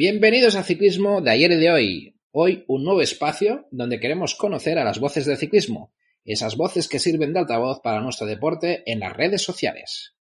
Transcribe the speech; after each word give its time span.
Bienvenidos 0.00 0.54
a 0.54 0.62
Ciclismo 0.62 1.20
de 1.20 1.32
ayer 1.32 1.50
y 1.50 1.56
de 1.56 1.72
hoy. 1.72 2.16
Hoy 2.30 2.64
un 2.68 2.84
nuevo 2.84 3.02
espacio 3.02 3.66
donde 3.72 3.98
queremos 3.98 4.36
conocer 4.36 4.78
a 4.78 4.84
las 4.84 5.00
voces 5.00 5.26
del 5.26 5.38
ciclismo, 5.38 5.92
esas 6.24 6.56
voces 6.56 6.86
que 6.86 7.00
sirven 7.00 7.32
de 7.32 7.40
altavoz 7.40 7.80
para 7.82 8.00
nuestro 8.00 8.24
deporte 8.24 8.84
en 8.86 9.00
las 9.00 9.12
redes 9.16 9.42
sociales. 9.42 10.14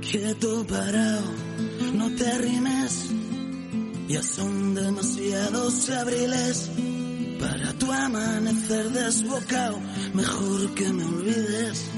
Quieto 0.00 0.66
parado, 0.66 1.22
no 1.94 2.10
te 2.16 2.26
ya 4.08 4.22
son 4.22 4.74
demasiados 4.74 5.90
abriles 5.90 6.70
para 7.40 7.72
tu 7.78 7.92
amanecer 7.92 8.86
desbocado, 8.86 9.78
mejor 10.14 10.74
que 10.74 10.84
me 10.92 11.04
olvides. 11.04 11.90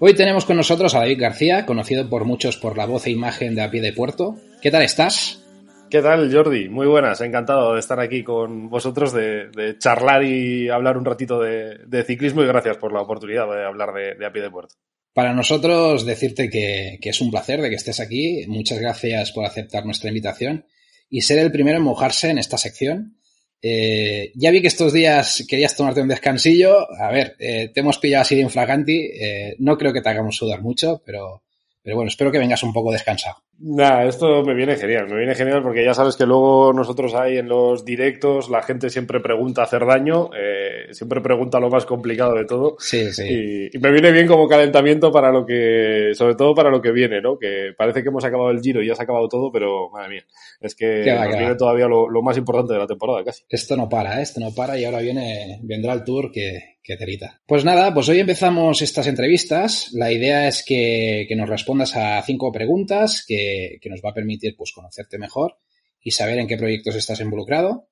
Hoy 0.00 0.14
tenemos 0.14 0.44
con 0.44 0.56
nosotros 0.56 0.94
a 0.94 1.00
David 1.00 1.20
García, 1.20 1.66
conocido 1.66 2.08
por 2.08 2.24
muchos 2.24 2.56
por 2.56 2.76
la 2.76 2.86
voz 2.86 3.06
e 3.06 3.10
imagen 3.10 3.54
de 3.54 3.62
A 3.62 3.70
Pie 3.70 3.82
de 3.82 3.92
Puerto. 3.92 4.36
¿Qué 4.62 4.70
tal 4.70 4.82
estás? 4.82 5.44
¿Qué 5.90 6.02
tal, 6.02 6.32
Jordi? 6.32 6.68
Muy 6.68 6.86
buenas, 6.86 7.20
encantado 7.20 7.74
de 7.74 7.80
estar 7.80 8.00
aquí 8.00 8.22
con 8.22 8.70
vosotros, 8.70 9.12
de, 9.12 9.50
de 9.50 9.76
charlar 9.76 10.24
y 10.24 10.68
hablar 10.68 10.96
un 10.96 11.04
ratito 11.04 11.40
de, 11.40 11.78
de, 11.86 12.04
ciclismo 12.04 12.42
y 12.42 12.46
gracias 12.46 12.76
por 12.76 12.92
la 12.92 13.02
oportunidad 13.02 13.46
de 13.50 13.64
hablar 13.64 13.92
de, 13.92 14.14
de 14.14 14.26
A 14.26 14.32
Pie 14.32 14.42
de 14.42 14.50
Puerto. 14.50 14.76
Para 15.12 15.34
nosotros 15.34 16.06
decirte 16.06 16.48
que, 16.48 16.98
que, 17.00 17.10
es 17.10 17.20
un 17.20 17.30
placer 17.30 17.60
de 17.60 17.68
que 17.68 17.76
estés 17.76 18.00
aquí. 18.00 18.44
Muchas 18.46 18.78
gracias 18.78 19.32
por 19.32 19.44
aceptar 19.44 19.84
nuestra 19.84 20.08
invitación 20.08 20.64
y 21.08 21.22
ser 21.22 21.38
el 21.38 21.50
primero 21.50 21.78
en 21.78 21.84
mojarse 21.84 22.30
en 22.30 22.38
esta 22.38 22.56
sección. 22.56 23.16
Eh, 23.62 24.32
ya 24.36 24.50
vi 24.50 24.62
que 24.62 24.68
estos 24.68 24.92
días 24.92 25.44
querías 25.48 25.76
tomarte 25.76 26.00
un 26.00 26.08
descansillo. 26.08 26.90
A 26.98 27.10
ver, 27.10 27.36
eh, 27.38 27.70
te 27.72 27.80
hemos 27.80 27.98
pillado 27.98 28.22
así 28.22 28.34
de 28.36 28.42
infraganti. 28.42 29.10
Eh, 29.12 29.56
no 29.58 29.76
creo 29.76 29.92
que 29.92 30.00
te 30.00 30.08
hagamos 30.08 30.36
sudar 30.36 30.62
mucho, 30.62 31.02
pero, 31.04 31.42
pero 31.82 31.96
bueno, 31.96 32.08
espero 32.08 32.32
que 32.32 32.38
vengas 32.38 32.62
un 32.62 32.72
poco 32.72 32.92
descansado. 32.92 33.42
Nada, 33.62 34.06
esto 34.06 34.42
me 34.42 34.54
viene 34.54 34.74
genial, 34.76 35.06
me 35.06 35.18
viene 35.18 35.34
genial 35.34 35.62
porque 35.62 35.84
ya 35.84 35.92
sabes 35.92 36.16
que 36.16 36.24
luego 36.24 36.72
nosotros 36.72 37.14
ahí 37.14 37.36
en 37.36 37.46
los 37.46 37.84
directos 37.84 38.48
la 38.48 38.62
gente 38.62 38.88
siempre 38.88 39.20
pregunta 39.20 39.62
hacer 39.62 39.84
daño, 39.84 40.30
eh, 40.34 40.86
siempre 40.92 41.20
pregunta 41.20 41.60
lo 41.60 41.68
más 41.68 41.84
complicado 41.84 42.34
de 42.36 42.46
todo. 42.46 42.76
Sí, 42.78 43.12
sí. 43.12 43.24
Y, 43.28 43.76
y, 43.76 43.78
me 43.78 43.92
viene 43.92 44.12
bien 44.12 44.26
como 44.26 44.48
calentamiento 44.48 45.12
para 45.12 45.30
lo 45.30 45.44
que, 45.44 46.12
sobre 46.14 46.36
todo 46.36 46.54
para 46.54 46.70
lo 46.70 46.80
que 46.80 46.90
viene, 46.90 47.20
¿no? 47.20 47.38
Que 47.38 47.74
parece 47.76 48.02
que 48.02 48.08
hemos 48.08 48.24
acabado 48.24 48.50
el 48.50 48.62
giro 48.62 48.82
y 48.82 48.88
ya 48.88 48.94
se 48.94 49.02
ha 49.02 49.04
acabado 49.04 49.28
todo, 49.28 49.52
pero 49.52 49.90
madre 49.90 50.08
mía, 50.08 50.24
es 50.62 50.74
que 50.74 51.12
va, 51.12 51.26
nos 51.26 51.36
viene 51.36 51.54
todavía 51.56 51.86
lo, 51.86 52.08
lo, 52.08 52.22
más 52.22 52.38
importante 52.38 52.72
de 52.72 52.78
la 52.78 52.86
temporada 52.86 53.22
casi. 53.22 53.44
Esto 53.46 53.76
no 53.76 53.90
para, 53.90 54.20
¿eh? 54.20 54.22
esto 54.22 54.40
no 54.40 54.54
para 54.54 54.78
y 54.78 54.86
ahora 54.86 55.00
viene, 55.00 55.60
vendrá 55.62 55.92
el 55.92 56.02
tour 56.02 56.32
que, 56.32 56.78
que 56.82 56.96
telita. 56.96 57.40
Pues 57.46 57.64
nada, 57.64 57.92
pues 57.92 58.08
hoy 58.08 58.20
empezamos 58.20 58.80
estas 58.82 59.06
entrevistas. 59.06 59.90
La 59.92 60.10
idea 60.10 60.48
es 60.48 60.64
que, 60.64 61.26
que 61.28 61.36
nos 61.36 61.48
respondas 61.48 61.94
a 61.96 62.22
cinco 62.22 62.50
preguntas 62.50 63.24
que, 63.26 63.49
que 63.80 63.90
nos 63.90 64.00
va 64.00 64.10
a 64.10 64.14
permitir 64.14 64.56
pues, 64.56 64.72
conocerte 64.72 65.18
mejor 65.18 65.58
y 66.02 66.10
saber 66.12 66.38
en 66.38 66.46
qué 66.46 66.56
proyectos 66.56 66.96
estás 66.96 67.20
involucrado. 67.20 67.88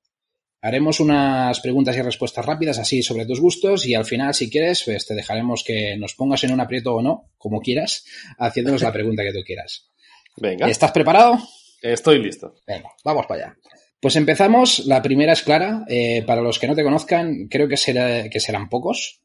Haremos 0.61 0.99
unas 0.99 1.59
preguntas 1.61 1.95
y 1.95 2.01
respuestas 2.01 2.45
rápidas 2.45 2.79
así 2.79 3.01
sobre 3.01 3.25
tus 3.25 3.39
gustos 3.39 3.85
y 3.85 3.93
al 3.93 4.05
final, 4.05 4.33
si 4.33 4.49
quieres, 4.49 4.83
pues 4.83 5.05
te 5.05 5.15
dejaremos 5.15 5.63
que 5.63 5.95
nos 5.97 6.15
pongas 6.15 6.43
en 6.43 6.51
un 6.51 6.59
aprieto 6.59 6.95
o 6.95 7.01
no, 7.01 7.31
como 7.37 7.61
quieras, 7.61 8.03
haciéndonos 8.37 8.81
la 8.81 8.91
pregunta 8.91 9.23
que 9.23 9.31
tú 9.31 9.39
quieras. 9.45 9.89
Venga. 10.35 10.69
¿Estás 10.69 10.91
preparado? 10.91 11.39
Estoy 11.81 12.19
listo. 12.19 12.55
Venga, 12.67 12.89
vamos 13.05 13.25
para 13.25 13.45
allá. 13.45 13.57
Pues 14.01 14.15
empezamos. 14.15 14.85
La 14.85 15.01
primera 15.01 15.33
es 15.33 15.41
clara. 15.41 15.85
Eh, 15.87 16.23
para 16.25 16.41
los 16.41 16.59
que 16.59 16.67
no 16.67 16.75
te 16.75 16.83
conozcan, 16.83 17.47
creo 17.49 17.67
que, 17.67 17.77
será, 17.77 18.29
que 18.29 18.39
serán 18.39 18.69
pocos. 18.69 19.21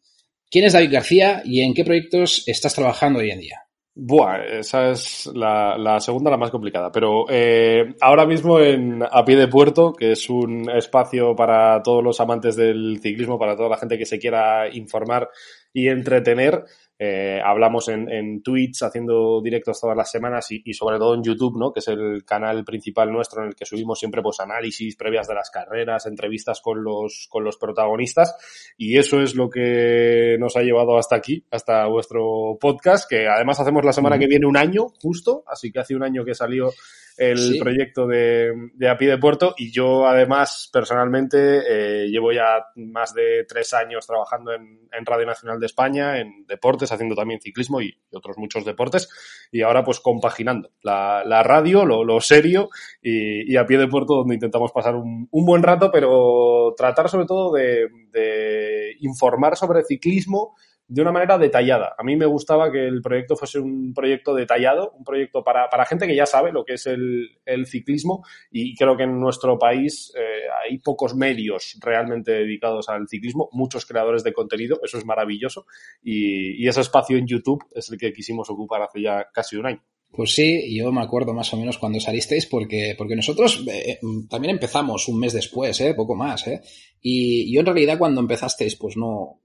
¿Quién 0.51 0.65
es 0.65 0.73
David 0.73 0.93
García 0.93 1.43
y 1.45 1.63
en 1.63 1.75
qué 1.75 1.85
proyectos 1.85 2.45
estás 2.47 2.75
trabajando 2.75 3.21
hoy 3.21 3.31
en 3.31 3.41
día? 3.41 3.64
Buah, 3.97 4.45
esa 4.59 4.91
es 4.91 5.31
la, 5.33 6.01
segunda, 6.01 6.29
la 6.29 6.37
más 6.37 6.51
complicada. 6.51 6.91
Pero 6.91 7.27
eh, 7.29 7.95
ahora 8.01 8.27
mismo 8.27 8.59
en 8.59 9.05
A 9.09 9.25
Pie 9.25 9.37
de 9.37 9.47
Puerto, 9.47 9.93
que 9.93 10.13
es 10.13 10.29
un 10.29 10.69
espacio 10.69 11.37
para 11.37 11.81
todos 11.81 12.03
los 12.03 12.21
amantes 12.21 12.57
del 12.57 12.99
ciclismo, 13.01 13.39
para 13.39 13.57
toda 13.57 13.69
la 13.69 13.77
gente 13.77 13.97
que 13.97 14.05
se 14.05 14.19
quiera 14.19 14.69
informar 14.69 15.31
y 15.73 15.89
entretener, 15.89 16.65
eh, 17.07 17.41
hablamos 17.45 17.89
en, 17.89 18.11
en 18.11 18.43
Twitch 18.43 18.83
haciendo 18.83 19.43
directos 19.43 19.79
todas 19.79 19.97
las 19.97 20.11
semanas 20.11 20.51
y, 20.51 20.63
y, 20.65 20.73
sobre 20.73 20.97
todo 20.97 21.15
en 21.15 21.23
YouTube, 21.23 21.59
¿no? 21.59 21.71
Que 21.71 21.81
es 21.81 21.89
el 21.89 22.25
canal 22.25 22.65
principal 22.65 23.13
nuestro 23.13 23.43
en 23.43 23.49
el 23.49 23.55
que 23.55 23.67
subimos 23.67 23.99
siempre 23.99 24.23
pues 24.23 24.41
análisis 24.41 24.97
previas 24.97 25.29
de 25.29 25.35
las 25.35 25.51
carreras, 25.51 26.07
entrevistas 26.07 26.63
con 26.63 26.83
los, 26.83 27.27
con 27.29 27.45
los 27.45 27.59
protagonistas. 27.59 28.35
Y 28.79 28.97
eso 28.97 29.21
es 29.21 29.35
lo 29.35 29.51
que 29.51 30.37
nos 30.39 30.57
ha 30.57 30.63
llevado 30.63 30.97
hasta 30.97 31.17
aquí, 31.17 31.45
hasta 31.51 31.87
vuestro 31.87 32.57
podcast, 32.59 33.09
que 33.09 33.29
además 33.29 33.61
hacemos 33.61 33.85
la 33.85 33.93
semana 33.93 34.19
que 34.19 34.27
viene 34.27 34.47
un 34.47 34.57
año, 34.57 34.87
justo, 35.03 35.45
así 35.47 35.71
que 35.71 35.81
hace 35.81 35.95
un 35.95 36.05
año 36.05 36.25
que 36.25 36.35
salió 36.35 36.71
el 37.17 37.39
sí. 37.39 37.59
proyecto 37.61 38.07
de, 38.07 38.53
de 38.75 38.89
A 38.89 38.99
Pie 38.99 39.09
de 39.09 39.19
Puerto 39.19 39.55
y 39.57 39.71
yo 39.71 40.07
además 40.07 40.69
personalmente 40.73 41.63
eh, 41.69 42.09
llevo 42.09 42.33
ya 42.33 42.67
más 42.77 43.15
de 43.15 43.45
tres 43.49 43.73
años 43.73 44.07
trabajando 44.07 44.53
en, 44.53 44.89
en, 44.93 45.07
Radio 45.07 45.27
Nacional 45.27 45.61
de 45.61 45.67
España, 45.67 46.19
en 46.19 46.45
deportes, 46.47 46.91
haciendo 46.91 47.15
también 47.15 47.41
ciclismo 47.41 47.81
y, 47.81 47.97
y 48.11 48.17
otros 48.17 48.37
muchos 48.39 48.65
deportes 48.65 49.09
y 49.53 49.63
ahora 49.63 49.85
pues 49.85 50.01
compaginando 50.01 50.71
la, 50.83 51.23
la 51.25 51.43
radio, 51.43 51.85
lo, 51.85 52.05
lo 52.05 52.21
serio 52.21 52.71
y, 53.01 53.53
y, 53.53 53.57
A 53.57 53.67
Pie 53.67 53.79
de 53.79 53.89
Puerto 53.89 54.15
donde 54.17 54.35
intentamos 54.35 54.73
pasar 54.73 54.97
un, 54.97 55.29
un 55.31 55.47
buen 55.47 55.63
rato 55.63 55.91
pero 55.93 56.75
tratar 56.77 57.09
sobre 57.09 57.27
todo 57.27 57.53
de, 57.53 57.89
de 58.11 58.97
informar 59.01 59.57
sobre 59.57 59.85
ciclismo 59.85 60.55
de 60.87 61.03
una 61.03 61.13
manera 61.13 61.39
detallada. 61.39 61.95
A 61.99 62.03
mí 62.03 62.17
me 62.17 62.27
gustaba 62.27 62.71
que 62.71 62.87
el 62.87 63.01
proyecto 63.01 63.37
fuese 63.37 63.59
un 63.59 63.95
proyecto 63.95 64.35
detallado, 64.35 64.93
un 64.93 65.05
proyecto 65.05 65.43
para, 65.43 65.69
para 65.71 65.87
gente 65.87 66.07
que 66.07 66.15
ya 66.15 66.27
sabe 66.27 66.53
lo 66.53 66.65
que 66.65 66.75
es 66.75 66.87
el, 66.87 67.31
ciclismo 67.67 68.25
y 68.51 68.77
creo 68.77 68.97
que 68.97 69.05
en 69.05 69.19
nuestro 69.19 69.59
país 69.59 70.13
eh, 70.17 70.49
hay 70.63 70.79
pocos 70.79 71.15
medios 71.15 71.79
realmente 71.81 72.33
dedicados 72.33 72.89
al 72.89 73.09
ciclismo, 73.09 73.49
muchos 73.53 73.87
creadores 73.87 74.23
de 74.23 74.33
contenido, 74.33 74.81
eso 74.83 74.99
es 74.99 75.07
maravilloso 75.07 75.67
y, 76.03 76.63
y 76.63 76.69
ese 76.69 76.83
espacio 76.83 77.17
en 77.17 77.27
YouTube 77.27 77.65
es 77.75 77.91
el 77.91 77.99
que 77.99 78.13
quisimos 78.13 78.51
ocupar 78.51 78.83
hace 78.83 79.01
ya 79.01 79.29
casi 79.33 79.57
un 79.57 79.67
año. 79.67 79.83
Pues 80.17 80.33
sí, 80.33 80.77
yo 80.77 80.93
me 80.93 81.03
acuerdo 81.03 81.35
más 81.35 81.53
o 81.55 81.57
menos 81.57 81.79
cuando 81.79 81.99
salisteis 81.99 82.47
porque, 82.47 82.95
porque 82.97 83.17
nosotros 83.17 83.65
eh, 83.69 83.99
también 84.31 84.55
empezamos 84.55 85.09
un 85.09 85.19
mes 85.19 85.33
después, 85.33 85.81
eh, 85.81 85.95
poco 85.95 86.15
más, 86.15 86.47
eh. 86.47 86.61
Y 87.01 87.53
yo 87.53 87.61
en 87.61 87.67
realidad 87.67 87.99
cuando 87.99 88.21
empezasteis 88.21 88.77
pues 88.77 88.97
no, 88.97 89.41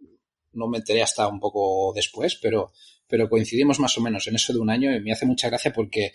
no 0.54 0.68
me 0.68 0.80
enteré 0.80 1.02
hasta 1.02 1.28
un 1.28 1.40
poco 1.40 1.94
después, 1.94 2.36
pero, 2.42 2.72
pero 3.08 3.30
coincidimos 3.30 3.80
más 3.80 3.98
o 3.98 4.02
menos 4.02 4.28
en 4.28 4.36
eso 4.36 4.54
de 4.54 4.60
un 4.60 4.70
año 4.70 4.96
y 4.96 5.02
me 5.02 5.12
hace 5.12 5.26
mucha 5.26 5.50
gracia 5.50 5.74
porque 5.74 6.14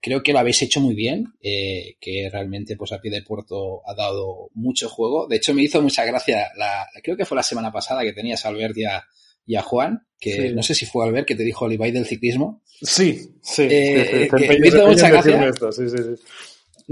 creo 0.00 0.22
que 0.22 0.32
lo 0.32 0.40
habéis 0.40 0.62
hecho 0.62 0.80
muy 0.80 0.94
bien, 0.94 1.26
eh, 1.42 1.96
que 2.00 2.28
realmente 2.30 2.76
pues 2.76 2.92
a 2.92 3.00
pie 3.00 3.10
de 3.10 3.22
puerto 3.22 3.82
ha 3.86 3.94
dado 3.94 4.50
mucho 4.54 4.88
juego. 4.88 5.26
De 5.26 5.36
hecho 5.36 5.54
me 5.54 5.62
hizo 5.62 5.80
mucha 5.80 6.04
gracia, 6.04 6.50
la, 6.56 6.86
creo 7.02 7.16
que 7.16 7.24
fue 7.24 7.36
la 7.36 7.42
semana 7.42 7.72
pasada 7.72 8.02
que 8.02 8.12
tenías 8.12 8.44
a 8.44 8.48
Albert 8.48 8.76
y 8.76 8.84
a, 8.84 9.04
y 9.46 9.56
a 9.56 9.62
Juan, 9.62 10.06
que 10.18 10.48
sí. 10.48 10.54
no 10.54 10.62
sé 10.62 10.74
si 10.74 10.86
fue 10.86 11.06
Albert 11.06 11.26
que 11.26 11.34
te 11.34 11.44
dijo 11.44 11.66
el 11.66 11.72
Ibai 11.72 11.92
del 11.92 12.06
ciclismo. 12.06 12.62
Sí, 12.80 13.36
sí. 13.42 13.68
Eh, 13.70 14.28
que 14.36 14.58
me 14.58 14.68
hizo 14.68 14.86
mucha 14.86 15.08
gracia. 15.08 15.48
Esto. 15.48 15.70
Sí, 15.70 15.88
sí, 15.88 15.96
sí 15.96 16.22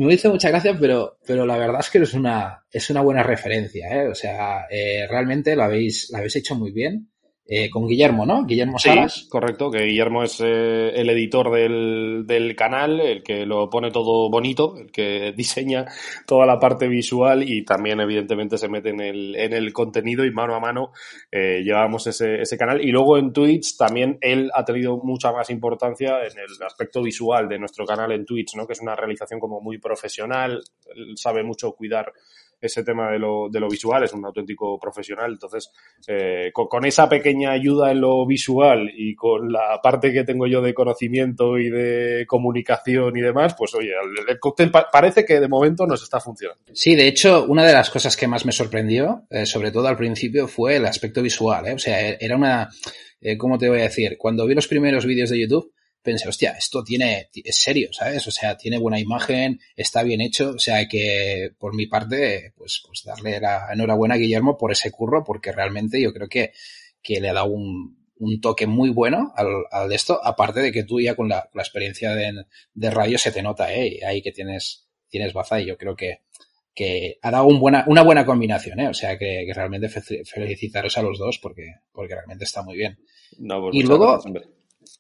me 0.07 0.15
hizo 0.15 0.31
mucha 0.31 0.49
gracia, 0.49 0.77
pero, 0.79 1.19
pero 1.27 1.45
la 1.45 1.57
verdad 1.57 1.81
es 1.81 1.91
que 1.91 1.99
es 1.99 2.15
una, 2.15 2.65
es 2.71 2.89
una 2.91 3.03
buena 3.03 3.23
referencia, 3.23 3.89
¿eh? 3.89 4.09
O 4.09 4.15
sea, 4.15 4.67
eh, 4.71 5.07
realmente 5.09 5.55
lo 5.55 5.65
habéis, 5.65 6.11
lo 6.11 6.19
habéis 6.19 6.37
hecho 6.37 6.55
muy 6.55 6.71
bien. 6.71 7.11
Eh, 7.53 7.69
con 7.69 7.89
Guillermo, 7.89 8.25
¿no? 8.25 8.45
Guillermo 8.45 8.79
Salas. 8.79 9.27
correcto, 9.29 9.73
que 9.73 9.83
Guillermo 9.83 10.23
es 10.23 10.41
eh, 10.41 10.93
el 10.95 11.11
editor 11.11 11.51
del, 11.51 12.23
del, 12.25 12.55
canal, 12.55 13.01
el 13.01 13.25
que 13.25 13.45
lo 13.45 13.69
pone 13.69 13.91
todo 13.91 14.31
bonito, 14.31 14.77
el 14.79 14.93
que 14.93 15.33
diseña 15.37 15.85
toda 16.29 16.47
la 16.47 16.61
parte 16.61 16.87
visual 16.87 17.43
y 17.43 17.65
también 17.65 17.99
evidentemente 17.99 18.57
se 18.57 18.69
mete 18.69 18.91
en 18.91 19.01
el, 19.01 19.35
en 19.35 19.53
el 19.53 19.73
contenido 19.73 20.25
y 20.25 20.31
mano 20.31 20.55
a 20.55 20.61
mano 20.61 20.93
eh, 21.33 21.61
llevamos 21.65 22.07
ese, 22.07 22.41
ese 22.41 22.57
canal. 22.57 22.85
Y 22.87 22.93
luego 22.93 23.19
en 23.19 23.33
Twitch 23.33 23.77
también 23.77 24.17
él 24.21 24.49
ha 24.55 24.65
tenido 24.65 24.99
mucha 24.99 25.33
más 25.33 25.51
importancia 25.51 26.21
en 26.21 26.39
el 26.39 26.65
aspecto 26.65 27.03
visual 27.03 27.49
de 27.49 27.59
nuestro 27.59 27.85
canal 27.85 28.13
en 28.13 28.25
Twitch, 28.25 28.55
¿no? 28.55 28.65
Que 28.65 28.75
es 28.75 28.81
una 28.81 28.95
realización 28.95 29.41
como 29.41 29.61
muy 29.61 29.79
profesional, 29.79 30.63
él 30.95 31.15
sabe 31.17 31.43
mucho 31.43 31.73
cuidar 31.73 32.13
ese 32.61 32.85
tema 32.85 33.11
de 33.11 33.19
lo, 33.19 33.49
de 33.51 33.61
lo 33.61 33.69
visual, 33.69 34.05
es 34.05 34.13
un 34.13 34.25
auténtico 34.25 34.79
profesional. 34.79 35.33
Entonces, 35.33 35.71
eh, 36.07 36.51
con, 36.53 36.85
esa 36.85 37.09
pequeña 37.09 37.53
ayuda 37.53 37.91
en 37.91 38.01
lo 38.01 38.27
visual 38.27 38.91
y 38.95 39.15
con 39.15 39.51
la 39.53 39.81
parte 39.83 40.13
que 40.13 40.25
tengo 40.25 40.47
yo 40.47 40.61
de 40.61 40.75
conocimiento 40.75 41.59
y 41.59 41.71
de 41.71 42.25
comunicación 42.27 43.17
y 43.17 43.21
demás, 43.21 43.55
pues 43.57 43.75
oye, 43.75 43.93
el, 44.29 44.39
cóctel 44.39 44.71
parece 44.71 45.25
que 45.25 45.41
de 45.41 45.49
momento 45.49 45.87
nos 45.87 46.03
está 46.03 46.21
funcionando. 46.21 46.63
Sí, 46.73 46.95
de 46.95 47.09
hecho, 47.09 47.47
una 47.47 47.67
de 47.67 47.73
las 47.73 47.91
cosas 47.91 48.17
que 48.17 48.29
más 48.29 48.45
me 48.45 48.53
sorprendió, 48.53 49.25
eh, 49.31 49.47
sobre 49.47 49.71
todo 49.71 49.89
al 49.89 49.97
principio, 49.97 50.47
fue 50.47 50.77
el 50.77 50.87
aspecto 50.87 51.23
visual. 51.23 51.67
¿eh? 51.67 51.75
O 51.75 51.79
sea, 51.79 52.11
era 52.11 52.37
una, 52.37 52.69
eh, 53.21 53.37
¿cómo 53.37 53.59
te 53.59 53.69
voy 53.69 53.81
a 53.81 53.85
decir? 53.85 54.17
Cuando 54.19 54.47
vi 54.47 54.55
los 54.55 54.69
primeros 54.69 55.07
vídeos 55.07 55.31
de 55.31 55.41
YouTube, 55.41 55.73
pensé, 56.03 56.29
hostia, 56.29 56.53
esto 56.53 56.83
tiene, 56.83 57.29
es 57.35 57.57
serio, 57.57 57.91
¿sabes? 57.93 58.27
O 58.27 58.31
sea, 58.31 58.57
tiene 58.57 58.79
buena 58.79 58.99
imagen, 58.99 59.61
está 59.77 60.03
bien 60.03 60.21
hecho, 60.21 60.51
o 60.51 60.59
sea, 60.59 60.87
que 60.89 61.53
por 61.59 61.75
mi 61.75 61.87
parte, 61.87 62.53
pues, 62.57 62.83
pues 62.87 63.05
darle 63.05 63.41
la 63.41 63.69
enhorabuena 63.73 64.15
a 64.15 64.19
Guillermo 64.19 64.57
por 64.57 64.73
ese 64.73 64.91
curro, 64.91 65.25
porque 65.25 65.53
realmente 65.53 66.01
yo 66.01 66.13
creo 66.13 66.29
que, 66.29 66.53
que 67.03 67.21
le 67.21 67.31
ha 67.31 67.35
dado 67.35 67.49
un, 67.49 68.01
un 68.21 68.41
toque 68.41 68.67
muy 68.67 68.91
bueno 68.91 69.33
al, 69.37 69.49
al, 69.71 69.89
de 69.89 69.97
esto, 69.97 70.21
aparte 70.23 70.61
de 70.61 70.73
que 70.73 70.85
tú 70.85 71.01
ya 71.01 71.15
con 71.15 71.29
la, 71.29 71.49
la 71.53 71.63
experiencia 71.63 72.15
de, 72.15 72.45
de, 72.75 72.91
radio 72.91 73.19
se 73.19 73.33
te 73.33 73.43
nota, 73.43 73.75
¿eh? 73.75 74.01
Ahí 74.07 74.23
que 74.23 74.33
tienes, 74.33 74.89
tienes 75.09 75.33
baza 75.33 75.61
y 75.61 75.67
yo 75.67 75.77
creo 75.77 75.97
que, 75.97 76.21
que 76.75 77.19
ha 77.23 77.31
dado 77.31 77.47
un 77.47 77.59
buena, 77.59 77.85
una 77.89 78.03
buena 78.03 78.25
combinación, 78.25 78.81
¿eh? 78.81 78.89
O 78.89 78.95
sea, 78.95 79.19
que, 79.19 79.45
que 79.47 79.55
realmente 79.55 79.89
felicitaros 79.89 80.97
a 80.99 81.03
los 81.03 81.19
dos 81.19 81.39
porque, 81.39 81.75
porque 81.93 82.15
realmente 82.15 82.45
está 82.45 82.63
muy 82.63 82.77
bien. 82.77 82.99
No, 83.39 83.61
pues 83.63 83.75
y 83.75 83.83
luego, 83.83 84.21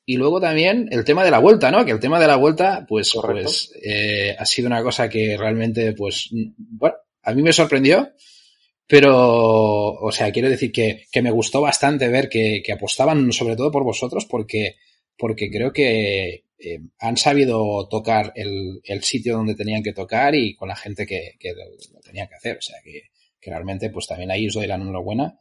y 0.05 0.17
luego 0.17 0.41
también 0.41 0.89
el 0.91 1.05
tema 1.05 1.25
de 1.25 1.31
la 1.31 1.39
vuelta, 1.39 1.71
¿no? 1.71 1.85
Que 1.85 1.93
el 1.93 2.01
tema 2.01 2.19
de 2.19 2.27
la 2.27 2.37
vuelta, 2.37 2.85
pues, 2.89 3.13
pues 3.23 3.73
eh, 3.83 4.35
ha 4.39 4.45
sido 4.45 4.67
una 4.67 4.83
cosa 4.83 5.09
que 5.09 5.37
realmente, 5.37 5.93
pues, 5.93 6.31
bueno, 6.57 6.97
a 7.23 7.33
mí 7.33 7.43
me 7.43 7.53
sorprendió, 7.53 8.11
pero, 8.87 9.95
o 9.95 10.11
sea, 10.11 10.33
quiero 10.33 10.51
decir 10.51 10.73
que, 10.73 11.05
que 11.13 11.23
me 11.23 11.31
gustó 11.31 11.61
bastante 11.61 12.09
ver 12.09 12.29
que, 12.29 12.63
que, 12.65 12.73
apostaban 12.73 13.33
sobre 13.33 13.55
todo 13.55 13.71
por 13.71 13.85
vosotros 13.85 14.27
porque, 14.27 14.77
porque 15.17 15.49
creo 15.49 15.73
que 15.73 16.45
eh, 16.59 16.81
han 16.99 17.17
sabido 17.17 17.87
tocar 17.89 18.33
el, 18.35 18.81
el, 18.83 19.05
sitio 19.05 19.37
donde 19.37 19.55
tenían 19.55 19.83
que 19.83 19.93
tocar 19.93 20.35
y 20.35 20.57
con 20.57 20.69
la 20.69 20.77
gente 20.77 21.07
que, 21.07 21.37
que 21.39 21.53
lo 21.53 22.01
tenían 22.01 22.27
que 22.27 22.35
hacer. 22.35 22.57
O 22.57 22.63
sea, 22.63 22.79
que, 22.83 23.11
que 23.41 23.51
realmente, 23.51 23.91
pues 23.91 24.07
también 24.09 24.31
ahí 24.31 24.49
os 24.49 24.55
doy 24.55 24.67
la 24.67 24.75
enhorabuena 24.75 25.39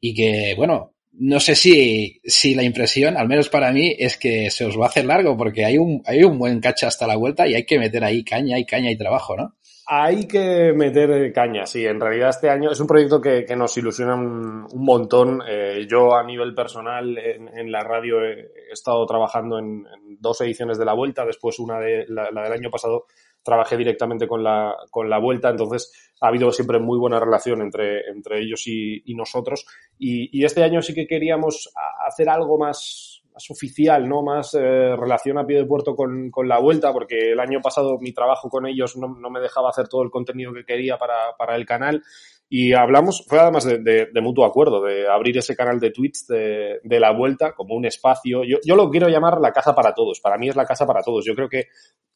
y 0.00 0.14
que, 0.14 0.54
bueno, 0.56 0.96
no 1.12 1.40
sé 1.40 1.54
si, 1.54 2.20
si 2.24 2.54
la 2.54 2.62
impresión, 2.62 3.16
al 3.16 3.28
menos 3.28 3.48
para 3.48 3.72
mí, 3.72 3.94
es 3.98 4.16
que 4.16 4.50
se 4.50 4.64
os 4.64 4.78
va 4.78 4.84
a 4.84 4.88
hacer 4.88 5.04
largo 5.04 5.36
porque 5.36 5.64
hay 5.64 5.78
un, 5.78 6.02
hay 6.06 6.22
un 6.22 6.38
buen 6.38 6.60
cacha 6.60 6.86
hasta 6.86 7.06
la 7.06 7.16
vuelta 7.16 7.46
y 7.46 7.54
hay 7.54 7.64
que 7.64 7.78
meter 7.78 8.04
ahí 8.04 8.24
caña 8.24 8.58
y 8.58 8.64
caña 8.64 8.90
y 8.90 8.96
trabajo, 8.96 9.36
¿no? 9.36 9.54
Hay 9.90 10.28
que 10.28 10.74
meter 10.74 11.32
caña, 11.32 11.64
sí. 11.64 11.86
En 11.86 11.98
realidad 11.98 12.28
este 12.28 12.50
año 12.50 12.70
es 12.70 12.78
un 12.78 12.86
proyecto 12.86 13.22
que, 13.22 13.46
que 13.46 13.56
nos 13.56 13.74
ilusiona 13.78 14.16
un, 14.16 14.66
montón. 14.74 15.40
Eh, 15.48 15.86
yo 15.88 16.14
a 16.14 16.22
nivel 16.24 16.54
personal 16.54 17.16
en, 17.16 17.48
en 17.48 17.72
la 17.72 17.80
radio 17.80 18.22
he, 18.22 18.50
estado 18.70 19.06
trabajando 19.06 19.58
en, 19.58 19.86
en, 19.86 20.18
dos 20.20 20.42
ediciones 20.42 20.76
de 20.76 20.84
la 20.84 20.92
vuelta, 20.92 21.24
después 21.24 21.58
una 21.58 21.80
de 21.80 22.04
la 22.06 22.42
del 22.42 22.52
año 22.52 22.70
pasado 22.70 23.06
trabajé 23.48 23.78
directamente 23.78 24.28
con 24.28 24.44
la, 24.44 24.76
con 24.90 25.08
la 25.08 25.18
vuelta, 25.18 25.48
entonces 25.48 25.90
ha 26.20 26.28
habido 26.28 26.52
siempre 26.52 26.78
muy 26.78 26.98
buena 26.98 27.18
relación 27.18 27.62
entre, 27.62 28.06
entre 28.10 28.40
ellos 28.40 28.66
y, 28.66 29.02
y 29.06 29.14
nosotros. 29.14 29.64
Y, 29.98 30.38
y, 30.38 30.44
este 30.44 30.62
año 30.62 30.82
sí 30.82 30.92
que 30.94 31.06
queríamos 31.06 31.72
hacer 32.06 32.28
algo 32.28 32.58
más, 32.58 33.22
más 33.32 33.50
oficial, 33.50 34.06
¿no? 34.06 34.22
Más 34.22 34.52
eh, 34.52 34.94
relación 34.96 35.38
a 35.38 35.46
pie 35.46 35.58
de 35.58 35.64
puerto 35.64 35.96
con, 35.96 36.30
con, 36.30 36.46
la 36.46 36.58
vuelta, 36.58 36.92
porque 36.92 37.32
el 37.32 37.40
año 37.40 37.60
pasado 37.62 37.98
mi 37.98 38.12
trabajo 38.12 38.50
con 38.50 38.66
ellos 38.66 38.98
no, 38.98 39.16
no 39.18 39.30
me 39.30 39.40
dejaba 39.40 39.70
hacer 39.70 39.88
todo 39.88 40.02
el 40.02 40.10
contenido 40.10 40.52
que 40.52 40.66
quería 40.66 40.98
para, 40.98 41.34
para 41.38 41.56
el 41.56 41.64
canal. 41.64 42.02
Y 42.50 42.72
hablamos, 42.72 43.26
fue 43.28 43.38
además 43.38 43.64
de, 43.64 43.78
de, 43.78 44.08
de, 44.12 44.20
mutuo 44.22 44.46
acuerdo, 44.46 44.82
de 44.82 45.06
abrir 45.06 45.36
ese 45.36 45.54
canal 45.54 45.78
de 45.80 45.90
tweets 45.90 46.26
de, 46.26 46.80
de 46.82 47.00
la 47.00 47.12
vuelta 47.12 47.54
como 47.54 47.74
un 47.74 47.84
espacio. 47.84 48.42
Yo, 48.42 48.56
yo, 48.64 48.74
lo 48.74 48.88
quiero 48.90 49.08
llamar 49.08 49.38
la 49.38 49.52
casa 49.52 49.74
para 49.74 49.92
todos. 49.92 50.20
Para 50.20 50.38
mí 50.38 50.48
es 50.48 50.56
la 50.56 50.64
casa 50.64 50.86
para 50.86 51.02
todos. 51.02 51.26
Yo 51.26 51.34
creo 51.34 51.48
que 51.50 51.66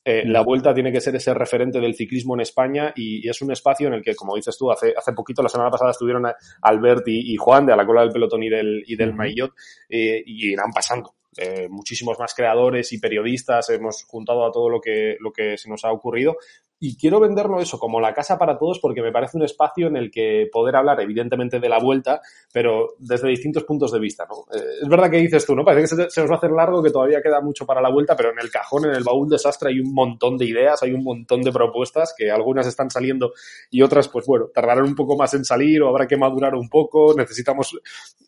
eh, 0.04 0.24
la 0.26 0.42
vuelta 0.42 0.74
tiene 0.74 0.90
que 0.90 1.00
ser 1.00 1.14
ese 1.14 1.32
referente 1.32 1.80
del 1.80 1.94
ciclismo 1.94 2.34
en 2.34 2.40
España 2.40 2.92
y, 2.96 3.24
y, 3.24 3.28
es 3.28 3.40
un 3.40 3.52
espacio 3.52 3.86
en 3.86 3.94
el 3.94 4.02
que, 4.02 4.16
como 4.16 4.34
dices 4.34 4.56
tú, 4.58 4.70
hace, 4.70 4.92
hace 4.96 5.12
poquito, 5.12 5.42
la 5.42 5.48
semana 5.48 5.70
pasada 5.70 5.92
estuvieron 5.92 6.24
Albert 6.62 7.06
y, 7.06 7.32
y 7.32 7.36
Juan 7.36 7.66
de 7.66 7.72
a 7.72 7.76
la 7.76 7.86
cola 7.86 8.00
del 8.02 8.10
pelotón 8.10 8.42
y 8.42 8.48
del, 8.48 8.82
y 8.86 8.96
del 8.96 9.10
uh 9.10 9.12
-huh. 9.12 9.16
Maillot 9.16 9.52
eh, 9.88 10.22
y 10.26 10.52
irán 10.52 10.72
pasando. 10.74 11.14
Eh, 11.36 11.68
muchísimos 11.70 12.18
más 12.18 12.34
creadores 12.34 12.92
y 12.92 12.98
periodistas 12.98 13.70
hemos 13.70 14.04
juntado 14.04 14.44
a 14.44 14.52
todo 14.52 14.68
lo 14.68 14.80
que, 14.80 15.16
lo 15.18 15.32
que 15.32 15.56
se 15.56 15.70
nos 15.70 15.84
ha 15.84 15.92
ocurrido 15.92 16.36
y 16.84 16.96
quiero 16.96 17.20
venderlo 17.20 17.60
eso 17.60 17.78
como 17.78 18.00
la 18.00 18.12
casa 18.12 18.36
para 18.36 18.58
todos 18.58 18.80
porque 18.80 19.02
me 19.02 19.12
parece 19.12 19.36
un 19.36 19.44
espacio 19.44 19.86
en 19.86 19.96
el 19.96 20.10
que 20.10 20.48
poder 20.52 20.74
hablar 20.74 21.00
evidentemente 21.00 21.60
de 21.60 21.68
la 21.68 21.78
vuelta, 21.78 22.20
pero 22.52 22.96
desde 22.98 23.28
distintos 23.28 23.62
puntos 23.62 23.92
de 23.92 24.00
vista, 24.00 24.26
¿no? 24.28 24.52
Eh, 24.52 24.64
es 24.82 24.88
verdad 24.88 25.08
que 25.08 25.18
dices 25.18 25.46
tú, 25.46 25.54
¿no? 25.54 25.64
Parece 25.64 25.82
que 25.82 26.02
se, 26.02 26.10
se, 26.10 26.20
nos 26.22 26.30
va 26.30 26.34
a 26.34 26.38
hacer 26.38 26.50
largo, 26.50 26.82
que 26.82 26.90
todavía 26.90 27.22
queda 27.22 27.40
mucho 27.40 27.64
para 27.64 27.80
la 27.80 27.88
vuelta, 27.88 28.16
pero 28.16 28.32
en 28.32 28.40
el 28.40 28.50
cajón, 28.50 28.86
en 28.86 28.96
el 28.96 29.04
baúl 29.04 29.28
desastre 29.28 29.68
hay 29.68 29.78
un 29.78 29.94
montón 29.94 30.36
de 30.36 30.44
ideas, 30.44 30.82
hay 30.82 30.92
un 30.92 31.04
montón 31.04 31.42
de 31.42 31.52
propuestas 31.52 32.16
que 32.18 32.32
algunas 32.32 32.66
están 32.66 32.90
saliendo 32.90 33.32
y 33.70 33.80
otras, 33.80 34.08
pues 34.08 34.26
bueno, 34.26 34.46
tardarán 34.52 34.84
un 34.84 34.96
poco 34.96 35.16
más 35.16 35.32
en 35.34 35.44
salir 35.44 35.82
o 35.82 35.88
habrá 35.88 36.08
que 36.08 36.16
madurar 36.16 36.56
un 36.56 36.68
poco, 36.68 37.14
necesitamos 37.16 37.78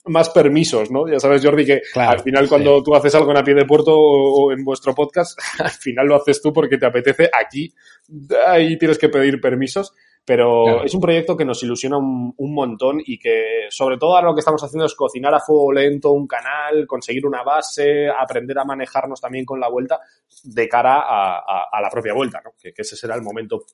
más 0.05 0.31
permisos, 0.31 0.93
¿no? 0.93 1.09
Ya 1.09 1.19
sabes, 1.19 1.45
Jordi, 1.45 1.67
que 1.67 1.83
claro, 1.93 2.13
al 2.13 2.21
final 2.21 2.49
cuando 2.49 2.77
sí. 2.77 2.85
tú 2.85 2.95
haces 2.95 3.17
algo 3.17 3.33
en 3.33 3.39
a 3.39 3.43
pie 3.43 3.55
de 3.55 3.65
puerto 3.65 3.99
o, 3.99 4.45
o 4.45 4.53
en 4.53 4.63
vuestro 4.63 4.95
podcast, 4.95 5.37
al 5.59 5.71
final 5.71 6.07
lo 6.07 6.15
haces 6.15 6.41
tú 6.41 6.53
porque 6.53 6.79
te 6.79 6.87
apetece 6.87 7.29
aquí 7.37 7.75
ahí 8.47 8.79
tienes 8.79 8.99
que 8.99 9.09
pedir 9.09 9.41
permisos, 9.41 9.93
pero 10.25 10.65
claro. 10.65 10.85
es 10.85 10.95
un 10.95 11.01
proyecto 11.01 11.37
que 11.37 11.45
nos 11.45 11.63
ilusiona 11.63 11.99
un, 11.99 12.33
un, 12.37 12.55
montón 12.55 13.01
y 13.05 13.19
que 13.19 13.67
sobre 13.69 13.99
todo 13.99 14.15
ahora 14.17 14.29
lo 14.29 14.35
que 14.35 14.41
estamos 14.41 14.63
haciendo 14.63 14.87
es 14.87 14.95
cocinar 14.95 15.35
a 15.35 15.41
fuego 15.41 15.73
lento 15.73 16.13
un 16.13 16.27
canal, 16.27 16.87
conseguir 16.87 17.27
una 17.27 17.43
base, 17.43 18.09
aprender 18.09 18.59
a 18.59 18.65
manejarnos 18.65 19.21
también 19.21 19.45
con 19.45 19.61
la 19.61 19.69
vuelta 19.69 20.01
de 20.45 20.69
cara 20.69 21.01
a, 21.01 21.39
a, 21.39 21.69
a 21.71 21.81
la 21.83 21.91
propia 21.91 22.15
vuelta, 22.15 22.41
¿no? 22.43 22.53
que, 22.61 22.73
que, 22.73 22.83
ese 22.83 22.97
será 22.97 23.15
el 23.17 23.23
momento 23.23 23.67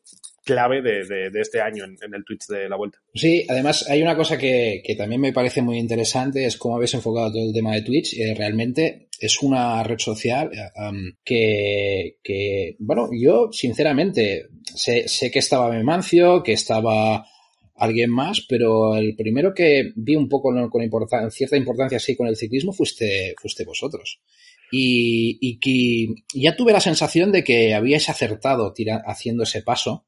clave 0.45 0.83
de, 0.83 1.05
de, 1.05 1.31
de 1.31 1.41
este 1.41 1.61
año 1.61 1.85
en, 1.85 1.97
en, 2.03 2.15
el 2.15 2.25
Twitch 2.25 2.47
de 2.49 2.69
la 2.69 2.77
vuelta. 2.77 2.99
Sí, 3.15 3.47
además 3.49 3.89
hay 3.89 4.03
una 4.03 4.17
cosa 4.17 4.37
que, 4.37 4.83
que, 4.85 4.97
también 4.97 5.21
me 5.21 5.33
parece 5.33 5.63
muy 5.63 5.79
interesante, 5.79 6.47
es 6.47 6.57
cómo 6.57 6.77
habéis 6.77 6.95
enfocado 6.95 7.31
todo 7.31 7.43
el 7.43 7.53
tema 7.53 7.75
de 7.75 7.83
Twitch. 7.83 8.15
Eh, 8.15 8.35
realmente 8.37 9.10
es 9.21 9.43
una 9.43 9.83
red 9.83 9.99
social 9.99 10.51
um, 10.77 11.13
que, 11.23 12.17
que, 12.25 12.77
bueno, 12.79 13.11
yo 13.13 13.51
sinceramente 13.53 14.47
sé, 14.75 15.07
sé 15.09 15.31
que 15.31 15.39
estaba 15.41 15.71
Memancio, 15.71 16.43
que 16.43 16.55
estaba 16.55 17.27
alguien 17.77 18.11
más, 18.11 18.47
pero 18.49 18.97
el 18.97 19.15
primero 19.17 19.53
que 19.55 19.93
vi 19.95 20.17
un 20.17 20.29
poco 20.29 20.53
con 20.71 20.83
importan 20.83 21.31
cierta 21.31 21.57
importancia 21.57 21.97
así 21.97 22.17
con 22.17 22.29
el 22.29 22.37
ciclismo 22.37 22.73
fuiste, 22.73 23.35
fuiste 23.41 23.65
vosotros. 23.65 24.21
Y, 24.73 25.39
y, 25.41 25.59
que 25.59 26.23
ya 26.33 26.57
tuve 26.57 26.73
la 26.73 26.81
sensación 26.81 27.33
de 27.33 27.43
que 27.43 27.75
habíais 27.75 28.09
acertado 28.09 28.73
tira, 28.73 29.03
haciendo 29.05 29.43
ese 29.43 29.63
paso, 29.63 30.07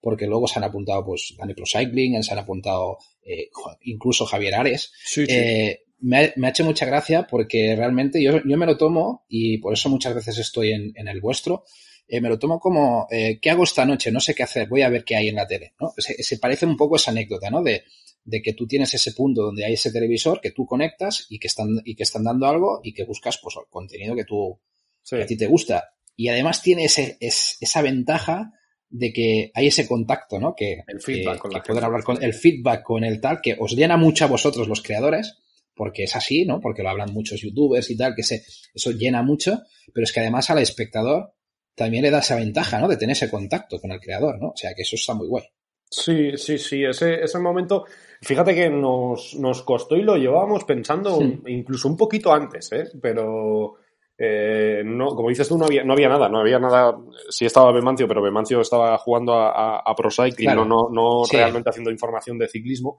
porque 0.00 0.26
luego 0.26 0.46
se 0.46 0.58
han 0.58 0.64
apuntado 0.64 1.06
pues 1.06 1.34
Dani 1.38 1.54
Pro 1.54 1.64
Cycling, 1.66 2.22
se 2.22 2.32
han 2.32 2.38
apuntado 2.38 2.98
eh, 3.22 3.48
incluso 3.82 4.26
Javier 4.26 4.56
Ares. 4.56 4.92
Sí, 5.04 5.24
sí. 5.24 5.32
Eh, 5.32 5.83
me, 6.00 6.18
ha, 6.18 6.32
me, 6.36 6.46
ha, 6.46 6.50
hecho 6.50 6.64
mucha 6.64 6.86
gracia 6.86 7.26
porque 7.28 7.74
realmente 7.76 8.22
yo, 8.22 8.40
yo, 8.44 8.56
me 8.56 8.66
lo 8.66 8.76
tomo 8.76 9.24
y 9.28 9.58
por 9.58 9.72
eso 9.72 9.88
muchas 9.88 10.14
veces 10.14 10.38
estoy 10.38 10.72
en, 10.72 10.92
en 10.94 11.08
el 11.08 11.20
vuestro. 11.20 11.64
Eh, 12.06 12.20
me 12.20 12.28
lo 12.28 12.38
tomo 12.38 12.60
como, 12.60 13.06
eh, 13.10 13.38
¿qué 13.40 13.50
hago 13.50 13.64
esta 13.64 13.86
noche? 13.86 14.12
No 14.12 14.20
sé 14.20 14.34
qué 14.34 14.42
hacer, 14.42 14.68
voy 14.68 14.82
a 14.82 14.90
ver 14.90 15.04
qué 15.04 15.16
hay 15.16 15.28
en 15.28 15.36
la 15.36 15.46
tele, 15.46 15.74
¿no? 15.80 15.92
Se, 15.96 16.22
se, 16.22 16.38
parece 16.38 16.66
un 16.66 16.76
poco 16.76 16.96
esa 16.96 17.10
anécdota, 17.10 17.48
¿no? 17.50 17.62
De, 17.62 17.84
de 18.24 18.42
que 18.42 18.54
tú 18.54 18.66
tienes 18.66 18.92
ese 18.94 19.12
punto 19.12 19.42
donde 19.42 19.64
hay 19.64 19.74
ese 19.74 19.92
televisor 19.92 20.40
que 20.40 20.50
tú 20.50 20.66
conectas 20.66 21.26
y 21.28 21.38
que 21.38 21.46
están, 21.46 21.80
y 21.84 21.94
que 21.94 22.02
están 22.02 22.24
dando 22.24 22.46
algo 22.46 22.80
y 22.82 22.92
que 22.92 23.04
buscas, 23.04 23.38
pues, 23.42 23.56
el 23.56 23.68
contenido 23.70 24.16
que 24.16 24.24
tú, 24.24 24.58
sí. 25.02 25.16
que 25.16 25.22
a 25.22 25.26
ti 25.26 25.36
te 25.36 25.46
gusta. 25.46 25.94
Y 26.16 26.28
además 26.28 26.62
tiene 26.62 26.84
ese, 26.84 27.16
es, 27.20 27.56
esa 27.60 27.82
ventaja 27.82 28.52
de 28.88 29.12
que 29.12 29.50
hay 29.54 29.66
ese 29.66 29.86
contacto, 29.86 30.38
¿no? 30.38 30.54
Que, 30.54 30.84
el 30.86 31.00
feedback 31.00 31.34
que, 31.34 31.40
con 31.40 31.52
que 31.52 31.60
poder 31.60 31.84
hablar 31.84 32.02
con 32.02 32.22
el 32.22 32.32
feedback 32.32 32.82
con 32.82 33.04
el 33.04 33.20
tal, 33.20 33.40
que 33.42 33.56
os 33.58 33.72
llena 33.72 33.96
mucho 33.96 34.24
a 34.24 34.28
vosotros 34.28 34.68
los 34.68 34.82
creadores, 34.82 35.38
porque 35.74 36.04
es 36.04 36.16
así, 36.16 36.44
¿no? 36.44 36.60
Porque 36.60 36.82
lo 36.82 36.90
hablan 36.90 37.12
muchos 37.12 37.40
youtubers 37.40 37.90
y 37.90 37.96
tal, 37.96 38.14
que 38.14 38.22
se, 38.22 38.42
eso 38.74 38.90
llena 38.92 39.22
mucho, 39.22 39.62
pero 39.92 40.04
es 40.04 40.12
que 40.12 40.20
además 40.20 40.50
al 40.50 40.58
espectador 40.58 41.32
también 41.74 42.04
le 42.04 42.10
da 42.10 42.20
esa 42.20 42.36
ventaja, 42.36 42.78
¿no? 42.78 42.88
De 42.88 42.96
tener 42.96 43.14
ese 43.14 43.30
contacto 43.30 43.80
con 43.80 43.90
el 43.90 44.00
creador, 44.00 44.40
¿no? 44.40 44.48
O 44.48 44.56
sea, 44.56 44.74
que 44.74 44.82
eso 44.82 44.96
está 44.96 45.14
muy 45.14 45.26
guay. 45.26 45.44
Sí, 45.90 46.36
sí, 46.36 46.58
sí, 46.58 46.84
ese, 46.84 47.22
ese 47.22 47.38
momento, 47.38 47.84
fíjate 48.20 48.54
que 48.54 48.68
nos, 48.68 49.34
nos 49.36 49.62
costó 49.62 49.96
y 49.96 50.02
lo 50.02 50.16
llevábamos 50.16 50.64
pensando 50.64 51.20
incluso 51.46 51.88
un 51.88 51.96
poquito 51.96 52.32
antes, 52.32 52.72
¿eh? 52.72 52.86
pero 53.00 53.76
eh, 54.18 54.82
no, 54.84 55.08
como 55.14 55.28
dices 55.28 55.48
tú, 55.48 55.56
no 55.56 55.66
había, 55.66 55.84
no 55.84 55.92
había 55.92 56.08
nada, 56.08 56.28
no 56.28 56.40
había 56.40 56.58
nada, 56.58 56.96
sí 57.28 57.44
estaba 57.44 57.72
Bemancio, 57.72 58.08
pero 58.08 58.22
Bemancio 58.22 58.60
estaba 58.60 58.96
jugando 58.98 59.34
a, 59.34 59.78
a, 59.80 59.94
Pro 59.94 60.10
Cycling, 60.10 60.54
no, 60.54 60.64
no, 60.64 60.88
no 60.90 61.22
realmente 61.30 61.70
haciendo 61.70 61.92
información 61.92 62.38
de 62.38 62.48
ciclismo 62.48 62.98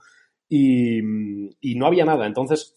y, 0.49 1.01
no 1.01 1.87
había 1.87 2.05
nada, 2.05 2.25
entonces 2.25 2.75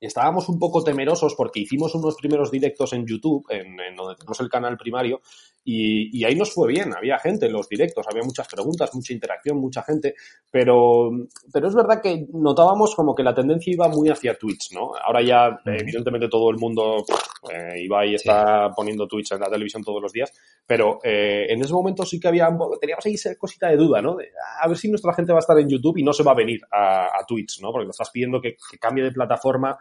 estábamos 0.00 0.48
un 0.48 0.58
poco 0.58 0.82
temerosos 0.82 1.34
porque 1.34 1.60
hicimos 1.60 1.94
unos 1.94 2.16
primeros 2.16 2.50
directos 2.50 2.92
en 2.92 3.06
YouTube, 3.06 3.46
en, 3.50 3.78
en 3.80 3.96
donde 3.96 4.16
tenemos 4.16 4.40
el 4.40 4.48
canal 4.48 4.76
primario, 4.76 5.20
y, 5.70 6.18
y, 6.18 6.24
ahí 6.24 6.34
nos 6.34 6.54
fue 6.54 6.66
bien, 6.66 6.96
había 6.96 7.18
gente 7.18 7.44
en 7.44 7.52
los 7.52 7.68
directos, 7.68 8.06
había 8.10 8.22
muchas 8.22 8.48
preguntas, 8.48 8.94
mucha 8.94 9.12
interacción, 9.12 9.58
mucha 9.58 9.82
gente, 9.82 10.14
pero, 10.50 11.10
pero 11.52 11.68
es 11.68 11.74
verdad 11.74 12.00
que 12.00 12.26
notábamos 12.32 12.94
como 12.94 13.14
que 13.14 13.22
la 13.22 13.34
tendencia 13.34 13.74
iba 13.74 13.86
muy 13.86 14.08
hacia 14.08 14.38
Twitch, 14.38 14.72
¿no? 14.72 14.92
Ahora 15.04 15.20
ya, 15.20 15.60
evidentemente, 15.66 16.26
todo 16.30 16.50
el 16.50 16.56
mundo, 16.56 17.04
eh, 17.52 17.82
Ibai 17.82 18.14
está 18.14 18.70
poniendo 18.74 19.06
Twitch 19.06 19.32
en 19.32 19.40
la 19.40 19.50
televisión 19.50 19.84
todos 19.84 20.00
los 20.00 20.10
días, 20.10 20.32
pero 20.66 21.00
eh, 21.04 21.44
en 21.50 21.60
ese 21.60 21.74
momento 21.74 22.06
sí 22.06 22.18
que 22.18 22.28
había, 22.28 22.48
teníamos 22.80 23.04
ahí 23.04 23.12
esa 23.12 23.36
cosita 23.36 23.68
de 23.68 23.76
duda, 23.76 24.00
¿no? 24.00 24.16
De, 24.16 24.30
a 24.62 24.66
ver 24.68 24.78
si 24.78 24.88
nuestra 24.88 25.12
gente 25.12 25.32
va 25.32 25.40
a 25.40 25.44
estar 25.44 25.58
en 25.58 25.68
YouTube 25.68 25.98
y 25.98 26.02
no 26.02 26.14
se 26.14 26.22
va 26.22 26.32
a 26.32 26.36
venir 26.36 26.62
a, 26.72 27.08
a 27.08 27.26
Twitch, 27.26 27.60
¿no? 27.60 27.72
Porque 27.72 27.84
nos 27.84 27.94
estás 27.94 28.10
pidiendo 28.10 28.40
que, 28.40 28.56
que 28.70 28.78
cambie 28.78 29.04
de 29.04 29.12
plataforma 29.12 29.76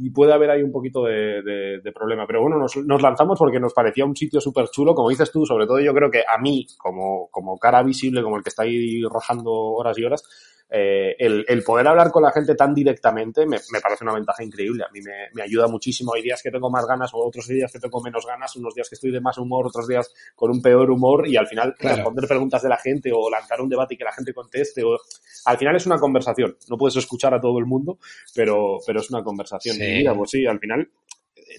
y 0.00 0.10
puede 0.10 0.32
haber 0.32 0.50
ahí 0.50 0.62
un 0.62 0.70
poquito 0.70 1.04
de, 1.04 1.42
de, 1.42 1.80
de 1.82 1.92
problema. 1.92 2.24
Pero 2.26 2.40
bueno, 2.40 2.56
nos, 2.56 2.76
nos, 2.76 3.02
lanzamos 3.02 3.38
porque 3.38 3.58
nos 3.58 3.74
parecía 3.74 4.04
un 4.04 4.14
sitio 4.14 4.40
súper 4.40 4.68
chulo, 4.68 4.94
como 4.94 5.10
dices 5.10 5.30
tú, 5.32 5.44
sobre 5.44 5.66
todo 5.66 5.80
yo 5.80 5.92
creo 5.92 6.10
que 6.10 6.22
a 6.26 6.38
mí, 6.38 6.66
como, 6.78 7.28
como 7.30 7.58
cara 7.58 7.82
visible, 7.82 8.22
como 8.22 8.36
el 8.36 8.44
que 8.44 8.50
está 8.50 8.62
ahí 8.62 9.02
rojando 9.02 9.50
horas 9.50 9.98
y 9.98 10.04
horas, 10.04 10.22
eh, 10.70 11.16
el, 11.18 11.46
el, 11.48 11.62
poder 11.62 11.88
hablar 11.88 12.10
con 12.10 12.22
la 12.22 12.30
gente 12.30 12.54
tan 12.54 12.74
directamente 12.74 13.46
me, 13.46 13.56
me 13.72 13.80
parece 13.80 14.04
una 14.04 14.12
ventaja 14.12 14.44
increíble. 14.44 14.84
A 14.84 14.92
mí 14.92 15.00
me, 15.00 15.28
me, 15.32 15.42
ayuda 15.42 15.66
muchísimo. 15.66 16.12
Hay 16.14 16.22
días 16.22 16.42
que 16.42 16.50
tengo 16.50 16.70
más 16.70 16.86
ganas 16.86 17.12
o 17.14 17.18
otros 17.18 17.46
días 17.48 17.72
que 17.72 17.78
tengo 17.78 18.02
menos 18.02 18.26
ganas, 18.26 18.54
unos 18.56 18.74
días 18.74 18.88
que 18.88 18.94
estoy 18.94 19.10
de 19.10 19.20
más 19.20 19.38
humor, 19.38 19.66
otros 19.66 19.88
días 19.88 20.12
con 20.34 20.50
un 20.50 20.60
peor 20.60 20.90
humor 20.90 21.26
y 21.26 21.36
al 21.36 21.46
final 21.46 21.74
claro. 21.78 21.96
responder 21.96 22.28
preguntas 22.28 22.62
de 22.62 22.68
la 22.68 22.76
gente 22.76 23.10
o 23.14 23.30
lanzar 23.30 23.60
un 23.62 23.68
debate 23.70 23.94
y 23.94 23.96
que 23.96 24.04
la 24.04 24.12
gente 24.12 24.34
conteste. 24.34 24.84
O... 24.84 24.98
Al 25.46 25.56
final 25.56 25.76
es 25.76 25.86
una 25.86 25.98
conversación. 25.98 26.56
No 26.68 26.76
puedes 26.76 26.96
escuchar 26.96 27.32
a 27.32 27.40
todo 27.40 27.58
el 27.58 27.64
mundo, 27.64 27.98
pero, 28.34 28.78
pero 28.86 29.00
es 29.00 29.10
una 29.10 29.22
conversación. 29.22 29.76
Sí. 29.76 29.84
Y 29.84 29.96
mira, 29.98 30.14
pues 30.14 30.30
sí, 30.30 30.46
al 30.46 30.58
final 30.58 30.90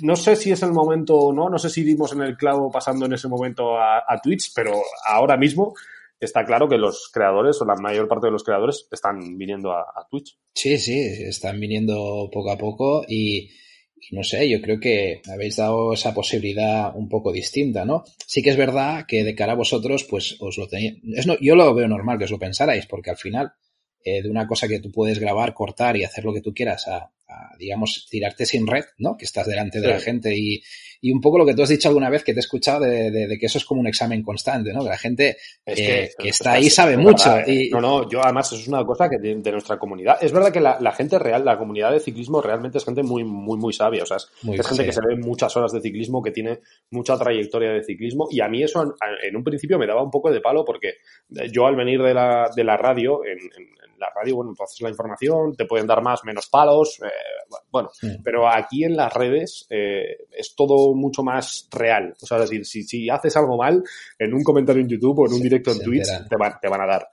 no 0.02 0.16
sé 0.16 0.36
si 0.36 0.52
es 0.52 0.62
el 0.62 0.72
momento 0.72 1.16
o 1.16 1.34
no, 1.34 1.50
no 1.50 1.58
sé 1.58 1.70
si 1.70 1.84
dimos 1.84 2.14
en 2.14 2.22
el 2.22 2.38
clavo 2.38 2.70
pasando 2.72 3.08
en 3.08 3.14
ese 3.14 3.28
momento 3.28 3.76
a, 3.76 4.04
a 4.08 4.20
Twitch, 4.22 4.54
pero 4.54 4.80
ahora 5.08 5.36
mismo 5.36 5.74
está 6.20 6.46
claro 6.46 6.68
que 6.68 6.78
los 6.78 7.10
creadores 7.14 7.62
o 7.62 7.66
la 7.66 7.76
mayor 7.76 8.08
parte 8.08 8.28
de 8.28 8.32
los 8.32 8.44
creadores 8.44 8.88
están 8.92 9.38
viniendo 9.38 9.72
a, 9.72 10.08
Twitch. 10.10 10.38
Sí, 10.54 10.78
sí, 10.78 11.00
están 11.00 11.60
viniendo 11.60 12.30
poco 12.32 12.52
a 12.52 12.58
poco 12.58 13.06
y, 13.08 13.50
y, 13.96 14.16
no 14.16 14.24
sé, 14.24 14.50
yo 14.50 14.62
creo 14.62 14.80
que 14.80 15.22
habéis 15.32 15.58
dado 15.58 15.94
esa 15.94 16.14
posibilidad 16.14 16.96
un 16.96 17.08
poco 17.08 17.32
distinta, 17.32 17.86
¿no? 17.86 18.04
Sí 18.26 18.42
que 18.42 18.50
es 18.50 18.58
verdad 18.58 19.06
que 19.08 19.24
de 19.24 19.36
cara 19.36 19.54
a 19.54 19.58
vosotros, 19.58 20.04
pues 20.04 20.38
os 20.40 20.58
lo 20.58 20.68
tenéis. 20.68 21.26
No, 21.26 21.38
yo 21.40 21.56
lo 21.56 21.74
veo 21.74 21.88
normal 21.88 22.18
que 22.18 22.26
os 22.26 22.32
lo 22.32 22.40
pensarais, 22.40 22.86
porque 22.86 23.12
al 23.12 23.18
final, 23.18 23.54
eh, 24.04 24.22
de 24.22 24.30
una 24.30 24.48
cosa 24.48 24.68
que 24.68 24.80
tú 24.80 24.92
puedes 24.92 25.20
grabar, 25.20 25.54
cortar 25.54 25.96
y 25.98 26.04
hacer 26.04 26.26
lo 26.26 26.34
que 26.34 26.42
tú 26.42 26.54
quieras 26.54 26.88
a, 26.88 27.12
a 27.30 27.56
digamos, 27.58 28.08
tirarte 28.10 28.46
sin 28.46 28.66
red, 28.66 28.86
¿no? 28.98 29.16
Que 29.18 29.26
estás 29.26 29.46
delante 29.48 29.80
de 29.80 29.88
sí. 29.88 29.94
la 29.94 30.00
gente 30.00 30.36
y, 30.36 30.62
y 31.02 31.12
un 31.12 31.22
poco 31.22 31.38
lo 31.38 31.46
que 31.46 31.54
tú 31.54 31.62
has 31.62 31.70
dicho 31.70 31.88
alguna 31.88 32.10
vez 32.10 32.24
que 32.24 32.34
te 32.34 32.40
he 32.40 32.42
escuchado 32.42 32.82
de, 32.82 33.12
de, 33.12 33.28
de 33.28 33.38
que 33.38 33.46
eso 33.46 33.58
es 33.58 33.66
como 33.66 33.82
un 33.82 33.88
examen 33.88 34.24
constante, 34.24 34.74
¿no? 34.74 34.84
Que 34.84 34.90
la 34.90 34.98
gente 34.98 35.38
es 35.66 35.76
que, 35.76 36.04
eh, 36.04 36.12
que 36.18 36.30
está 36.30 36.54
ahí 36.54 36.70
sabe 36.70 36.98
mucho. 36.98 37.30
Verdad, 37.30 37.48
y... 37.48 37.70
No, 37.70 37.82
no, 37.82 38.10
yo 38.10 38.22
además 38.24 38.52
eso 38.52 38.62
es 38.62 38.68
una 38.68 38.84
cosa 38.84 39.10
que 39.10 39.18
de, 39.18 39.36
de 39.36 39.52
nuestra 39.52 39.78
comunidad. 39.78 40.18
Es 40.22 40.32
verdad 40.32 40.52
que 40.52 40.60
la, 40.60 40.78
la, 40.80 40.92
gente 40.92 41.20
real, 41.20 41.46
la 41.46 41.58
comunidad 41.58 41.92
de 41.92 42.00
ciclismo 42.00 42.42
realmente 42.42 42.80
es 42.80 42.86
gente 42.86 43.04
muy, 43.04 43.24
muy, 43.24 43.58
muy 43.58 43.74
sabia. 43.74 44.04
O 44.04 44.06
sea, 44.06 44.18
es, 44.18 44.30
muy 44.42 44.58
es 44.58 44.68
gente 44.68 44.86
que 44.86 44.92
se 44.92 45.02
ve 45.02 45.16
muchas 45.16 45.56
horas 45.56 45.72
de 45.72 45.82
ciclismo, 45.82 46.22
que 46.22 46.32
tiene 46.32 46.60
mucha 46.92 47.18
trayectoria 47.18 47.72
de 47.72 47.84
ciclismo. 47.84 48.28
Y 48.32 48.42
a 48.42 48.48
mí 48.48 48.64
eso 48.64 48.82
en, 48.82 48.92
en 49.24 49.36
un 49.36 49.44
principio 49.44 49.78
me 49.78 49.88
daba 49.88 50.04
un 50.04 50.12
poco 50.12 50.32
de 50.32 50.42
palo 50.42 50.66
porque 50.66 50.96
yo 51.52 51.66
al 51.66 51.76
venir 51.76 52.02
de 52.02 52.14
la, 52.14 52.50
de 52.56 52.64
la 52.64 52.78
radio, 52.78 53.24
en, 53.26 53.38
en, 53.40 53.80
la 54.00 54.10
radio, 54.16 54.38
bueno, 54.38 54.54
tú 54.56 54.64
haces 54.64 54.80
la 54.82 54.90
información, 54.90 55.56
te 55.56 55.66
pueden 55.66 55.86
dar 55.86 56.02
más, 56.02 56.24
menos 56.24 56.48
palos, 56.48 57.00
eh, 57.04 57.10
bueno, 57.72 57.90
sí. 57.94 58.18
pero 58.24 58.48
aquí 58.48 58.84
en 58.84 58.96
las 58.96 59.14
redes 59.14 59.68
eh, 59.70 60.26
es 60.32 60.56
todo 60.56 60.94
mucho 60.96 61.24
más 61.24 61.68
real. 61.72 62.16
O 62.22 62.26
sea, 62.26 62.38
es 62.38 62.50
decir, 62.50 62.66
si, 62.66 62.84
si 62.84 63.10
haces 63.10 63.36
algo 63.38 63.58
mal 63.58 63.84
en 64.18 64.34
un 64.34 64.44
comentario 64.44 64.82
en 64.82 64.90
YouTube 64.90 65.20
o 65.20 65.28
en 65.28 65.34
un 65.34 65.42
directo 65.42 65.72
en 65.72 65.80
Twitch, 65.80 66.08
te 66.30 66.36
van, 66.38 66.54
te 66.62 66.68
van 66.68 66.82
a 66.82 66.88
dar. 66.88 67.08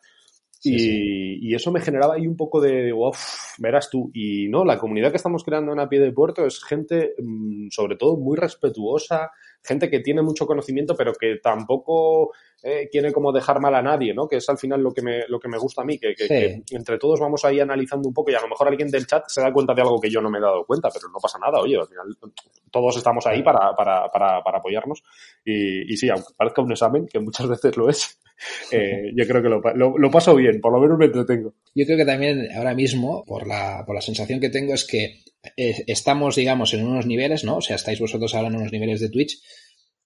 Sí, 0.59 0.75
y, 0.75 0.79
sí. 0.79 1.39
y, 1.43 1.55
eso 1.55 1.71
me 1.71 1.81
generaba 1.81 2.15
ahí 2.15 2.27
un 2.27 2.37
poco 2.37 2.61
de, 2.61 2.93
uff, 2.93 3.59
verás 3.59 3.91
tú. 3.91 4.11
Y 4.15 4.49
no, 4.49 4.65
la 4.65 4.79
comunidad 4.79 5.11
que 5.11 5.19
estamos 5.19 5.45
creando 5.45 5.73
en 5.73 5.81
A 5.81 5.89
Pie 5.89 6.01
de 6.01 6.13
Puerto 6.13 6.47
es 6.47 6.63
gente, 6.65 7.15
mmm, 7.19 7.69
sobre 7.71 7.97
todo, 7.97 8.17
muy 8.17 8.37
respetuosa, 8.37 9.31
gente 9.63 9.91
que 9.91 10.01
tiene 10.01 10.23
mucho 10.23 10.47
conocimiento, 10.47 10.95
pero 10.97 11.13
que 11.13 11.37
tampoco 11.43 12.33
eh, 12.63 12.89
quiere 12.91 13.13
como 13.13 13.33
dejar 13.33 13.61
mal 13.61 13.75
a 13.75 13.83
nadie, 13.83 14.15
¿no? 14.15 14.27
Que 14.27 14.37
es 14.37 14.49
al 14.49 14.59
final 14.59 14.81
lo 14.83 14.93
que 14.93 15.03
me, 15.03 15.27
lo 15.29 15.39
que 15.39 15.49
me 15.49 15.59
gusta 15.59 15.83
a 15.83 15.85
mí, 15.85 15.99
que, 15.99 16.15
que, 16.15 16.25
sí. 16.25 16.63
que, 16.67 16.77
entre 16.77 16.99
todos 16.99 17.21
vamos 17.21 17.45
ahí 17.45 17.61
analizando 17.61 18.09
un 18.09 18.15
poco 18.15 18.31
y 18.31 18.35
a 18.35 18.41
lo 18.41 18.49
mejor 18.49 18.69
alguien 18.69 18.91
del 18.91 19.07
chat 19.07 19.25
se 19.29 19.41
da 19.41 19.53
cuenta 19.53 19.75
de 19.75 19.83
algo 19.83 20.01
que 20.01 20.11
yo 20.11 20.21
no 20.21 20.31
me 20.31 20.39
he 20.39 20.43
dado 20.43 20.65
cuenta, 20.65 20.89
pero 20.93 21.09
no 21.09 21.19
pasa 21.21 21.39
nada, 21.39 21.61
oye, 21.61 21.77
al 21.77 21.87
final 21.87 22.07
todos 22.71 22.97
estamos 22.97 23.27
ahí 23.27 23.43
para, 23.43 23.75
para, 23.75 24.09
para, 24.11 24.43
para 24.43 24.59
apoyarnos 24.59 25.03
y, 25.45 25.93
y 25.93 25.97
sí, 25.97 26.09
aunque 26.09 26.35
parezca 26.37 26.63
un 26.63 26.73
examen, 26.73 27.07
que 27.07 27.21
muchas 27.21 27.47
veces 27.49 27.77
lo 27.77 27.89
es, 27.89 28.19
eh, 28.71 29.13
yo 29.15 29.27
creo 29.27 29.43
que 29.43 29.49
lo, 29.49 29.61
lo, 29.75 29.99
lo, 29.99 30.11
paso 30.11 30.35
bien, 30.35 30.61
por 30.61 30.73
lo 30.73 30.81
menos 30.81 30.99
me 30.99 31.07
entretengo. 31.07 31.55
Yo 31.75 31.85
creo 31.87 31.97
que 31.97 32.05
también 32.05 32.49
ahora 32.55 32.75
mismo, 32.75 33.25
por 33.25 33.47
la, 33.47 33.85
por 33.87 33.95
la 33.95 34.01
sensación 34.01 34.41
que 34.41 34.51
tengo, 34.51 34.75
es 34.75 34.85
que 34.85 35.21
eh, 35.57 35.85
estamos, 35.87 36.37
digamos, 36.37 36.75
en 36.75 36.87
unos 36.87 37.07
niveles, 37.07 37.45
¿no? 37.45 37.59
O 37.59 37.61
sea, 37.61 37.77
estáis 37.77 38.01
vosotros 38.01 38.35
ahora 38.35 38.49
en 38.49 38.57
unos 38.57 38.73
niveles 38.73 39.01
de 39.01 39.09
Twitch 39.09 39.41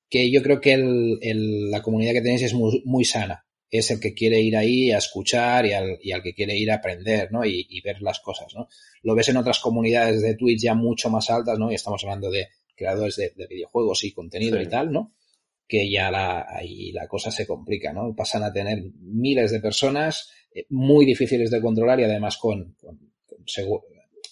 que 0.09 0.31
yo 0.31 0.43
creo 0.43 0.61
que 0.61 0.73
el, 0.73 1.19
el, 1.23 1.71
la 1.71 1.83
comunidad 1.83 2.13
que 2.13 2.21
tenéis 2.21 2.43
es 2.43 2.55
muy, 2.55 2.83
muy, 2.85 3.05
sana. 3.05 3.47
Es 3.71 3.93
el 3.93 4.01
que 4.01 4.13
quiere 4.13 4.41
ir 4.41 4.57
ahí 4.57 4.91
a 4.91 4.99
escuchar 4.99 5.65
y 5.67 5.73
al, 5.73 5.99
y 6.03 6.11
al 6.11 6.23
que 6.23 6.35
quiere 6.35 6.57
ir 6.57 6.73
a 6.73 6.77
aprender, 6.77 7.31
¿no? 7.31 7.45
Y, 7.45 7.65
y, 7.71 7.81
ver 7.81 8.03
las 8.03 8.19
cosas, 8.19 8.53
¿no? 8.57 8.69
Lo 9.03 9.15
ves 9.15 9.29
en 9.29 9.37
otras 9.37 9.61
comunidades 9.61 10.21
de 10.23 10.35
Twitch 10.35 10.63
ya 10.63 10.75
mucho 10.75 11.09
más 11.09 11.31
altas, 11.31 11.57
¿no? 11.57 11.71
Y 11.71 11.77
estamos 11.77 12.03
hablando 12.03 12.31
de 12.31 12.49
creadores 12.75 13.15
de, 13.15 13.33
de 13.37 13.47
videojuegos 13.47 14.03
y 14.03 14.13
contenido 14.13 14.59
sí. 14.59 14.65
y 14.65 14.67
tal, 14.67 14.91
¿no? 14.91 15.15
Que 15.71 15.89
ya 15.89 16.11
la, 16.11 16.47
ahí 16.49 16.91
la 16.91 17.07
cosa 17.07 17.31
se 17.31 17.47
complica, 17.47 17.93
¿no? 17.93 18.13
Pasan 18.17 18.43
a 18.43 18.53
tener 18.53 18.83
miles 19.01 19.53
de 19.53 19.61
personas 19.61 20.31
eh, 20.53 20.67
muy 20.71 21.07
difíciles 21.07 21.51
de 21.51 21.61
controlar 21.61 22.01
y 22.01 22.05
además 22.05 22.37
con, 22.37 22.75
con, 22.81 22.99
con 23.25 23.45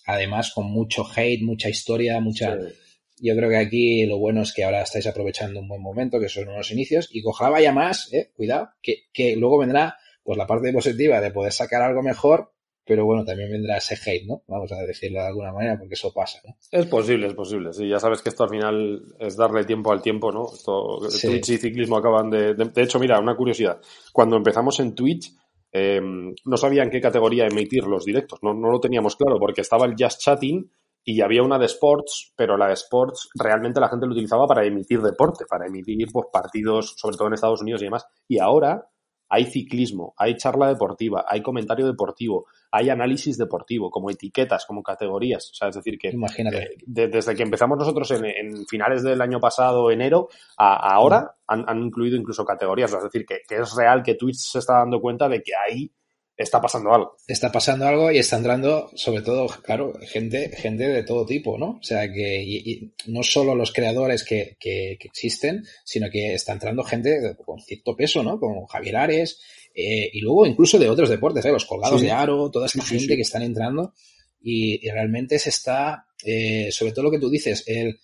además 0.07 0.51
con 0.53 0.67
mucho 0.67 1.07
hate, 1.15 1.43
mucha 1.43 1.69
historia, 1.69 2.21
mucha... 2.21 2.59
Sí 2.59 2.75
yo 3.21 3.37
creo 3.37 3.49
que 3.49 3.57
aquí 3.57 4.07
lo 4.07 4.19
bueno 4.19 4.43
es 4.43 4.53
que 4.53 4.65
ahora 4.65 4.83
estáis 4.83 5.07
aprovechando 5.07 5.61
un 5.61 5.69
buen 5.69 5.83
momento, 5.83 6.21
que 6.21 6.29
son 6.29 6.49
unos 6.49 6.71
inicios, 6.71 7.09
y 7.13 7.23
ojalá 7.25 7.51
vaya 7.51 7.73
más, 7.73 8.13
eh, 8.13 8.31
cuidado, 8.35 8.71
que, 8.83 9.05
que 9.13 9.37
luego 9.37 9.59
vendrá 9.59 9.97
pues 10.23 10.39
la 10.39 10.47
parte 10.47 10.73
positiva 10.73 11.21
de 11.21 11.31
poder 11.31 11.53
sacar 11.53 11.83
algo 11.83 12.03
mejor, 12.03 12.53
pero 12.89 13.05
bueno, 13.05 13.23
también 13.23 13.51
vendrá 13.51 13.77
ese 13.77 13.95
hate, 13.95 14.27
¿no? 14.27 14.43
Vamos 14.49 14.73
a 14.73 14.77
decirlo 14.77 15.21
de 15.21 15.27
alguna 15.27 15.53
manera, 15.53 15.77
porque 15.79 15.93
eso 15.93 16.11
pasa, 16.13 16.41
¿no? 16.47 16.57
Es 16.73 16.87
posible, 16.87 17.27
es 17.27 17.35
posible. 17.35 17.75
Sí, 17.75 17.87
ya 17.87 18.01
sabes 18.01 18.23
que 18.23 18.31
esto 18.31 18.45
al 18.45 18.51
final 18.51 19.03
es 19.19 19.37
darle 19.37 19.65
tiempo 19.65 19.93
al 19.93 20.01
tiempo, 20.01 20.33
¿no? 20.33 20.47
Esto, 20.51 20.99
sí. 21.11 21.29
Twitch 21.29 21.51
y 21.51 21.59
ciclismo 21.59 21.99
acaban 21.99 22.31
de, 22.31 22.55
de, 22.55 22.65
de... 22.65 22.83
hecho, 22.83 22.99
mira, 22.99 23.21
una 23.21 23.37
curiosidad. 23.37 23.79
Cuando 24.11 24.37
empezamos 24.37 24.81
en 24.81 24.95
Twitch, 24.95 25.35
eh, 25.71 26.01
no 26.01 26.57
sabía 26.57 26.83
en 26.83 26.91
qué 26.91 27.01
categoría 27.01 27.47
emitir 27.47 27.85
los 27.85 28.07
directos. 28.07 28.39
No, 28.43 28.55
no 28.55 28.71
lo 28.71 28.81
teníamos 28.81 29.17
claro, 29.17 29.39
porque 29.39 29.61
estaba 29.61 29.85
el 29.85 29.95
Just 29.99 30.23
Chatting, 30.23 30.71
y 31.05 31.21
había 31.21 31.43
una 31.43 31.59
de 31.59 31.67
sports, 31.67 32.33
pero 32.37 32.57
la 32.57 32.69
de 32.69 32.75
sports 32.75 33.31
realmente 33.35 33.81
la 33.81 33.89
gente 33.89 34.07
lo 34.07 34.13
utilizaba 34.13 34.47
para 34.47 34.65
emitir 34.67 35.01
deporte, 35.01 35.45
para 35.49 35.67
emitir 35.67 36.07
pues, 36.13 36.27
partidos, 36.33 36.95
sobre 36.97 37.17
todo 37.17 37.29
en 37.29 37.35
Estados 37.35 37.63
Unidos 37.63 37.81
y 37.81 37.85
demás. 37.85 38.07
Y 38.27 38.39
ahora 38.39 38.89
hay 39.29 39.45
ciclismo, 39.45 40.15
hay 40.17 40.37
charla 40.37 40.69
deportiva, 40.69 41.25
hay 41.29 41.43
comentario 41.43 41.87
deportivo, 41.87 42.47
hay 42.71 42.91
análisis 42.91 43.37
deportivo, 43.37 43.91
como 43.91 44.11
etiquetas, 44.11 44.65
como 44.67 44.83
categorías. 44.83 45.51
O 45.53 45.55
sea, 45.55 45.69
es 45.69 45.75
decir, 45.75 45.99
que 45.99 46.11
Imagínate. 46.11 46.63
Eh, 46.63 46.77
de, 46.87 47.09
desde 47.09 47.35
que 47.35 47.43
empezamos 47.43 47.79
nosotros 47.79 48.11
en, 48.13 48.25
en, 48.25 48.67
finales 48.67 49.03
del 49.03 49.21
año 49.21 49.41
pasado, 49.41 49.91
enero, 49.91 50.29
a, 50.57 50.95
ahora, 50.95 51.35
han, 51.47 51.65
han, 51.69 51.83
incluido 51.83 52.17
incluso 52.17 52.45
categorías. 52.45 52.93
Es 52.93 53.03
decir, 53.03 53.27
que, 53.27 53.41
que 53.47 53.57
es 53.57 53.75
real 53.77 54.03
que 54.03 54.15
Twitch 54.15 54.39
se 54.39 54.59
está 54.59 54.79
dando 54.79 55.01
cuenta 55.01 55.29
de 55.29 55.43
que 55.43 55.53
hay 55.55 55.91
está 56.39 56.61
pasando 56.61 56.95
algo. 56.95 57.17
Está 57.27 57.51
pasando 57.51 57.87
algo 57.87 58.13
y 58.13 58.19
está 58.19 58.37
entrando, 58.37 58.91
sobre 58.95 59.23
todo, 59.23 59.49
claro, 59.49 59.93
gente, 60.01 60.51
gente 60.57 60.89
de 60.89 61.03
todo 61.03 61.27
tipo, 61.27 61.59
¿no? 61.59 61.79
O 61.81 61.83
sea, 61.83 62.11
que 62.11 62.43
y, 62.43 62.71
y 62.71 62.95
no 63.07 63.25
solo 63.25 63.57
los 63.57 63.73
creadores 63.73 64.23
que, 64.23 64.57
que, 64.61 64.97
que, 65.01 65.09
existen, 65.09 65.65
sino 65.85 66.09
que 66.11 66.35
está 66.35 66.53
entrando 66.53 66.85
gente 66.85 67.37
con 67.45 67.61
cierto 67.61 67.97
peso, 67.97 68.23
¿no? 68.23 68.39
Como 68.39 68.67
Javier 68.69 68.97
Ares, 68.97 69.41
eh, 69.75 70.09
y 70.13 70.21
luego 70.21 70.47
incluso 70.47 70.79
de 70.79 70.89
otros 70.89 71.09
deportes, 71.09 71.45
¿eh? 71.45 71.51
Los 71.51 71.67
colgados 71.67 72.01
sí. 72.01 72.07
de 72.07 72.13
aro, 72.13 72.51
toda 72.51 72.67
esta 72.67 72.83
sí, 72.83 72.89
gente 72.91 73.13
sí, 73.13 73.17
que 73.17 73.23
están 73.23 73.43
entrando, 73.43 73.93
y, 74.41 74.87
y, 74.87 74.91
realmente 74.91 75.41
se 75.41 75.51
está, 75.51 76.07
eh, 76.25 76.69
sobre 76.71 76.93
todo 76.93 77.07
lo 77.07 77.11
que 77.11 77.19
tú 77.19 77.29
dices, 77.29 77.65
el, 77.67 77.99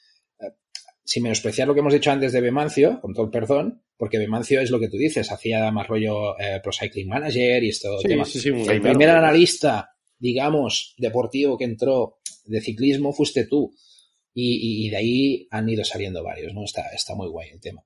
sin 1.04 1.22
menospreciar 1.22 1.68
lo 1.68 1.74
que 1.74 1.80
hemos 1.80 1.92
dicho 1.92 2.10
antes 2.10 2.32
de 2.32 2.40
Bemancio, 2.40 3.00
con 3.00 3.14
todo 3.14 3.26
el 3.26 3.30
perdón, 3.30 3.83
porque 3.96 4.18
Bemancio 4.18 4.60
es 4.60 4.70
lo 4.70 4.80
que 4.80 4.88
tú 4.88 4.96
dices, 4.96 5.30
hacía 5.30 5.70
más 5.70 5.86
rollo 5.86 6.38
eh, 6.38 6.60
Pro 6.62 6.72
Cycling 6.72 7.08
Manager 7.08 7.62
y 7.62 7.68
esto. 7.68 7.98
Sí, 8.00 8.08
sí, 8.32 8.38
sí, 8.40 8.48
el 8.72 8.80
primer 8.82 9.08
analista, 9.10 9.90
digamos, 10.18 10.94
deportivo 10.98 11.56
que 11.58 11.64
entró 11.64 12.18
de 12.46 12.60
ciclismo 12.60 13.12
fuiste 13.12 13.46
tú. 13.46 13.74
Y, 14.36 14.54
y- 14.56 14.86
y 14.86 14.90
de 14.90 14.96
ahí 14.96 15.48
han 15.50 15.68
ido 15.68 15.84
saliendo 15.84 16.22
varios, 16.24 16.52
¿no? 16.54 16.64
Está, 16.64 16.88
está 16.92 17.14
muy 17.14 17.28
guay 17.28 17.50
el 17.50 17.60
tema. 17.60 17.84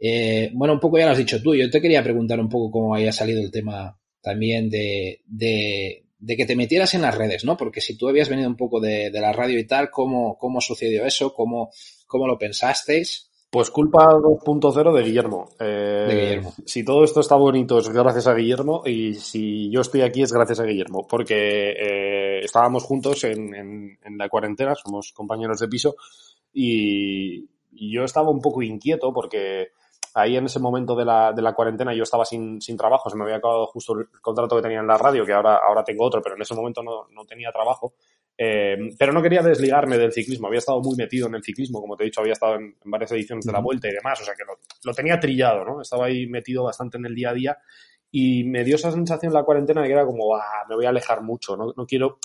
Eh, 0.00 0.50
bueno, 0.54 0.72
un 0.74 0.80
poco 0.80 0.98
ya 0.98 1.04
lo 1.04 1.12
has 1.12 1.18
dicho 1.18 1.42
tú. 1.42 1.54
Yo 1.54 1.68
te 1.68 1.80
quería 1.82 2.02
preguntar 2.02 2.40
un 2.40 2.48
poco 2.48 2.70
cómo 2.70 2.94
había 2.94 3.12
salido 3.12 3.42
el 3.42 3.50
tema 3.50 4.00
también 4.22 4.70
de, 4.70 5.20
de, 5.26 6.06
de 6.18 6.36
que 6.38 6.46
te 6.46 6.56
metieras 6.56 6.94
en 6.94 7.02
las 7.02 7.14
redes, 7.14 7.44
¿no? 7.44 7.56
Porque 7.58 7.82
si 7.82 7.98
tú 7.98 8.08
habías 8.08 8.30
venido 8.30 8.48
un 8.48 8.56
poco 8.56 8.80
de, 8.80 9.10
de 9.10 9.20
la 9.20 9.34
radio 9.34 9.58
y 9.58 9.66
tal, 9.66 9.90
¿cómo, 9.90 10.38
cómo 10.38 10.62
sucedió 10.62 11.04
eso? 11.04 11.34
¿Cómo, 11.34 11.70
cómo 12.06 12.26
lo 12.26 12.38
pensasteis? 12.38 13.29
Pues 13.50 13.70
culpa 13.72 14.06
2.0 14.14 14.92
de 14.94 15.02
Guillermo. 15.02 15.48
Eh, 15.58 16.04
De 16.08 16.14
Guillermo. 16.14 16.52
Si 16.64 16.84
todo 16.84 17.02
esto 17.02 17.18
está 17.20 17.34
bonito 17.34 17.78
es 17.78 17.88
gracias 17.88 18.28
a 18.28 18.34
Guillermo 18.34 18.82
y 18.86 19.14
si 19.14 19.68
yo 19.70 19.80
estoy 19.80 20.02
aquí 20.02 20.22
es 20.22 20.32
gracias 20.32 20.60
a 20.60 20.64
Guillermo, 20.64 21.04
porque 21.08 21.70
eh, 21.72 22.40
estábamos 22.44 22.84
juntos 22.84 23.24
en, 23.24 23.52
en- 23.54 23.98
en 24.04 24.18
la 24.18 24.28
cuarentena, 24.28 24.74
somos 24.76 25.12
compañeros 25.12 25.58
de 25.58 25.66
piso 25.68 25.96
y, 26.52 27.48
y 27.72 27.92
yo 27.92 28.04
estaba 28.04 28.30
un 28.30 28.40
poco 28.40 28.62
inquieto 28.62 29.12
porque 29.12 29.68
ahí 30.14 30.36
en 30.36 30.46
ese 30.46 30.58
momento 30.60 30.94
de 30.94 31.04
la, 31.04 31.32
de 31.32 31.42
la 31.42 31.52
cuarentena 31.52 31.94
yo 31.94 32.02
estaba 32.04 32.24
sin, 32.24 32.60
sin 32.60 32.76
trabajo, 32.76 33.10
se 33.10 33.16
me 33.16 33.24
había 33.24 33.36
acabado 33.36 33.66
justo 33.66 33.94
el 33.98 34.08
contrato 34.20 34.56
que 34.56 34.62
tenía 34.62 34.80
en 34.80 34.86
la 34.86 34.96
radio, 34.98 35.24
que 35.24 35.32
ahora, 35.32 35.60
ahora 35.66 35.84
tengo 35.84 36.04
otro, 36.04 36.20
pero 36.22 36.36
en 36.36 36.42
ese 36.42 36.54
momento 36.54 36.82
no, 36.82 37.06
no 37.10 37.24
tenía 37.24 37.50
trabajo. 37.52 37.94
Eh, 38.42 38.94
pero 38.98 39.12
no 39.12 39.20
quería 39.20 39.42
desligarme 39.42 39.98
del 39.98 40.12
ciclismo, 40.12 40.46
había 40.46 40.60
estado 40.60 40.80
muy 40.80 40.96
metido 40.96 41.26
en 41.26 41.34
el 41.34 41.42
ciclismo, 41.42 41.78
como 41.78 41.94
te 41.94 42.04
he 42.04 42.06
dicho, 42.06 42.22
había 42.22 42.32
estado 42.32 42.54
en, 42.54 42.74
en 42.82 42.90
varias 42.90 43.12
ediciones 43.12 43.44
de 43.44 43.52
la. 43.52 43.60
Vuelta 43.60 43.86
y 43.88 43.92
demás, 43.92 44.18
o 44.18 44.24
sea 44.24 44.32
que 44.34 44.44
lo, 44.44 44.54
lo 44.82 44.94
tenía 44.94 45.20
trillado, 45.20 45.62
¿no? 45.62 45.82
Estaba 45.82 46.06
ahí 46.06 46.26
metido 46.26 46.64
bastante 46.64 46.96
en 46.96 47.04
el 47.04 47.14
día 47.14 47.28
a 47.28 47.34
día 47.34 47.58
y 48.10 48.44
me 48.44 48.64
dio 48.64 48.76
esa 48.76 48.92
sensación 48.92 49.30
en 49.30 49.34
la 49.34 49.44
cuarentena 49.44 49.82
de 49.82 49.88
que 49.88 49.92
era 49.92 50.06
como, 50.06 50.34
ah, 50.34 50.64
me 50.66 50.74
voy 50.74 50.86
a 50.86 50.88
alejar 50.88 51.22
mucho, 51.22 51.54
no, 51.54 51.74
no 51.76 51.84
quiero 51.84 52.18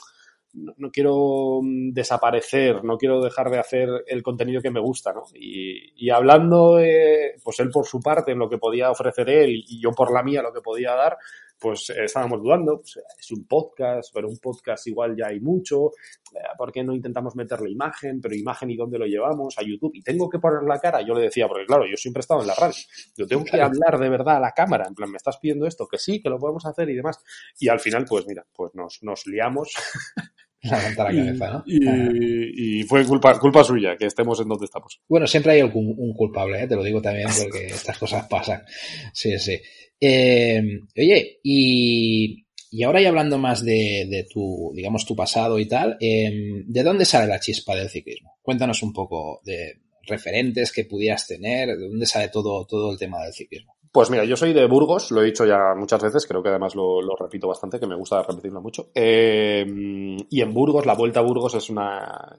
no, 0.56 0.90
quiero 0.90 1.60
mm, 1.62 1.92
desaparecer, 1.92 2.84
no 2.84 2.98
quiero 2.98 3.22
dejar 3.22 3.50
de 3.50 3.60
hacer 3.60 3.90
el 4.08 4.24
contenido 4.24 4.62
que 4.62 4.72
me 4.72 4.80
gusta, 4.80 5.12
¿no? 5.14 5.24
Y, 5.34 5.94
y 5.98 6.10
hablando, 6.10 6.80
eh, 6.80 7.36
pues 7.44 7.60
él 7.60 7.70
por 7.70 7.86
su 7.86 8.00
parte 8.00 8.32
en 8.32 8.40
lo 8.40 8.50
que 8.50 8.58
podía 8.58 8.90
ofrecer 8.90 9.30
él 9.30 9.64
y 9.68 9.82
yo 9.82 9.92
por 9.92 10.14
la 10.14 10.24
mía 10.24 10.42
lo 10.42 10.54
que 10.54 10.62
podía 10.62 10.94
dar, 10.94 11.18
pues 11.66 11.90
eh, 11.90 12.04
estábamos 12.04 12.44
dudando, 12.44 12.78
pues, 12.78 13.00
es 13.20 13.32
un 13.32 13.48
podcast, 13.48 14.12
pero 14.14 14.30
un 14.30 14.38
podcast 14.38 14.86
igual 14.86 15.16
ya 15.18 15.30
hay 15.30 15.40
mucho, 15.40 15.88
eh, 16.32 16.38
¿por 16.56 16.72
qué 16.72 16.84
no 16.84 16.94
intentamos 16.94 17.36
meterle 17.36 17.72
imagen? 17.72 18.22
Pero 18.22 18.36
imagen 18.36 18.70
y 18.70 18.78
dónde 18.78 19.00
lo 19.00 19.08
llevamos 19.08 19.58
a 19.58 19.64
YouTube. 19.64 19.90
Y 19.96 20.04
tengo 20.04 20.30
que 20.30 20.38
poner 20.38 20.62
la 20.62 20.78
cara, 20.80 21.02
yo 21.02 21.16
le 21.16 21.22
decía, 21.22 21.48
porque 21.48 21.66
claro, 21.66 21.88
yo 21.90 21.98
siempre 21.98 22.20
he 22.20 22.22
estado 22.22 22.42
en 22.42 22.48
la 22.50 22.54
radio, 22.54 22.76
yo 23.18 23.26
tengo 23.26 23.44
que 23.44 23.60
hablar 23.60 23.98
de 23.98 24.10
verdad 24.10 24.38
a 24.38 24.40
la 24.40 24.52
cámara, 24.52 24.86
en 24.88 24.94
plan, 24.94 25.10
me 25.10 25.18
estás 25.18 25.40
pidiendo 25.40 25.66
esto, 25.66 25.88
que 25.88 25.98
sí, 25.98 26.22
que 26.22 26.30
lo 26.30 26.38
podemos 26.38 26.64
hacer 26.68 26.88
y 26.88 26.96
demás. 26.96 27.20
Y 27.60 27.68
al 27.68 27.80
final, 27.80 28.06
pues 28.08 28.28
mira, 28.28 28.46
pues 28.54 28.76
nos, 28.76 29.02
nos 29.02 29.26
liamos 29.26 29.74
La 30.72 30.92
y, 30.92 30.96
cabeza, 30.96 31.46
¿no? 31.52 31.58
Ajá. 31.58 31.64
y- 31.68 32.80
y 32.80 32.84
fue 32.84 33.06
culpa, 33.06 33.38
culpa 33.40 33.64
suya 33.64 33.96
que 33.98 34.06
estemos 34.06 34.40
en 34.42 34.48
donde 34.48 34.66
estamos. 34.66 35.00
Bueno, 35.08 35.28
siempre 35.28 35.54
hay 35.54 35.60
algún, 35.62 35.94
un 35.98 36.14
culpable, 36.14 36.64
¿eh? 36.64 36.68
te 36.68 36.76
lo 36.76 36.84
digo 36.84 37.02
también 37.02 37.28
porque 37.42 37.66
estas 37.68 37.98
cosas 37.98 38.28
pasan. 38.28 38.62
Sí, 39.14 39.38
sí. 39.40 39.58
Eh, 40.00 40.62
oye, 40.98 41.40
y, 41.44 42.46
y 42.72 42.84
ahora 42.84 43.02
ya 43.02 43.10
hablando 43.10 43.38
más 43.38 43.64
de, 43.64 44.08
de 44.10 44.26
tu, 44.32 44.72
digamos, 44.76 45.06
tu 45.06 45.16
pasado 45.16 45.60
y 45.60 45.68
tal, 45.68 45.98
eh, 46.00 46.32
¿de 46.66 46.84
dónde 46.84 47.06
sale 47.06 47.28
la 47.28 47.40
chispa 47.40 47.76
del 47.76 47.90
ciclismo? 47.90 48.34
Cuéntanos 48.42 48.82
un 48.84 48.92
poco 48.94 49.42
de 49.46 49.74
referentes 50.08 50.72
que 50.72 50.86
pudieras 50.86 51.26
tener, 51.28 51.70
de 51.70 51.88
dónde 51.88 52.06
sale 52.06 52.28
todo, 52.30 52.66
todo 52.66 52.92
el 52.92 52.98
tema 53.00 53.24
del 53.24 53.34
ciclismo. 53.34 53.75
Pues 53.96 54.10
mira, 54.10 54.26
yo 54.26 54.36
soy 54.36 54.52
de 54.52 54.68
Burgos, 54.68 55.10
lo 55.12 55.22
he 55.22 55.28
dicho 55.28 55.46
ya 55.46 55.74
muchas 55.74 56.04
veces, 56.04 56.28
creo 56.28 56.44
que 56.44 56.50
además 56.50 56.76
lo, 56.76 57.00
repito 57.18 57.48
bastante, 57.48 57.80
que 57.80 57.88
me 57.88 57.96
gusta 57.96 58.22
repetirlo 58.24 58.60
mucho. 58.60 58.90
Eh, 58.94 59.66
y 60.30 60.42
en 60.42 60.54
Burgos, 60.54 60.86
la 60.86 60.96
vuelta 60.96 61.22
a 61.22 61.24
Burgos 61.24 61.56
es 61.56 61.70
una, 61.70 62.36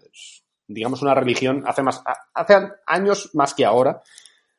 digamos, 0.69 1.01
una 1.01 1.15
religión, 1.15 1.63
hace 1.67 1.83
más, 1.83 2.03
hace 2.35 2.57
años 2.87 3.31
más 3.33 3.55
que 3.55 3.65
ahora, 3.65 4.03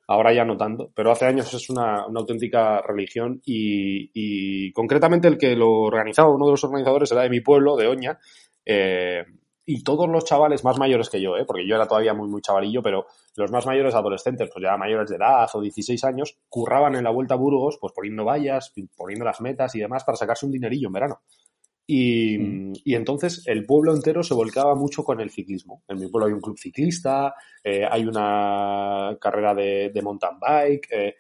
ahora 0.08 0.34
ya 0.34 0.44
no 0.44 0.58
tanto, 0.58 0.90
pero 0.96 1.12
hace 1.12 1.28
años 1.28 1.54
es 1.54 1.70
una, 1.70 1.98
auténtica 1.98 2.82
religión 2.82 3.44
y, 3.46 4.10
y 4.16 4.72
concretamente 4.72 5.28
el 5.28 5.38
que 5.38 5.56
lo 5.56 5.70
organizaba, 5.70 6.34
uno 6.34 6.48
de 6.48 6.54
los 6.54 6.64
organizadores 6.64 7.12
era 7.12 7.22
de 7.22 7.30
mi 7.30 7.42
pueblo, 7.42 7.76
de 7.76 7.86
Oña, 7.86 8.18
eh, 8.66 9.24
y 9.70 9.84
todos 9.84 10.08
los 10.08 10.24
chavales 10.24 10.64
más 10.64 10.80
mayores 10.80 11.10
que 11.10 11.22
yo, 11.22 11.36
¿eh? 11.36 11.44
porque 11.46 11.68
yo 11.68 11.76
era 11.76 11.86
todavía 11.86 12.14
muy, 12.14 12.30
muy 12.30 12.42
chavalillo, 12.42 12.82
pero 12.82 13.06
los 13.36 13.52
más 13.52 13.66
mayores 13.66 13.94
adolescentes, 13.94 14.50
pues 14.52 14.64
ya 14.64 14.78
mayores 14.78 15.10
de 15.10 15.18
edad 15.18 15.50
o 15.54 15.60
16 15.60 16.06
años, 16.06 16.38
curraban 16.48 16.96
en 16.96 17.04
la 17.04 17.12
Vuelta 17.12 17.34
a 17.34 17.38
Burgos, 17.38 17.78
pues 17.80 17.92
poniendo 17.92 18.24
vallas, 18.24 18.74
poniendo 18.96 19.26
las 19.26 19.42
metas 19.42 19.76
y 19.76 19.80
demás 19.80 20.06
para 20.06 20.16
sacarse 20.16 20.46
un 20.46 20.54
dinerillo 20.54 20.88
en 20.88 20.94
verano. 20.94 21.22
Y, 21.86 22.38
Mm. 22.38 22.74
y 22.86 22.96
entonces 22.96 23.44
el 23.46 23.66
pueblo 23.66 23.94
entero 23.94 24.24
se 24.24 24.34
volcaba 24.34 24.74
mucho 24.74 25.04
con 25.04 25.20
el 25.20 25.32
ciclismo. 25.32 25.84
En 25.90 26.00
mi 26.00 26.08
pueblo 26.08 26.28
hay 26.28 26.34
un 26.34 26.42
club 26.42 26.58
ciclista, 26.58 27.34
eh, 27.62 27.86
hay 27.90 28.06
una 28.06 29.18
carrera 29.20 29.54
de, 29.54 29.92
de 29.94 30.02
mountain 30.02 30.40
bike, 30.40 30.88
eh, 30.92 31.16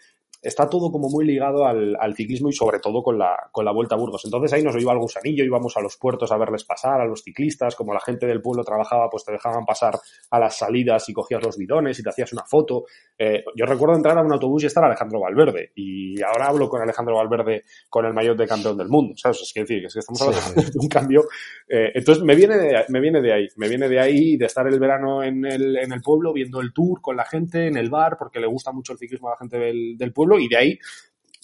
está 0.48 0.70
todo 0.70 0.90
como 0.92 1.10
muy 1.10 1.26
ligado 1.26 1.66
al, 1.66 1.98
al, 2.00 2.16
ciclismo 2.16 2.48
y 2.48 2.54
sobre 2.54 2.80
todo 2.80 3.04
con 3.04 3.18
la, 3.18 3.50
con 3.52 3.66
la 3.66 3.74
Vuelta 3.74 3.96
a 3.96 3.98
Burgos. 3.98 4.24
Entonces 4.24 4.54
ahí 4.54 4.64
nos 4.64 4.82
iba 4.82 4.94
al 4.94 5.00
gusanillo, 5.00 5.44
íbamos 5.44 5.76
a 5.76 5.82
los 5.82 5.98
puertos 5.98 6.32
a 6.32 6.38
verles 6.38 6.64
pasar, 6.64 7.02
a 7.02 7.06
los 7.06 7.22
ciclistas, 7.22 7.76
como 7.76 7.94
la 7.94 8.00
gente 8.00 8.26
del 8.26 8.42
pueblo 8.42 8.64
trabajaba, 8.64 9.10
pues 9.10 9.26
te 9.26 9.34
dejaban 9.34 9.66
pasar 9.66 10.00
a 10.32 10.40
las 10.40 10.58
salidas 10.58 11.10
y 11.10 11.14
cogías 11.14 11.44
los 11.44 11.58
bidones 11.58 12.00
y 12.00 12.04
te 12.04 12.10
hacías 12.10 12.32
una 12.32 12.44
foto. 12.44 12.86
Eh, 13.18 13.44
yo 13.56 13.66
recuerdo 13.66 13.96
entrar 13.96 14.18
a 14.18 14.22
un 14.22 14.32
autobús 14.32 14.64
y 14.64 14.68
estar 14.68 14.84
Alejandro 14.86 15.20
Valverde 15.20 15.72
y 15.76 16.22
ahora 16.22 16.48
hablo 16.48 16.70
con 16.70 16.82
Alejandro 16.82 17.18
Valverde 17.18 17.64
con 17.90 18.06
el 18.06 18.14
mayor 18.14 18.38
de 18.38 18.48
campeón 18.48 18.78
del 18.78 18.88
mundo, 18.88 19.16
¿sabes? 19.18 19.42
Es 19.42 19.52
que 19.52 19.62
decir, 19.62 19.86
es 19.86 19.94
que 19.94 20.00
estamos 20.00 20.22
hablando 20.22 20.62
sí. 20.62 20.72
de 20.72 20.80
un 20.80 20.88
cambio. 20.88 21.24
Eh, 21.68 21.92
entonces 21.94 22.24
me 22.24 22.36
viene, 22.36 22.58
de, 22.58 22.86
me 22.88 23.02
viene 23.02 23.22
de 23.22 23.34
ahí, 23.34 23.48
me 23.58 23.68
viene 23.68 23.90
de 23.90 24.00
ahí 24.00 24.38
de 24.38 24.46
estar 24.46 24.66
el 24.66 24.80
verano 24.80 25.24
en 25.24 25.44
el, 25.46 25.76
en 25.76 25.92
el 25.92 26.02
pueblo 26.02 26.32
viendo 26.32 26.62
el 26.62 26.72
tour 26.72 27.02
con 27.02 27.18
la 27.18 27.26
gente, 27.26 27.68
en 27.68 27.76
el 27.76 27.90
bar, 27.90 28.16
porque 28.18 28.40
le 28.40 28.48
gusta 28.48 28.72
mucho 28.72 28.94
el 28.94 29.00
ciclismo 29.00 29.28
a 29.28 29.32
la 29.32 29.38
gente 29.38 29.58
del, 29.58 29.98
del 29.98 30.14
pueblo 30.14 30.37
y 30.39 30.47
de 30.47 30.58
ahí 30.58 30.80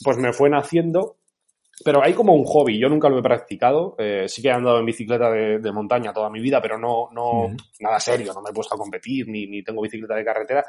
pues 0.03 0.17
me 0.17 0.33
fue 0.33 0.49
naciendo. 0.49 1.17
Pero 1.83 2.03
hay 2.03 2.13
como 2.13 2.33
un 2.33 2.45
hobby, 2.45 2.79
yo 2.79 2.87
nunca 2.87 3.09
lo 3.09 3.17
he 3.17 3.23
practicado, 3.23 3.95
eh, 3.97 4.25
sí 4.27 4.43
que 4.43 4.49
he 4.49 4.51
andado 4.51 4.79
en 4.79 4.85
bicicleta 4.85 5.31
de, 5.31 5.57
de, 5.57 5.71
montaña 5.71 6.13
toda 6.13 6.29
mi 6.29 6.39
vida, 6.39 6.61
pero 6.61 6.77
no, 6.77 7.09
no 7.11 7.45
uh 7.45 7.49
-huh. 7.49 7.57
nada 7.79 7.99
serio, 7.99 8.31
no 8.31 8.41
me 8.43 8.51
he 8.51 8.53
puesto 8.53 8.75
a 8.75 8.77
competir, 8.77 9.27
ni, 9.27 9.47
ni 9.47 9.63
tengo 9.63 9.81
bicicleta 9.81 10.13
de 10.13 10.23
carretera, 10.23 10.63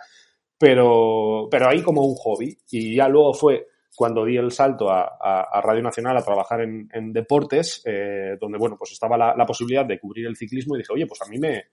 pero, 0.59 1.47
pero 1.51 1.69
hay 1.69 1.83
como 1.83 2.03
un 2.07 2.15
hobby, 2.15 2.57
y 2.71 2.97
ya 2.97 3.07
luego 3.07 3.35
fue 3.35 3.67
cuando 3.95 4.25
di 4.25 4.39
el 4.39 4.51
salto 4.51 4.91
a, 4.91 5.03
a, 5.21 5.43
a 5.43 5.61
Radio 5.61 5.83
Nacional 5.83 6.17
a 6.17 6.25
trabajar 6.25 6.63
en, 6.63 6.89
en 6.93 7.13
deportes, 7.13 7.83
eh, 7.85 8.37
donde, 8.41 8.59
bueno, 8.59 8.77
pues 8.79 8.93
estaba 8.93 9.19
la, 9.19 9.35
la, 9.37 9.45
posibilidad 9.45 9.85
de 9.85 10.01
cubrir 10.01 10.27
el 10.27 10.37
ciclismo 10.37 10.75
y 10.75 10.79
dije, 10.79 10.93
oye, 10.95 11.07
pues 11.07 11.21
a 11.21 11.27
mí 11.27 11.39
me, 11.39 11.65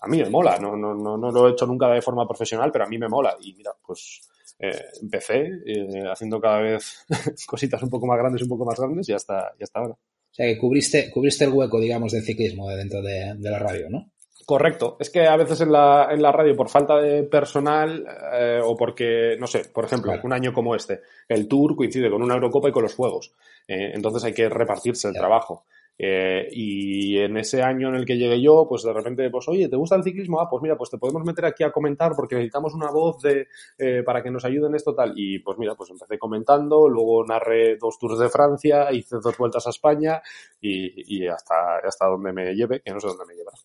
a 0.00 0.08
mí 0.08 0.18
me 0.18 0.30
mola, 0.30 0.58
no, 0.58 0.76
no, 0.76 0.94
no, 0.94 1.18
no 1.18 1.30
lo 1.30 1.46
he 1.46 1.52
hecho 1.52 1.66
nunca 1.66 1.88
de 1.88 2.02
forma 2.02 2.26
profesional, 2.26 2.72
pero 2.72 2.84
a 2.86 2.88
mí 2.88 2.98
me 2.98 3.08
mola, 3.08 3.36
y 3.40 3.52
mira, 3.52 3.72
pues 3.86 4.22
eh, 4.62 4.84
empecé 5.02 5.50
eh, 5.66 6.04
haciendo 6.10 6.40
cada 6.40 6.60
vez 6.60 7.04
cositas 7.46 7.82
un 7.82 7.90
poco 7.90 8.06
más 8.06 8.18
grandes, 8.18 8.42
un 8.42 8.48
poco 8.48 8.64
más 8.64 8.78
grandes 8.78 9.08
y 9.08 9.12
hasta, 9.12 9.52
y 9.58 9.64
hasta 9.64 9.80
ahora. 9.80 9.94
O 9.94 10.34
sea, 10.34 10.46
que 10.46 10.56
cubriste, 10.56 11.10
cubriste 11.10 11.44
el 11.44 11.52
hueco, 11.52 11.78
digamos, 11.78 12.12
del 12.12 12.22
ciclismo 12.22 12.70
dentro 12.70 13.02
de, 13.02 13.34
de 13.36 13.50
la 13.50 13.58
radio, 13.58 13.90
¿no? 13.90 14.12
Correcto. 14.44 14.96
Es 14.98 15.10
que 15.10 15.26
a 15.26 15.36
veces 15.36 15.60
en 15.60 15.72
la, 15.72 16.08
en 16.10 16.20
la 16.20 16.32
radio, 16.32 16.56
por 16.56 16.68
falta 16.68 16.96
de 17.00 17.22
personal 17.24 18.04
eh, 18.34 18.60
o 18.62 18.76
porque, 18.76 19.36
no 19.38 19.46
sé, 19.46 19.66
por 19.72 19.84
ejemplo, 19.84 20.12
claro. 20.12 20.26
un 20.26 20.32
año 20.32 20.52
como 20.52 20.74
este, 20.74 21.00
el 21.28 21.46
tour 21.48 21.76
coincide 21.76 22.10
con 22.10 22.22
una 22.22 22.34
Eurocopa 22.34 22.68
y 22.68 22.72
con 22.72 22.82
los 22.82 22.94
Juegos. 22.94 23.32
Eh, 23.68 23.92
entonces 23.94 24.24
hay 24.24 24.32
que 24.32 24.48
repartirse 24.48 25.08
el 25.08 25.14
claro. 25.14 25.28
trabajo. 25.28 25.64
Eh, 25.98 26.48
y 26.50 27.18
en 27.18 27.36
ese 27.36 27.62
año 27.62 27.88
en 27.88 27.96
el 27.96 28.04
que 28.04 28.16
llegué 28.16 28.40
yo, 28.40 28.66
pues 28.68 28.82
de 28.82 28.92
repente, 28.92 29.30
pues 29.30 29.48
oye, 29.48 29.68
¿te 29.68 29.76
gusta 29.76 29.96
el 29.96 30.02
ciclismo? 30.02 30.40
Ah, 30.40 30.48
pues 30.50 30.62
mira, 30.62 30.76
pues 30.76 30.90
te 30.90 30.98
podemos 30.98 31.22
meter 31.24 31.44
aquí 31.44 31.62
a 31.62 31.72
comentar 31.72 32.12
porque 32.16 32.34
necesitamos 32.34 32.74
una 32.74 32.90
voz 32.90 33.22
de, 33.22 33.48
eh, 33.78 34.02
para 34.04 34.22
que 34.22 34.30
nos 34.30 34.44
ayuden 34.44 34.74
esto 34.74 34.94
tal. 34.94 35.12
Y 35.16 35.38
pues 35.40 35.58
mira, 35.58 35.74
pues 35.74 35.90
empecé 35.90 36.18
comentando, 36.18 36.88
luego 36.88 37.24
narré 37.24 37.76
dos 37.76 37.98
tours 37.98 38.18
de 38.18 38.28
Francia, 38.28 38.92
hice 38.92 39.16
dos 39.22 39.36
vueltas 39.36 39.66
a 39.66 39.70
España 39.70 40.22
y, 40.60 41.16
y 41.16 41.28
hasta, 41.28 41.76
hasta 41.78 42.06
donde 42.06 42.32
me 42.32 42.54
lleve, 42.54 42.80
que 42.80 42.92
no 42.92 43.00
sé 43.00 43.08
dónde 43.08 43.26
me 43.26 43.34
llevará. 43.34 43.58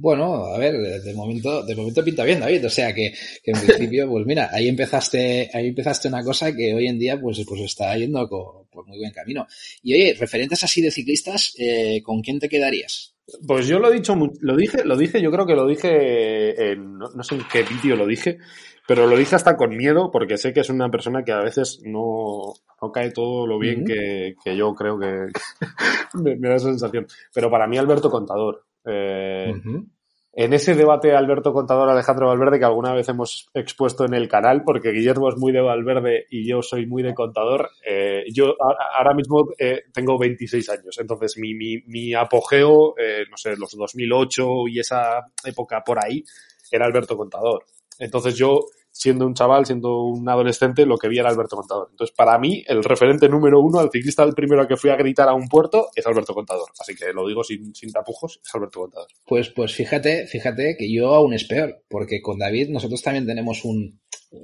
Bueno, 0.00 0.44
a 0.46 0.58
ver, 0.58 0.76
de 1.02 1.12
momento, 1.12 1.64
de 1.64 1.74
momento 1.74 2.04
pinta 2.04 2.22
bien, 2.22 2.38
David. 2.38 2.64
O 2.66 2.70
sea 2.70 2.94
que, 2.94 3.12
que 3.42 3.50
en 3.50 3.60
principio, 3.66 4.08
pues 4.08 4.24
mira, 4.26 4.48
ahí 4.52 4.68
empezaste, 4.68 5.50
ahí 5.52 5.68
empezaste 5.68 6.06
una 6.06 6.22
cosa 6.22 6.54
que 6.54 6.72
hoy 6.72 6.86
en 6.86 7.00
día, 7.00 7.20
pues, 7.20 7.44
pues 7.48 7.62
está 7.62 7.96
yendo 7.96 8.28
por, 8.28 8.68
por 8.70 8.86
muy 8.86 8.98
buen 8.98 9.10
camino. 9.10 9.46
Y 9.82 9.94
oye, 9.94 10.16
referentes 10.18 10.62
así 10.62 10.80
de 10.82 10.92
ciclistas, 10.92 11.52
eh, 11.58 12.00
¿con 12.04 12.20
quién 12.20 12.38
te 12.38 12.48
quedarías? 12.48 13.16
Pues 13.44 13.66
yo 13.66 13.80
lo 13.80 13.90
he 13.90 13.94
dicho, 13.94 14.16
lo 14.40 14.56
dije, 14.56 14.84
lo 14.84 14.96
dije, 14.96 15.20
yo 15.20 15.32
creo 15.32 15.46
que 15.46 15.54
lo 15.54 15.66
dije 15.66 16.72
en, 16.72 16.96
no, 16.96 17.08
no 17.08 17.22
sé 17.24 17.34
en 17.34 17.42
qué 17.52 17.64
vídeo 17.64 17.96
lo 17.96 18.06
dije, 18.06 18.38
pero 18.86 19.06
lo 19.08 19.16
dije 19.16 19.34
hasta 19.34 19.56
con 19.56 19.76
miedo 19.76 20.10
porque 20.12 20.38
sé 20.38 20.52
que 20.52 20.60
es 20.60 20.70
una 20.70 20.90
persona 20.90 21.24
que 21.24 21.32
a 21.32 21.42
veces 21.42 21.80
no, 21.84 22.54
no 22.80 22.92
cae 22.92 23.10
todo 23.10 23.48
lo 23.48 23.58
bien 23.58 23.80
uh 23.80 23.84
-huh. 23.84 23.86
que, 23.86 24.36
que, 24.42 24.56
yo 24.56 24.74
creo 24.74 24.98
que 24.98 25.26
me, 26.22 26.36
me, 26.36 26.48
da 26.48 26.54
esa 26.54 26.68
sensación. 26.68 27.06
Pero 27.34 27.50
para 27.50 27.66
mí 27.66 27.76
Alberto 27.76 28.10
Contador. 28.10 28.67
Eh, 28.88 29.52
uh 29.52 29.56
-huh. 29.56 29.86
en 30.32 30.52
ese 30.52 30.74
debate 30.74 31.14
Alberto 31.14 31.52
Contador 31.52 31.90
Alejandro 31.90 32.28
Valverde 32.28 32.58
que 32.58 32.64
alguna 32.64 32.94
vez 32.94 33.08
hemos 33.08 33.48
expuesto 33.54 34.04
en 34.04 34.14
el 34.14 34.28
canal, 34.28 34.62
porque 34.64 34.92
Guillermo 34.92 35.28
es 35.28 35.36
muy 35.36 35.52
de 35.52 35.60
Valverde 35.60 36.26
y 36.30 36.48
yo 36.48 36.62
soy 36.62 36.86
muy 36.86 37.02
de 37.02 37.14
Contador, 37.14 37.70
eh, 37.84 38.24
yo 38.32 38.54
ahora 38.96 39.14
mismo 39.14 39.48
eh, 39.58 39.84
tengo 39.92 40.18
26 40.18 40.68
años, 40.70 40.98
entonces 40.98 41.36
mi, 41.38 41.54
mi, 41.54 41.82
mi 41.86 42.14
apogeo, 42.14 42.94
eh, 42.98 43.24
no 43.30 43.36
sé, 43.36 43.56
los 43.56 43.76
2008 43.76 44.68
y 44.68 44.78
esa 44.80 45.26
época 45.44 45.82
por 45.84 45.98
ahí, 46.04 46.22
era 46.70 46.86
Alberto 46.86 47.16
Contador. 47.16 47.64
Entonces 47.98 48.36
yo 48.36 48.60
siendo 48.98 49.26
un 49.26 49.34
chaval, 49.34 49.64
siendo 49.64 50.02
un 50.02 50.28
adolescente, 50.28 50.84
lo 50.84 50.98
que 50.98 51.06
vi 51.06 51.20
era 51.20 51.28
Alberto 51.28 51.54
Contador. 51.54 51.86
Entonces, 51.92 52.12
para 52.16 52.36
mí, 52.36 52.64
el 52.66 52.82
referente 52.82 53.28
número 53.28 53.60
uno, 53.60 53.80
el 53.80 53.90
ciclista 53.92 54.24
el 54.24 54.34
primero 54.34 54.66
que 54.66 54.76
fui 54.76 54.90
a 54.90 54.96
gritar 54.96 55.28
a 55.28 55.34
un 55.34 55.46
puerto, 55.46 55.88
es 55.94 56.04
Alberto 56.04 56.34
Contador. 56.34 56.68
Así 56.80 56.96
que 56.96 57.12
lo 57.12 57.26
digo 57.28 57.44
sin, 57.44 57.72
sin 57.76 57.92
tapujos, 57.92 58.40
es 58.44 58.54
Alberto 58.56 58.80
Contador. 58.80 59.06
Pues, 59.24 59.50
pues 59.50 59.72
fíjate, 59.72 60.26
fíjate 60.26 60.74
que 60.76 60.92
yo 60.92 61.14
aún 61.14 61.32
es 61.32 61.44
peor, 61.44 61.80
porque 61.88 62.20
con 62.20 62.40
David 62.40 62.70
nosotros 62.70 63.00
también 63.00 63.24
tenemos 63.24 63.64
un, 63.64 64.00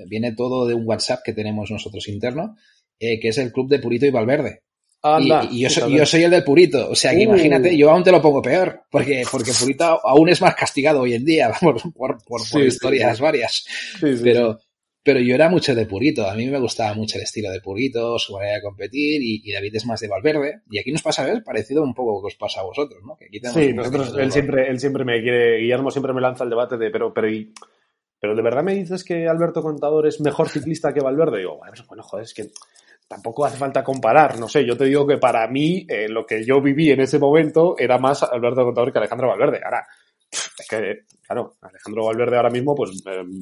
viene 0.07 0.33
todo 0.37 0.69
de 0.69 0.75
un 0.75 0.87
WhatsApp 0.87 1.23
que 1.25 1.33
tenemos 1.33 1.73
nosotros 1.73 2.07
interno, 2.07 2.55
eh, 3.01 3.19
que 3.19 3.29
es 3.29 3.39
el 3.39 3.51
club 3.51 3.69
de 3.69 3.81
Purito 3.81 4.07
y 4.07 4.11
Valverde. 4.11 4.63
Y, 5.51 5.61
yo, 5.61 5.71
soy, 5.71 5.97
yo, 5.97 6.07
soy, 6.07 6.23
el 6.23 6.31
del 6.31 6.45
Purito, 6.45 6.91
o 6.91 6.95
sea 6.95 7.11
que 7.11 7.19
uh. 7.19 7.23
imagínate, 7.23 7.77
yo 7.77 7.91
aún 7.91 8.03
te 8.03 8.11
lo 8.11 8.23
pongo 8.23 8.41
peor, 8.41 8.85
porque, 8.91 9.25
porque 9.31 9.53
Purito 9.59 9.85
aún 9.85 10.31
es 10.31 10.41
más 10.41 10.55
castigado 10.55 11.01
hoy 11.01 11.15
en 11.15 11.25
día, 11.25 11.53
por, 11.61 11.81
por, 11.93 12.19
por, 12.25 12.63
historias 12.63 13.21
varias. 13.21 13.67
pero, 14.01 14.59
pero 15.03 15.21
yo 15.21 15.35
era 15.35 15.51
mucho 15.51 15.75
de 15.75 15.85
Purito, 15.85 16.27
a 16.27 16.35
mí 16.35 16.47
me 16.47 16.59
gustaba 16.59 16.95
mucho 16.95 17.19
el 17.19 17.25
estilo 17.25 17.51
de 17.51 17.61
Purito, 17.61 18.19
su 18.19 18.33
manera 18.33 18.55
de 18.55 18.63
competir, 18.63 19.21
y, 19.23 19.53
David 19.53 19.77
es 19.77 19.85
más 19.85 20.01
de 20.01 20.09
Valverde. 20.09 20.63
Y 20.71 20.79
aquí 20.79 20.91
nos 20.91 21.03
pasa, 21.03 21.27
¿ves? 21.27 21.43
Parecido 21.45 21.83
un 21.83 21.93
poco 21.93 22.23
que 22.23 22.29
os 22.29 22.37
pasa 22.37 22.61
a 22.61 22.65
vosotros, 22.65 23.03
¿no? 23.05 23.15
Que 23.15 23.27
aquí 23.27 23.41
sí, 23.53 23.75
nosotros, 23.75 24.17
él 24.19 24.33
siempre, 24.33 24.71
él 24.71 24.81
siempre 24.81 25.05
me 25.05 25.21
quiere, 25.21 25.59
Guillermo 25.59 25.91
siempre 25.91 26.15
me 26.15 26.23
lanza 26.23 26.45
el 26.45 26.51
debate 26.51 26.79
de, 26.79 26.91
pero, 26.91 27.13
pero, 27.13 27.29
pero 28.19 28.35
¿de 28.35 28.43
verdad 28.43 28.63
me 28.63 28.75
dices 28.75 29.05
que 29.05 29.29
Alberto 29.29 29.61
Contador 29.61 30.07
es 30.07 30.23
mejor 30.23 30.49
ciclista 30.49 30.95
que 30.95 31.01
Valverde? 31.01 31.37
Y 31.37 31.41
digo, 31.41 31.61
bueno, 31.87 32.03
joder, 32.03 32.25
es 32.25 32.33
que 32.33 32.49
tampoco 33.07 33.45
hace 33.45 33.57
falta 33.57 33.85
comparar, 33.85 34.39
no 34.39 34.49
sé, 34.49 34.65
yo 34.67 34.77
te 34.77 34.87
digo 34.87 35.07
que 35.07 35.19
para 35.19 35.47
mí 35.49 35.87
eh, 35.89 36.09
lo 36.09 36.27
que 36.27 36.45
yo 36.45 36.61
viví 36.61 36.91
en 36.91 37.01
ese 37.01 37.19
momento 37.19 37.77
era 37.79 37.99
más 37.99 38.23
Alberto 38.23 38.65
Contador 38.65 38.93
que 38.93 38.99
Alejandro 38.99 39.29
Valverde. 39.29 39.61
Ahora, 39.65 39.87
es 40.59 40.67
que, 40.69 41.05
claro, 41.23 41.57
Alejandro 41.61 42.07
Valverde 42.07 42.37
ahora 42.37 42.51
mismo, 42.51 42.75
pues 42.75 42.91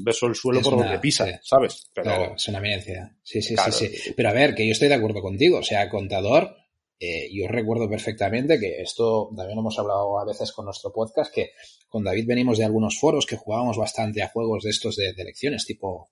beso 0.04 0.26
el 0.26 0.34
suelo 0.34 0.60
por 0.60 0.76
donde 0.76 0.98
pisa, 0.98 1.26
¿sabes? 1.42 1.90
Pero, 1.94 2.04
claro, 2.04 2.34
es 2.36 2.48
una 2.48 2.58
eminencia. 2.58 3.16
Sí, 3.22 3.40
sí, 3.40 3.56
sí, 3.56 3.72
sí. 3.72 4.14
Pero 4.16 4.28
a 4.28 4.32
ver, 4.32 4.54
que 4.54 4.66
yo 4.66 4.72
estoy 4.72 4.88
de 4.88 4.94
acuerdo 4.94 5.22
contigo. 5.22 5.58
O 5.58 5.62
sea, 5.62 5.88
contador, 5.88 6.54
eh, 6.98 7.28
yo 7.32 7.48
recuerdo 7.48 7.88
perfectamente 7.88 8.60
que 8.60 8.80
esto 8.80 9.30
también 9.36 9.58
hemos 9.58 9.78
hablado 9.78 10.20
a 10.20 10.24
veces 10.24 10.52
con 10.52 10.66
nuestro 10.66 10.92
podcast, 10.92 11.34
que 11.34 11.50
con 11.88 12.04
David 12.04 12.26
venimos 12.26 12.58
de 12.58 12.64
algunos 12.64 12.98
foros 12.98 13.26
que 13.26 13.36
jugábamos 13.36 13.76
bastante 13.76 14.22
a 14.22 14.28
juegos 14.28 14.64
de 14.64 14.70
estos 14.70 14.96
de, 14.96 15.10
elecciones, 15.16 15.66
tipo 15.66 16.10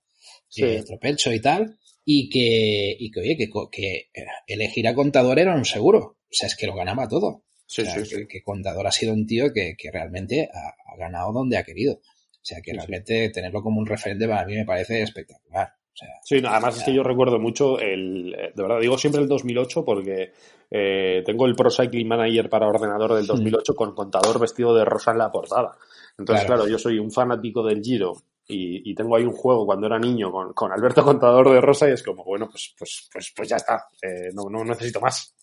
eh, 0.57 0.83
Tropelcho 0.85 1.31
y 1.31 1.39
tal, 1.39 1.79
y 2.05 2.29
que, 2.29 2.95
y 2.99 3.11
que 3.11 3.19
oye, 3.19 3.37
que, 3.37 3.49
que 3.71 4.09
eh, 4.13 4.25
elegir 4.47 4.87
a 4.87 4.95
contador 4.95 5.39
era 5.39 5.55
un 5.55 5.65
seguro. 5.65 5.99
O 5.99 6.33
sea, 6.33 6.47
es 6.47 6.55
que 6.55 6.67
lo 6.67 6.75
ganaba 6.75 7.07
todo. 7.07 7.43
Sí, 7.65 7.83
sí, 7.85 8.27
Que, 8.27 8.43
Contador 8.43 8.85
ha 8.85 8.91
sido 8.91 9.13
un 9.13 9.25
tío 9.25 9.53
que, 9.53 9.75
que 9.77 9.91
realmente 9.91 10.49
ha, 10.53 10.97
ganado 10.97 11.31
donde 11.31 11.57
ha 11.57 11.63
querido. 11.63 11.93
O 11.93 12.43
sea, 12.43 12.59
que 12.61 12.73
realmente 12.73 13.29
tenerlo 13.29 13.61
como 13.61 13.79
un 13.79 13.85
referente 13.85 14.27
para 14.27 14.45
mí 14.45 14.55
me 14.55 14.65
parece 14.65 15.01
espectacular. 15.03 15.69
O 15.93 15.95
sea, 15.95 16.09
sí, 16.23 16.41
además 16.43 16.77
es 16.77 16.83
que 16.83 16.93
yo 16.93 17.03
recuerdo 17.03 17.39
mucho 17.39 17.79
el, 17.79 18.33
eh, 18.33 18.51
de 18.53 18.61
verdad, 18.61 18.79
digo 18.79 18.97
siempre 18.97 19.21
el 19.21 19.27
2008 19.27 19.85
porque 19.85 20.31
eh, 20.69 21.21
tengo 21.25 21.45
el 21.45 21.55
Pro 21.55 21.69
Cycling 21.69 22.07
Manager 22.07 22.49
para 22.49 22.67
ordenador 22.67 23.13
del 23.13 23.27
2008 23.27 23.73
con 23.73 23.93
contador 23.93 24.39
vestido 24.39 24.75
de 24.75 24.83
rosa 24.83 25.11
en 25.11 25.19
la 25.19 25.31
portada. 25.31 25.77
Entonces, 26.17 26.45
claro, 26.45 26.67
yo 26.67 26.77
soy 26.77 26.99
un 26.99 27.11
fanático 27.11 27.63
del 27.63 27.81
Giro 27.81 28.15
y, 28.47 28.89
y, 28.89 28.95
tengo 28.95 29.15
ahí 29.15 29.23
un 29.23 29.33
juego 29.33 29.65
cuando 29.65 29.87
era 29.87 29.99
niño 29.99 30.31
con, 30.31 30.53
con, 30.53 30.71
Alberto 30.71 31.03
Contador 31.03 31.51
de 31.51 31.61
Rosa 31.61 31.89
y 31.89 31.93
es 31.93 32.03
como, 32.03 32.23
bueno, 32.23 32.49
pues, 32.49 32.73
pues, 32.77 33.07
pues, 33.11 33.31
pues 33.35 33.49
ya 33.49 33.57
está, 33.57 33.85
eh, 34.01 34.29
no, 34.33 34.49
no 34.49 34.63
necesito 34.65 34.99
más. 34.99 35.33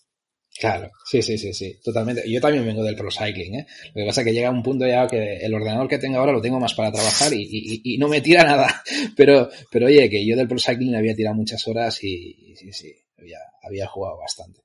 Claro, 0.58 0.90
sí, 1.04 1.22
sí, 1.22 1.38
sí, 1.38 1.52
sí, 1.52 1.78
totalmente. 1.82 2.28
Yo 2.28 2.40
también 2.40 2.66
vengo 2.66 2.82
del 2.82 2.96
pro 2.96 3.10
cycling, 3.10 3.60
¿eh? 3.60 3.66
Lo 3.94 4.00
que 4.02 4.06
pasa 4.06 4.22
es 4.22 4.26
que 4.26 4.32
llega 4.32 4.50
un 4.50 4.62
punto 4.62 4.86
ya 4.86 5.06
que 5.06 5.36
el 5.36 5.54
ordenador 5.54 5.86
que 5.86 5.98
tengo 5.98 6.18
ahora 6.18 6.32
lo 6.32 6.40
tengo 6.40 6.58
más 6.58 6.74
para 6.74 6.90
trabajar 6.90 7.32
y, 7.32 7.42
y, 7.42 7.94
y 7.94 7.98
no 7.98 8.08
me 8.08 8.20
tira 8.20 8.42
nada. 8.42 8.82
Pero, 9.16 9.48
pero 9.70 9.86
oye, 9.86 10.08
que 10.08 10.24
yo 10.24 10.36
del 10.36 10.48
pro 10.48 10.58
cycling 10.58 10.94
había 10.94 11.14
tirado 11.14 11.36
muchas 11.36 11.66
horas 11.68 12.02
y, 12.02 12.54
sí, 12.56 12.72
sí, 12.72 12.92
había, 13.16 13.38
había 13.62 13.86
jugado 13.86 14.18
bastante. 14.18 14.62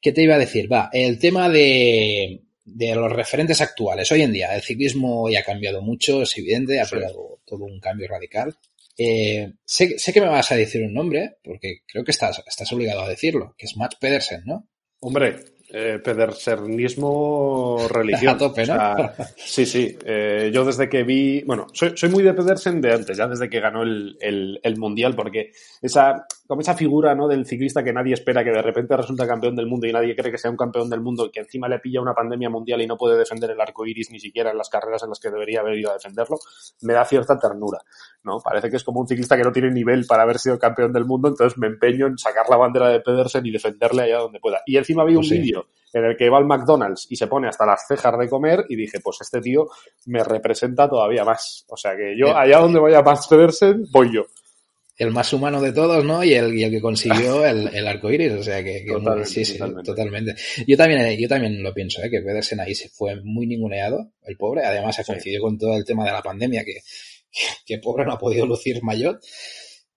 ¿Qué 0.00 0.12
te 0.12 0.22
iba 0.22 0.34
a 0.34 0.38
decir? 0.38 0.72
Va, 0.72 0.90
el 0.92 1.18
tema 1.18 1.48
de, 1.48 2.42
de 2.64 2.94
los 2.94 3.12
referentes 3.12 3.60
actuales. 3.60 4.10
Hoy 4.12 4.22
en 4.22 4.32
día, 4.32 4.54
el 4.54 4.62
ciclismo 4.62 5.28
ya 5.28 5.40
ha 5.40 5.44
cambiado 5.44 5.82
mucho, 5.82 6.22
es 6.22 6.36
evidente, 6.38 6.80
ha 6.80 6.86
pegado 6.86 7.40
todo 7.44 7.64
un 7.64 7.80
cambio 7.80 8.08
radical. 8.08 8.56
Eh, 8.96 9.52
sé, 9.64 9.98
sé, 9.98 10.12
que 10.12 10.20
me 10.20 10.28
vas 10.28 10.52
a 10.52 10.56
decir 10.56 10.82
un 10.82 10.92
nombre, 10.92 11.38
porque 11.42 11.82
creo 11.86 12.04
que 12.04 12.10
estás, 12.10 12.42
estás 12.46 12.72
obligado 12.72 13.02
a 13.02 13.08
decirlo, 13.08 13.54
que 13.56 13.66
es 13.66 13.76
Matt 13.76 13.94
Pedersen, 13.98 14.42
¿no? 14.44 14.68
Hombre, 15.00 15.36
eh, 15.74 15.98
pedersenismo 16.04 17.88
religión. 17.88 18.38
sí, 19.36 19.64
sí. 19.64 19.96
Eh, 20.04 20.50
yo 20.52 20.66
desde 20.66 20.86
que 20.86 21.02
vi, 21.02 21.42
bueno, 21.44 21.66
soy, 21.72 21.92
soy, 21.96 22.10
muy 22.10 22.22
de 22.22 22.34
Pedersen 22.34 22.82
de 22.82 22.92
antes, 22.92 23.16
ya 23.16 23.26
desde 23.26 23.48
que 23.48 23.58
ganó 23.58 23.82
el, 23.82 24.18
el, 24.20 24.60
el, 24.62 24.76
mundial, 24.76 25.16
porque 25.16 25.52
esa, 25.80 26.26
como 26.52 26.60
esa 26.60 26.74
figura, 26.74 27.14
¿no? 27.14 27.28
Del 27.28 27.46
ciclista 27.46 27.82
que 27.82 27.94
nadie 27.94 28.12
espera, 28.12 28.44
que 28.44 28.50
de 28.50 28.60
repente 28.60 28.94
resulta 28.94 29.26
campeón 29.26 29.56
del 29.56 29.66
mundo 29.66 29.86
y 29.86 29.92
nadie 29.94 30.14
cree 30.14 30.30
que 30.30 30.36
sea 30.36 30.50
un 30.50 30.56
campeón 30.58 30.90
del 30.90 31.00
mundo, 31.00 31.30
que 31.32 31.40
encima 31.40 31.66
le 31.66 31.78
pilla 31.78 32.02
una 32.02 32.12
pandemia 32.12 32.50
mundial 32.50 32.82
y 32.82 32.86
no 32.86 32.98
puede 32.98 33.16
defender 33.16 33.52
el 33.52 33.58
arco 33.58 33.86
iris 33.86 34.10
ni 34.10 34.20
siquiera 34.20 34.50
en 34.50 34.58
las 34.58 34.68
carreras 34.68 35.02
en 35.02 35.08
las 35.08 35.18
que 35.18 35.30
debería 35.30 35.60
haber 35.60 35.78
ido 35.78 35.88
a 35.88 35.94
defenderlo, 35.94 36.36
me 36.82 36.92
da 36.92 37.06
cierta 37.06 37.38
ternura, 37.38 37.78
¿no? 38.22 38.38
Parece 38.44 38.68
que 38.68 38.76
es 38.76 38.84
como 38.84 39.00
un 39.00 39.08
ciclista 39.08 39.34
que 39.34 39.44
no 39.44 39.50
tiene 39.50 39.70
nivel 39.70 40.04
para 40.04 40.24
haber 40.24 40.38
sido 40.38 40.58
campeón 40.58 40.92
del 40.92 41.06
mundo, 41.06 41.28
entonces 41.28 41.56
me 41.56 41.68
empeño 41.68 42.06
en 42.06 42.18
sacar 42.18 42.44
la 42.50 42.58
bandera 42.58 42.90
de 42.90 43.00
Pedersen 43.00 43.46
y 43.46 43.50
defenderle 43.50 44.02
allá 44.02 44.18
donde 44.18 44.38
pueda. 44.38 44.60
Y 44.66 44.76
encima 44.76 45.06
vi 45.06 45.16
un 45.16 45.22
pues 45.22 45.30
vídeo 45.30 45.68
en 45.94 46.04
el 46.04 46.18
que 46.18 46.28
va 46.28 46.36
al 46.36 46.44
McDonald's 46.44 47.06
y 47.08 47.16
se 47.16 47.28
pone 47.28 47.48
hasta 47.48 47.64
las 47.64 47.86
cejas 47.88 48.18
de 48.18 48.28
comer 48.28 48.66
y 48.68 48.76
dije, 48.76 49.00
pues 49.02 49.22
este 49.22 49.40
tío 49.40 49.68
me 50.04 50.22
representa 50.22 50.86
todavía 50.86 51.24
más. 51.24 51.64
O 51.70 51.78
sea 51.78 51.96
que 51.96 52.14
yo, 52.14 52.36
allá 52.36 52.58
donde 52.58 52.78
vaya 52.78 53.00
Max 53.00 53.26
Pedersen, 53.26 53.86
voy 53.90 54.12
yo. 54.12 54.24
El 54.96 55.10
más 55.10 55.32
humano 55.32 55.60
de 55.60 55.72
todos, 55.72 56.04
¿no? 56.04 56.22
Y 56.22 56.34
el, 56.34 56.54
y 56.54 56.64
el 56.64 56.70
que 56.70 56.80
consiguió 56.80 57.44
el, 57.46 57.68
el 57.74 57.86
arco 57.86 58.10
iris, 58.10 58.32
o 58.32 58.42
sea 58.42 58.62
que, 58.62 58.84
sí, 59.24 59.44
sí, 59.44 59.58
totalmente. 59.84 60.34
Yo 60.66 60.76
también, 60.76 61.18
yo 61.18 61.28
también 61.28 61.62
lo 61.62 61.72
pienso, 61.72 62.02
¿eh? 62.02 62.10
que 62.10 62.20
Pedersen 62.20 62.60
ahí 62.60 62.74
se 62.74 62.88
fue 62.88 63.16
muy 63.22 63.46
ninguneado, 63.46 64.12
el 64.22 64.36
pobre. 64.36 64.64
Además, 64.64 64.96
se 64.96 65.04
coincidió 65.04 65.40
con 65.40 65.58
todo 65.58 65.76
el 65.76 65.84
tema 65.84 66.04
de 66.04 66.12
la 66.12 66.22
pandemia, 66.22 66.64
que, 66.64 66.80
que 67.64 67.78
pobre 67.78 68.04
no 68.04 68.12
ha 68.12 68.18
podido 68.18 68.46
lucir 68.46 68.82
mayor. 68.82 69.20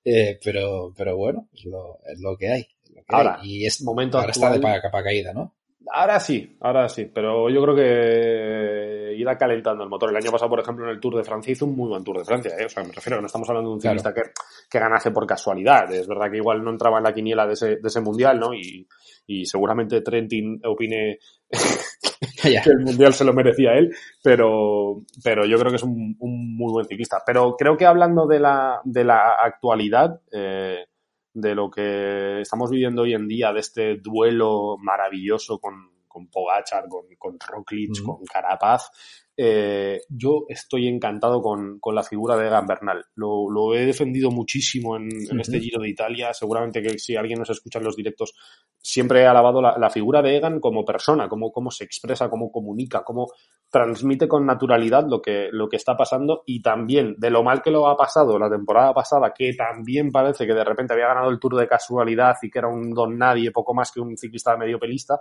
Eh, 0.04 0.40
pero, 0.44 0.94
pero 0.96 1.18
bueno, 1.18 1.50
es 1.52 1.66
lo, 1.66 2.00
es 2.06 2.20
lo 2.20 2.38
que 2.38 2.50
hay. 2.50 2.68
ahora, 3.08 3.40
y 3.44 3.66
es 3.66 3.82
momento 3.82 4.20
ahora 4.20 4.32
está 4.32 4.52
de 4.52 4.62
capa 4.62 5.04
caída, 5.04 5.34
¿no? 5.34 5.56
Ahora 5.98 6.20
sí, 6.20 6.58
ahora 6.60 6.90
sí, 6.90 7.06
pero 7.06 7.50
yo 7.50 7.62
creo 7.62 7.74
que 7.74 9.16
irá 9.18 9.38
calentando 9.38 9.82
el 9.82 9.90
motor. 9.90 10.10
El 10.10 10.18
año 10.18 10.30
pasado, 10.30 10.50
por 10.50 10.60
ejemplo, 10.60 10.84
en 10.84 10.92
el 10.92 11.00
Tour 11.00 11.16
de 11.16 11.24
Francia 11.24 11.54
hizo 11.54 11.66
un 11.66 11.74
muy 11.74 11.88
buen 11.88 12.04
Tour 12.04 12.18
de 12.18 12.26
Francia. 12.26 12.52
¿eh? 12.60 12.66
O 12.66 12.70
sea, 12.70 12.84
me 12.84 12.92
refiero, 12.92 13.22
no 13.22 13.28
estamos 13.28 13.48
hablando 13.48 13.70
de 13.70 13.76
un 13.76 13.82
ciclista 13.82 14.14
que, 14.14 14.24
que, 14.70 14.78
ganase 14.78 15.12
por 15.12 15.26
casualidad. 15.26 15.90
Es 15.94 16.06
verdad 16.06 16.30
que 16.30 16.36
igual 16.36 16.62
no 16.66 16.72
entraba 16.72 16.98
en 16.98 17.06
la 17.06 17.14
quiniela 17.14 17.48
de 17.48 17.54
ese, 17.54 17.68
de 17.78 17.88
ese 17.88 18.02
mundial, 18.02 18.38
¿no? 18.38 18.54
Y, 18.54 18.86
y 19.26 19.46
seguramente 19.46 20.02
Trentin 20.02 20.60
opine 20.66 21.18
que 22.44 22.70
el 22.70 22.80
mundial 22.80 23.14
se 23.14 23.24
lo 23.24 23.32
merecía 23.32 23.72
él, 23.76 23.96
pero, 24.22 25.02
pero 25.24 25.46
yo 25.46 25.58
creo 25.58 25.70
que 25.70 25.78
es 25.78 25.84
un, 25.84 26.18
un 26.20 26.58
muy 26.58 26.74
buen 26.74 26.86
ciclista. 26.86 27.24
Pero 27.26 27.56
creo 27.58 27.78
que 27.78 27.86
hablando 27.86 28.28
de 28.28 28.42
la, 28.42 28.82
de 28.84 29.06
la 29.06 29.38
actualidad, 29.42 30.20
eh, 30.30 30.88
de 31.36 31.54
lo 31.54 31.70
que 31.70 32.42
estamos 32.42 32.72
viviendo 32.72 33.02
hoy 33.02 33.14
en 33.14 33.28
día, 33.28 33.52
de 33.52 33.60
este 33.60 33.98
duelo 33.98 34.78
maravilloso 34.80 35.60
con, 35.60 35.92
con 36.08 36.28
Pogachar, 36.28 36.86
con, 36.88 37.04
con 37.18 37.38
Roglic, 37.38 38.02
con 38.04 38.24
Carapaz, 38.26 38.90
eh, 39.38 40.02
yo 40.08 40.46
estoy 40.48 40.88
encantado 40.88 41.42
con, 41.42 41.80
con, 41.80 41.94
la 41.94 42.04
figura 42.04 42.38
de 42.38 42.48
Egan 42.48 42.66
Bernal. 42.66 43.04
Lo, 43.16 43.50
lo 43.50 43.74
he 43.74 43.86
defendido 43.86 44.32
muchísimo 44.32 44.96
en, 44.96 45.10
en, 45.30 45.40
este 45.40 45.60
Giro 45.60 45.82
de 45.82 45.90
Italia. 45.90 46.34
Seguramente 46.34 46.82
que 46.82 46.98
si 46.98 47.16
alguien 47.16 47.40
nos 47.40 47.50
escucha 47.50 47.80
en 47.80 47.86
los 47.86 47.98
directos, 47.98 48.34
siempre 48.78 49.22
he 49.22 49.28
alabado 49.28 49.62
la, 49.62 49.78
la 49.78 49.90
figura 49.90 50.22
de 50.22 50.38
Egan 50.38 50.60
como 50.60 50.86
persona, 50.86 51.28
cómo, 51.28 51.52
cómo 51.52 51.70
se 51.70 51.84
expresa, 51.84 52.30
cómo 52.30 52.50
comunica, 52.52 53.04
cómo 53.04 53.28
transmite 53.70 54.28
con 54.28 54.46
naturalidad 54.46 55.06
lo 55.06 55.22
que, 55.22 55.50
lo 55.52 55.68
que 55.68 55.76
está 55.76 55.98
pasando 55.98 56.44
y 56.46 56.62
también 56.62 57.16
de 57.18 57.30
lo 57.30 57.44
mal 57.44 57.62
que 57.62 57.72
lo 57.72 57.90
ha 57.90 57.98
pasado 57.98 58.40
la 58.40 58.50
temporada 58.50 58.94
pasada, 58.94 59.34
que 59.34 59.54
también 59.54 60.12
parece 60.12 60.48
que 60.48 60.54
de 60.54 60.64
repente 60.64 60.94
había 60.94 61.08
ganado 61.08 61.30
el 61.30 61.40
Tour 61.40 61.58
de 61.58 61.68
casualidad 61.68 62.36
y 62.42 62.50
que 62.50 62.60
era 62.60 62.70
un 62.70 62.92
don 62.92 63.18
nadie, 63.18 63.52
poco 63.52 63.74
más 63.74 63.92
que 63.92 64.00
un 64.00 64.16
ciclista 64.18 64.56
medio 64.56 64.80
pelista 64.80 65.20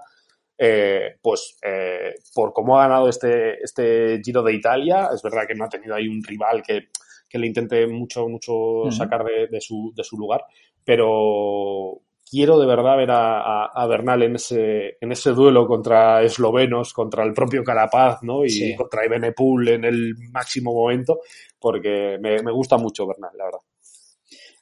eh, 0.57 1.17
pues 1.21 1.57
eh, 1.63 2.15
por 2.35 2.53
cómo 2.53 2.79
ha 2.79 2.87
ganado 2.87 3.09
este, 3.09 3.63
este 3.63 4.21
Giro 4.23 4.43
de 4.43 4.55
Italia, 4.55 5.09
es 5.15 5.23
verdad 5.23 5.47
que 5.47 5.55
no 5.55 5.65
ha 5.65 5.69
tenido 5.69 5.95
ahí 5.95 6.09
un 6.09 6.23
rival 6.23 6.63
que, 6.63 6.89
que 7.29 7.39
le 7.39 7.47
intente 7.47 7.87
mucho, 7.87 8.29
mucho 8.29 8.91
sacar 8.91 9.25
de, 9.25 9.49
de, 9.49 9.61
su, 9.61 9.93
de 9.95 10.05
su 10.05 10.17
lugar, 10.17 10.45
pero 10.85 12.01
quiero 12.29 12.59
de 12.59 12.67
verdad 12.67 12.97
ver 12.97 13.11
a, 13.13 13.87
Bernal 13.89 14.23
en 14.23 14.37
ese, 14.37 14.97
en 15.01 15.13
ese 15.13 15.31
duelo 15.31 15.67
contra 15.67 16.23
eslovenos, 16.23 16.93
contra 16.93 17.25
el 17.25 17.33
propio 17.33 17.63
Carapaz, 17.63 18.23
¿no? 18.23 18.45
Y 18.45 18.75
contra 18.75 19.05
Ibenepul 19.05 19.69
en 19.69 19.85
el 19.85 20.15
máximo 20.31 20.75
momento, 20.75 21.21
porque 21.59 22.19
me, 22.21 22.41
gusta 22.51 22.77
mucho 22.77 23.07
Bernal, 23.07 23.31
la 23.37 23.45
verdad. 23.45 23.61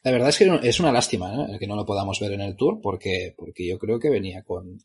La 0.05 0.11
verdad 0.11 0.29
es 0.31 0.39
que 0.39 0.69
es 0.69 0.81
una 0.81 0.91
lástima 0.93 1.47
que 1.59 1.67
no 1.67 1.77
lo 1.77 1.87
podamos 1.87 2.19
ver 2.21 2.33
en 2.33 2.41
el 2.41 2.57
Tour, 2.57 2.81
porque, 2.83 3.35
porque 3.37 3.67
yo 3.67 3.79
creo 3.79 4.01
que 4.01 4.11
venía 4.11 4.43
con, 4.43 4.79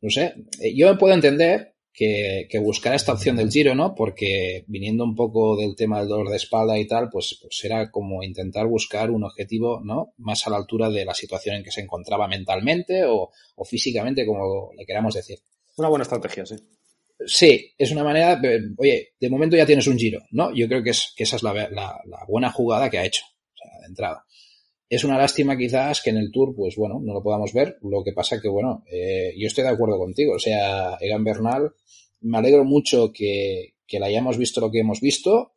no 0.00 0.10
sé, 0.10 0.34
yo 0.74 0.88
me 0.90 0.98
puedo 0.98 1.14
entender 1.14 1.74
que, 1.92 2.46
que 2.48 2.58
buscara 2.58 2.96
esta 2.96 3.12
opción 3.12 3.36
del 3.36 3.50
giro, 3.50 3.74
¿no? 3.74 3.94
Porque 3.94 4.64
viniendo 4.68 5.04
un 5.04 5.14
poco 5.14 5.56
del 5.56 5.76
tema 5.76 5.98
del 5.98 6.08
dolor 6.08 6.28
de 6.30 6.36
espalda 6.36 6.78
y 6.78 6.86
tal, 6.86 7.10
pues, 7.10 7.38
pues 7.42 7.64
era 7.64 7.90
como 7.90 8.22
intentar 8.22 8.66
buscar 8.66 9.10
un 9.10 9.24
objetivo, 9.24 9.80
¿no? 9.84 10.14
Más 10.18 10.46
a 10.46 10.50
la 10.50 10.56
altura 10.56 10.88
de 10.88 11.04
la 11.04 11.14
situación 11.14 11.56
en 11.56 11.64
que 11.64 11.70
se 11.70 11.80
encontraba 11.80 12.28
mentalmente 12.28 13.04
o, 13.04 13.30
o 13.56 13.64
físicamente, 13.64 14.24
como 14.24 14.70
le 14.76 14.86
queramos 14.86 15.14
decir. 15.14 15.38
Una 15.76 15.88
buena 15.88 16.04
estrategia, 16.04 16.46
sí. 16.46 16.56
Sí, 17.26 17.74
es 17.76 17.90
una 17.90 18.02
manera, 18.02 18.40
oye, 18.78 19.12
de 19.20 19.28
momento 19.28 19.54
ya 19.54 19.66
tienes 19.66 19.86
un 19.86 19.98
giro, 19.98 20.22
¿no? 20.30 20.54
Yo 20.54 20.66
creo 20.68 20.82
que, 20.82 20.90
es, 20.90 21.12
que 21.14 21.24
esa 21.24 21.36
es 21.36 21.42
la, 21.42 21.52
la, 21.52 22.00
la 22.06 22.24
buena 22.26 22.50
jugada 22.50 22.88
que 22.88 22.96
ha 22.96 23.04
hecho, 23.04 23.24
o 23.26 23.56
sea, 23.56 23.80
de 23.80 23.86
entrada. 23.86 24.24
Es 24.90 25.04
una 25.04 25.16
lástima 25.16 25.56
quizás 25.56 26.02
que 26.02 26.10
en 26.10 26.16
el 26.16 26.32
Tour, 26.32 26.52
pues 26.52 26.74
bueno, 26.74 26.98
no 27.00 27.14
lo 27.14 27.22
podamos 27.22 27.52
ver. 27.52 27.78
Lo 27.82 28.02
que 28.02 28.12
pasa 28.12 28.40
que, 28.40 28.48
bueno, 28.48 28.82
eh, 28.90 29.32
yo 29.38 29.46
estoy 29.46 29.62
de 29.62 29.70
acuerdo 29.70 29.96
contigo. 29.96 30.34
O 30.34 30.38
sea, 30.40 30.96
Egan 31.00 31.22
Bernal, 31.22 31.70
me 32.22 32.38
alegro 32.38 32.64
mucho 32.64 33.12
que, 33.12 33.76
que 33.86 34.00
la 34.00 34.06
hayamos 34.06 34.36
visto 34.36 34.60
lo 34.60 34.68
que 34.68 34.80
hemos 34.80 35.00
visto. 35.00 35.54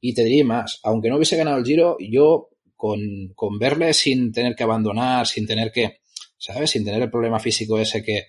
Y 0.00 0.14
te 0.14 0.24
diría 0.24 0.46
más, 0.46 0.80
aunque 0.82 1.10
no 1.10 1.16
hubiese 1.16 1.36
ganado 1.36 1.58
el 1.58 1.66
Giro, 1.66 1.98
yo 2.00 2.48
con, 2.74 3.00
con 3.34 3.58
verle 3.58 3.92
sin 3.92 4.32
tener 4.32 4.56
que 4.56 4.62
abandonar, 4.62 5.26
sin 5.26 5.46
tener 5.46 5.70
que, 5.72 6.00
¿sabes? 6.38 6.70
Sin 6.70 6.82
tener 6.82 7.02
el 7.02 7.10
problema 7.10 7.38
físico 7.38 7.78
ese 7.78 8.02
que, 8.02 8.28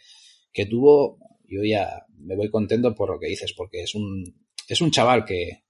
que 0.52 0.66
tuvo, 0.66 1.18
yo 1.48 1.64
ya 1.64 2.06
me 2.18 2.36
voy 2.36 2.50
contento 2.50 2.94
por 2.94 3.10
lo 3.10 3.18
que 3.18 3.28
dices, 3.28 3.54
porque 3.54 3.84
es 3.84 3.96
un, 3.96 4.46
es 4.68 4.82
un 4.82 4.92
chaval 4.92 5.24
que, 5.24 5.64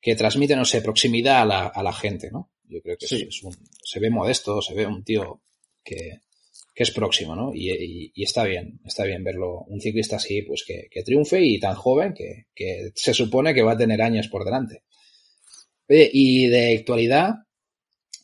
que 0.00 0.14
transmite, 0.14 0.54
no 0.54 0.64
sé, 0.64 0.80
proximidad 0.80 1.42
a 1.42 1.44
la, 1.44 1.66
a 1.66 1.82
la 1.82 1.92
gente, 1.92 2.30
¿no? 2.30 2.52
Yo 2.68 2.80
creo 2.82 2.96
que 2.96 3.06
es, 3.06 3.42
un, 3.42 3.54
se 3.82 4.00
ve 4.00 4.10
modesto, 4.10 4.60
se 4.60 4.74
ve 4.74 4.86
un 4.86 5.04
tío 5.04 5.40
que, 5.84 6.20
que 6.74 6.82
es 6.82 6.90
próximo, 6.90 7.34
¿no? 7.34 7.52
Y, 7.54 8.12
y, 8.14 8.22
está 8.22 8.44
bien, 8.44 8.80
está 8.84 9.04
bien 9.04 9.24
verlo, 9.24 9.62
un 9.68 9.80
ciclista 9.80 10.16
así, 10.16 10.42
pues 10.42 10.64
que, 10.66 10.88
que 10.90 11.02
triunfe 11.02 11.40
y 11.42 11.58
tan 11.58 11.74
joven 11.74 12.12
que, 12.12 12.46
que, 12.54 12.92
se 12.94 13.14
supone 13.14 13.54
que 13.54 13.62
va 13.62 13.72
a 13.72 13.78
tener 13.78 14.02
años 14.02 14.28
por 14.28 14.44
delante. 14.44 14.82
Oye, 15.88 16.10
y 16.12 16.48
de 16.48 16.76
actualidad, 16.76 17.34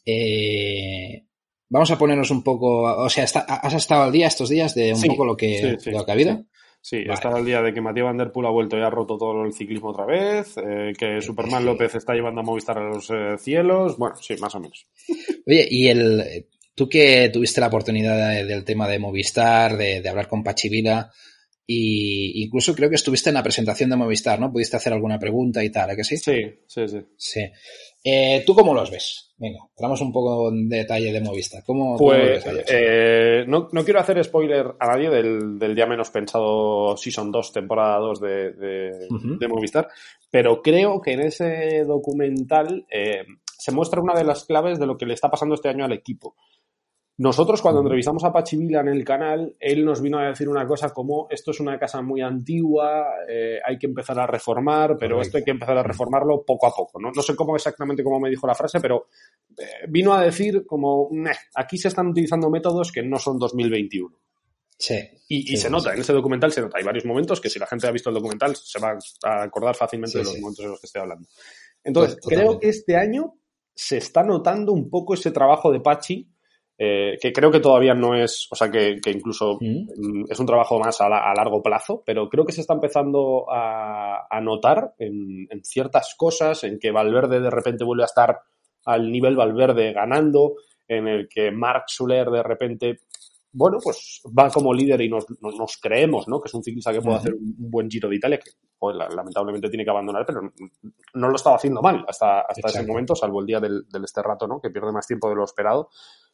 eh, 0.05 1.25
vamos 1.69 1.91
a 1.91 1.99
ponernos 1.99 2.31
un 2.31 2.43
poco, 2.43 2.83
o 2.83 3.09
sea, 3.09 3.25
¿has 3.25 3.75
estado 3.75 4.03
al 4.03 4.13
día 4.13 4.27
estos 4.27 4.51
días 4.51 4.75
de 4.75 4.93
un 4.93 5.03
poco 5.03 5.25
lo 5.25 5.37
que, 5.37 5.79
lo 5.87 6.05
que 6.05 6.11
ha 6.11 6.15
habido? 6.15 6.45
Sí, 6.85 7.05
está 7.09 7.39
el 7.39 7.45
día 7.45 7.63
de 7.63 7.73
que 7.73 7.81
Matías 7.81 8.07
Van 8.07 8.17
Der 8.19 8.33
Poel 8.33 8.49
ha 8.49 8.51
vuelto 8.51 8.77
y 8.77 8.81
ha 8.81 8.91
roto 8.91 9.17
todo 9.17 9.45
el 9.45 9.53
ciclismo 9.53 9.91
otra 9.91 10.05
vez, 10.05 10.57
eh, 10.57 10.93
que 10.99 11.23
Superman 11.23 11.65
López 11.65 11.95
está 11.95 12.13
llevando 12.13 12.41
a 12.41 12.45
Movistar 12.45 12.77
a 12.77 12.89
los 12.89 13.09
eh, 13.09 13.37
cielos, 13.39 13.97
bueno, 13.97 14.17
sí, 14.17 14.35
más 14.41 14.53
o 14.57 14.61
menos. 14.61 14.89
Oye, 15.47 15.69
y 15.71 15.87
el, 15.87 16.45
tú 16.75 16.89
que 16.89 17.31
tuviste 17.33 17.61
la 17.61 17.69
oportunidad 17.69 18.45
del 18.45 18.65
tema 18.65 18.89
de 18.89 18.99
Movistar, 18.99 19.77
de, 19.77 20.07
hablar 20.09 20.27
con 20.27 20.43
Pachivila, 20.43 21.13
y 21.65 22.43
incluso 22.43 22.75
creo 22.75 22.89
que 22.89 22.97
estuviste 22.97 23.31
en 23.31 23.35
la 23.35 23.45
presentación 23.45 23.89
de 23.89 23.97
Movistar, 23.97 24.41
¿no? 24.41 24.53
Pudiste 24.53 24.77
hacer 24.77 24.93
alguna 24.93 25.21
pregunta 25.21 25.63
y 25.63 25.71
tal, 25.71 25.89
¿a 25.89 25.95
que 25.95 26.03
sí? 26.03 26.17
Sí, 26.17 26.43
sí, 26.67 26.89
sí. 26.89 26.99
Sí. 27.17 27.43
Eh, 28.05 28.43
¿Tú 28.45 28.55
cómo 28.55 28.75
los 28.75 28.91
ves? 28.91 29.33
Venga, 29.37 29.61
entramos 29.71 30.01
un 30.01 30.13
poco 30.13 30.51
en 30.51 30.69
detalle 30.69 31.13
de 31.13 31.21
Movistar. 31.21 31.63
¿Cómo, 31.65 31.97
pues, 31.97 32.45
eh, 32.69 33.45
no, 33.47 33.69
no, 33.71 33.85
quiero 33.85 34.01
hacer 34.01 34.23
spoiler 34.25 34.75
a 34.79 34.87
nadie 34.87 35.09
del, 35.09 35.59
del 35.59 35.77
ya 35.77 35.87
menos 35.87 36.11
pensado 36.11 36.97
Season 36.97 37.31
2, 37.31 37.53
temporada 37.53 37.99
2 37.99 38.21
de, 38.21 38.53
de, 38.53 39.49
Movistar, 39.49 39.89
pero 40.31 40.63
creo 40.63 41.01
que 41.01 41.13
en 41.13 41.21
ese 41.21 41.85
documental 41.85 42.87
eh, 42.91 43.25
se 43.59 43.73
muestra 43.73 44.01
una 44.01 44.15
de 44.15 44.25
las 44.25 44.45
claves 44.45 44.79
de 44.79 44.87
lo 44.87 44.97
que 44.97 45.07
le 45.07 45.15
está 45.15 45.31
pasando 45.31 45.55
este 45.55 45.69
año 45.69 45.85
al 45.85 45.93
equipo. 45.93 46.35
Nosotros 47.19 47.61
cuando 47.61 47.83
entrevistamos 47.83 48.25
a 48.25 48.33
Pachi 48.33 48.57
Vila 48.57 48.81
en 48.81 48.89
el 48.89 49.05
canal, 49.05 49.55
él 49.61 49.85
nos 49.85 50.01
vino 50.01 50.19
a 50.19 50.29
decir 50.29 50.49
una 50.49 50.67
cosa 50.67 50.91
como 50.91 51.27
esto 51.29 51.51
es 51.51 51.61
una 51.61 51.79
casa 51.79 52.01
muy 52.01 52.23
antigua, 52.23 53.05
eh, 53.29 53.59
hay 53.65 53.79
que 53.79 53.87
empezar 53.87 54.19
a 54.19 54.27
reformar, 54.27 54.97
pero 54.99 55.21
esto 55.21 55.37
hay 55.37 55.45
que 55.45 55.51
empezar 55.51 55.77
a 55.77 55.83
reformarlo 55.83 56.43
poco 56.45 56.67
a 56.67 56.75
poco. 56.75 56.99
No, 56.99 57.11
no 57.15 57.23
sé 57.23 57.37
cómo 57.37 57.55
exactamente 57.55 58.03
cómo 58.03 58.19
me 58.19 58.31
dijo 58.31 58.47
la 58.47 58.55
frase, 58.55 58.81
pero 58.81 59.09
eh, 59.59 59.87
vino 59.89 60.15
a 60.15 60.23
decir 60.23 60.65
como, 60.67 61.11
aquí 61.55 61.77
se 61.77 61.89
están 61.89 62.09
utilizando 62.09 62.49
métodos 62.49 62.91
que 62.91 63.03
no 63.03 63.19
son 63.19 63.39
2021. 63.39 64.19
Sí. 64.79 64.97
Y, 65.29 65.57
se 65.57 65.71
nota, 65.71 65.95
en 65.95 66.01
ese 66.01 66.13
documental 66.13 66.51
se 66.51 66.61
nota. 66.61 66.79
Hay 66.79 66.85
varios 66.85 67.05
momentos 67.05 67.41
que 67.41 67.49
si 67.49 67.59
la 67.59 67.67
gente 67.67 67.87
ha 67.87 67.93
visto 67.93 68.11
el 68.11 68.15
documental 68.15 68.57
se 68.57 68.81
va 68.81 68.99
a 69.25 69.43
acordar 69.45 69.77
fácilmente 69.77 70.19
de 70.19 70.25
los 70.25 70.39
momentos 70.41 70.65
en 70.65 70.71
los 70.73 70.81
que 70.81 70.87
estoy 70.87 71.03
hablando. 71.03 71.29
Entonces, 71.85 72.19
creo 72.27 72.59
que 72.59 72.69
este 72.69 72.97
año 72.97 73.35
se 73.75 73.99
está 73.99 74.25
notando 74.25 74.73
un 74.73 74.91
poco 74.91 75.15
ese 75.15 75.31
trabajo 75.31 75.71
de 75.71 75.81
Pachi 75.81 76.32
eh, 76.85 77.17
que 77.21 77.33
creo 77.33 77.53
que 77.53 77.61
todavía 77.61 77.95
no 77.95 78.17
es, 78.17 78.49
o 78.51 78.57
sea, 78.57 78.69
que, 78.69 78.99
incluso 79.07 79.57
mm. 79.61 80.25
es 80.29 80.41
un 80.41 80.47
trabajo 80.47 80.81
más 80.81 81.01
a, 81.01 81.09
largo 81.09 81.63
plazo, 81.63 82.03
pero 82.05 82.29
creo 82.29 82.45
que 82.45 82.51
se 82.51 82.61
está 82.61 82.75
empezando 82.75 83.47
a, 83.49 84.27
notar 84.43 84.93
en, 84.99 85.47
ciertas 85.63 86.17
cosas, 86.19 86.65
en 86.65 86.81
que 86.81 86.91
Valverde 86.91 87.39
de 87.39 87.51
repente 87.51 87.85
vuelve 87.85 88.03
a 88.03 88.07
estar 88.07 88.41
al 88.85 89.13
nivel 89.13 89.37
Valverde 89.37 89.93
ganando, 89.93 90.55
en 90.89 91.07
el 91.07 91.29
que 91.29 91.53
Mark 91.53 91.85
Suler 91.87 92.29
de 92.31 92.43
repente, 92.43 92.99
bueno, 93.53 93.79
pues 93.81 94.21
va 94.37 94.51
como 94.51 94.75
líder 94.75 95.03
y 95.03 95.09
nos, 95.09 95.27
creemos, 95.81 96.27
¿no? 96.27 96.41
Que 96.41 96.49
es 96.49 96.55
un 96.55 96.65
ciclista 96.65 96.93
que 96.93 97.01
puede 97.01 97.19
hacer 97.19 97.35
un, 97.35 97.55
buen 97.71 97.89
Giro 97.89 98.09
de 98.09 98.17
Italia, 98.17 98.41
que 98.41 98.51
lamentablemente 99.15 99.69
tiene 99.69 99.85
que 99.85 99.91
abandonar, 99.91 100.27
pero 100.27 100.41
no, 101.15 101.29
lo 101.29 101.37
estaba 101.37 101.55
haciendo 101.55 101.81
mal 101.81 102.05
hasta, 102.09 102.41
hasta 102.41 102.67
ese 102.67 102.85
momento, 102.85 103.15
salvo 103.15 103.41
el 103.41 103.47
día 103.47 103.61
del, 103.61 103.87
del 103.89 104.03
este 104.03 104.21
rato, 104.21 104.49
¿no? 104.49 104.61
Que 104.61 104.71
pierde 104.71 104.91
más 104.91 105.07
tiempo 105.07 105.29
de 105.29 105.37
lo 105.37 105.45
esperado 105.45 105.89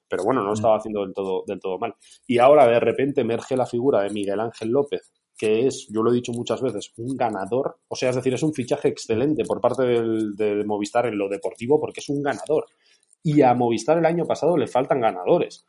pero 0.09 0.25
bueno, 0.25 0.41
no 0.41 0.47
lo 0.47 0.53
mm. 0.53 0.55
estaba 0.55 0.77
haciendo 0.77 1.05
del 1.05 1.15
todo, 1.15 1.45
del 1.47 1.61
todo 1.61 1.79
mal. 1.79 1.95
Y 2.27 2.39
ahora 2.39 2.67
de 2.67 2.81
repente 2.81 3.21
emerge 3.21 3.57
la 3.57 3.67
figura 3.67 4.03
de 4.03 4.11
Miguel 4.11 4.41
Ángel 4.41 4.71
López, 4.71 5.13
que 5.37 5.67
es, 5.67 5.87
yo 5.91 6.03
lo 6.03 6.11
he 6.11 6.15
dicho 6.15 6.33
muchas 6.33 6.61
veces, 6.61 6.93
un 6.97 7.17
ganador. 7.17 7.79
O 7.89 7.95
sea, 7.95 8.11
es 8.11 8.17
decir, 8.17 8.35
es 8.35 8.43
un 8.43 8.55
fichaje 8.55 8.89
excelente 8.89 9.45
por 9.45 9.61
parte 9.61 9.85
del, 9.85 10.35
de 10.35 10.65
Movistar 10.65 11.07
en 11.07 11.19
lo 11.19 11.29
deportivo 11.29 11.81
porque 11.81 12.01
es 12.01 12.09
un 12.09 12.23
ganador. 12.23 12.67
Y 13.23 13.43
a 13.43 13.55
Movistar 13.55 13.99
el 13.99 14.07
año 14.07 14.25
pasado 14.27 14.57
le 14.57 14.67
faltan 14.67 15.01
ganadores. 15.01 15.65